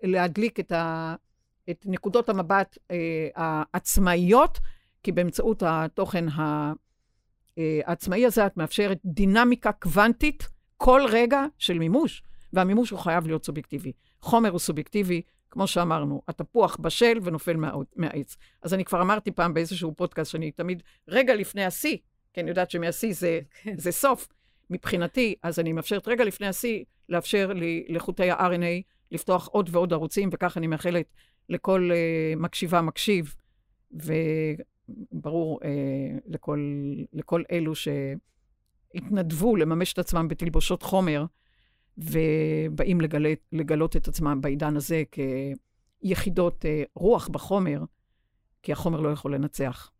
להדליק 0.03 0.59
את, 0.59 0.71
ה, 0.71 1.15
את 1.69 1.83
נקודות 1.85 2.29
המבט 2.29 2.77
uh, 2.77 2.91
העצמאיות, 3.35 4.59
כי 5.03 5.11
באמצעות 5.11 5.63
התוכן 5.65 6.29
ה... 6.29 6.73
אה, 7.57 7.79
העצמאי 7.85 8.25
הזה, 8.25 8.45
את 8.45 8.57
מאפשרת 8.57 8.99
דינמיקה 9.05 9.71
קוונטית 9.71 10.47
כל 10.77 11.01
רגע 11.09 11.45
של 11.57 11.79
מימוש, 11.79 12.23
והמימוש 12.53 12.89
הוא 12.89 12.99
חייב 12.99 13.27
להיות 13.27 13.45
סובייקטיבי. 13.45 13.91
חומר 14.21 14.49
הוא 14.49 14.59
סובייקטיבי, 14.59 15.21
כמו 15.49 15.67
שאמרנו, 15.67 16.21
התפוח 16.27 16.77
בשל 16.81 17.19
ונופל 17.23 17.57
מהעץ. 17.95 18.35
אז 18.61 18.73
אני 18.73 18.85
כבר 18.85 19.01
אמרתי 19.01 19.31
פעם 19.31 19.53
באיזשהו 19.53 19.93
פודקאסט 19.95 20.31
שאני 20.31 20.51
תמיד 20.51 20.83
רגע 21.07 21.35
לפני 21.35 21.65
השיא, 21.65 21.97
כי 22.33 22.41
אני 22.41 22.49
יודעת 22.49 22.71
שמהשיא 22.71 23.13
זה, 23.13 23.39
כן. 23.63 23.77
זה 23.77 23.91
סוף 23.91 24.27
מבחינתי, 24.69 25.35
אז 25.43 25.59
אני 25.59 25.73
מאפשרת 25.73 26.07
רגע 26.07 26.23
לפני 26.23 26.47
השיא 26.47 26.83
לאפשר 27.09 27.53
לי, 27.53 27.85
לחוטי 27.89 28.31
ה-RNA 28.31 28.81
לפתוח 29.11 29.47
עוד 29.47 29.69
ועוד 29.71 29.93
ערוצים, 29.93 30.29
וכך 30.33 30.57
אני 30.57 30.67
מאחלת 30.67 31.05
לכל 31.49 31.89
uh, 31.91 32.39
מקשיבה 32.39 32.81
מקשיב, 32.81 33.35
ו... 34.03 34.13
ברור 35.11 35.59
אה, 35.63 36.17
לכל, 36.25 36.59
לכל 37.13 37.43
אלו 37.51 37.73
שהתנדבו 37.75 39.55
לממש 39.55 39.93
את 39.93 39.99
עצמם 39.99 40.27
בתלבושות 40.27 40.83
חומר, 40.83 41.25
ובאים 41.97 43.01
לגלת, 43.01 43.39
לגלות 43.51 43.95
את 43.95 44.07
עצמם 44.07 44.41
בעידן 44.41 44.77
הזה 44.77 45.03
כיחידות 46.01 46.65
אה, 46.65 46.83
רוח 46.95 47.27
בחומר, 47.27 47.83
כי 48.63 48.71
החומר 48.71 48.99
לא 48.99 49.09
יכול 49.09 49.35
לנצח. 49.35 49.91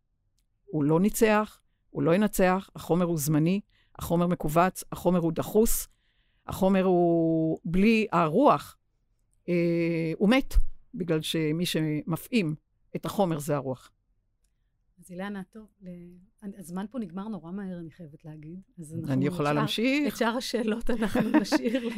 הוא 0.64 0.84
לא 0.84 1.00
ניצח, 1.00 1.60
הוא 1.90 2.02
לא 2.02 2.14
ינצח, 2.14 2.70
החומר 2.74 3.04
הוא 3.04 3.18
זמני, 3.18 3.60
החומר 3.98 4.26
מכווץ, 4.26 4.84
החומר 4.92 5.18
הוא 5.18 5.32
דחוס, 5.32 5.88
החומר 6.46 6.84
הוא 6.84 7.58
בלי 7.64 8.06
הרוח, 8.12 8.76
אה, 9.48 10.12
הוא 10.16 10.28
מת, 10.30 10.54
בגלל 10.94 11.22
שמי 11.22 11.66
שמפעים 11.66 12.54
את 12.96 13.06
החומר 13.06 13.38
זה 13.38 13.56
הרוח. 13.56 13.90
אז 15.06 15.10
אילנה, 15.10 15.42
טוב, 15.50 15.66
הזמן 16.42 16.86
פה 16.90 16.98
נגמר 16.98 17.28
נורא 17.28 17.52
מהר, 17.52 17.78
אני 17.78 17.90
חייבת 17.90 18.24
להגיד. 18.24 18.60
אני 19.08 19.26
יכולה 19.26 19.52
להמשיך. 19.52 20.12
את 20.12 20.18
שאר 20.18 20.36
השאלות 20.36 20.90
אנחנו 20.90 21.20
נשאיר 21.40 21.88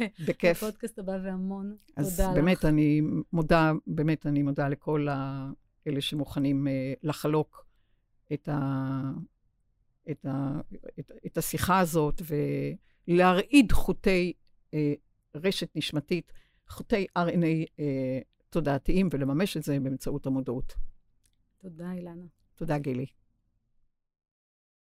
לפודקאסט 0.43 0.99
הבא 0.99 1.17
והמון 1.23 1.75
תודה 1.87 2.01
לך. 2.01 2.19
אז 2.19 2.21
באמת, 2.35 2.65
אני 2.65 3.01
מודה, 3.33 3.71
באמת, 3.87 4.25
אני 4.25 4.43
מודה 4.43 4.69
לכל 4.69 5.07
אלה 5.87 6.01
שמוכנים 6.01 6.67
uh, 6.67 6.99
לחלוק 7.03 7.65
את, 8.33 8.49
ה, 8.49 9.01
את, 10.11 10.25
ה, 10.25 10.59
את, 10.99 11.11
את 11.25 11.37
השיחה 11.37 11.79
הזאת 11.79 12.21
ולהרעיד 13.07 13.71
חוטי 13.71 14.33
uh, 14.71 14.75
רשת 15.35 15.75
נשמתית, 15.75 16.33
חוטי 16.69 17.05
RNA 17.17 17.79
אה, 17.79 18.19
תודעתיים, 18.49 19.09
ולממש 19.11 19.57
את 19.57 19.63
זה 19.63 19.79
באמצעות 19.79 20.25
המודעות. 20.25 20.75
תודה, 21.57 21.91
אילנה. 21.91 22.25
תודה, 22.59 22.77
גילי. 22.77 23.05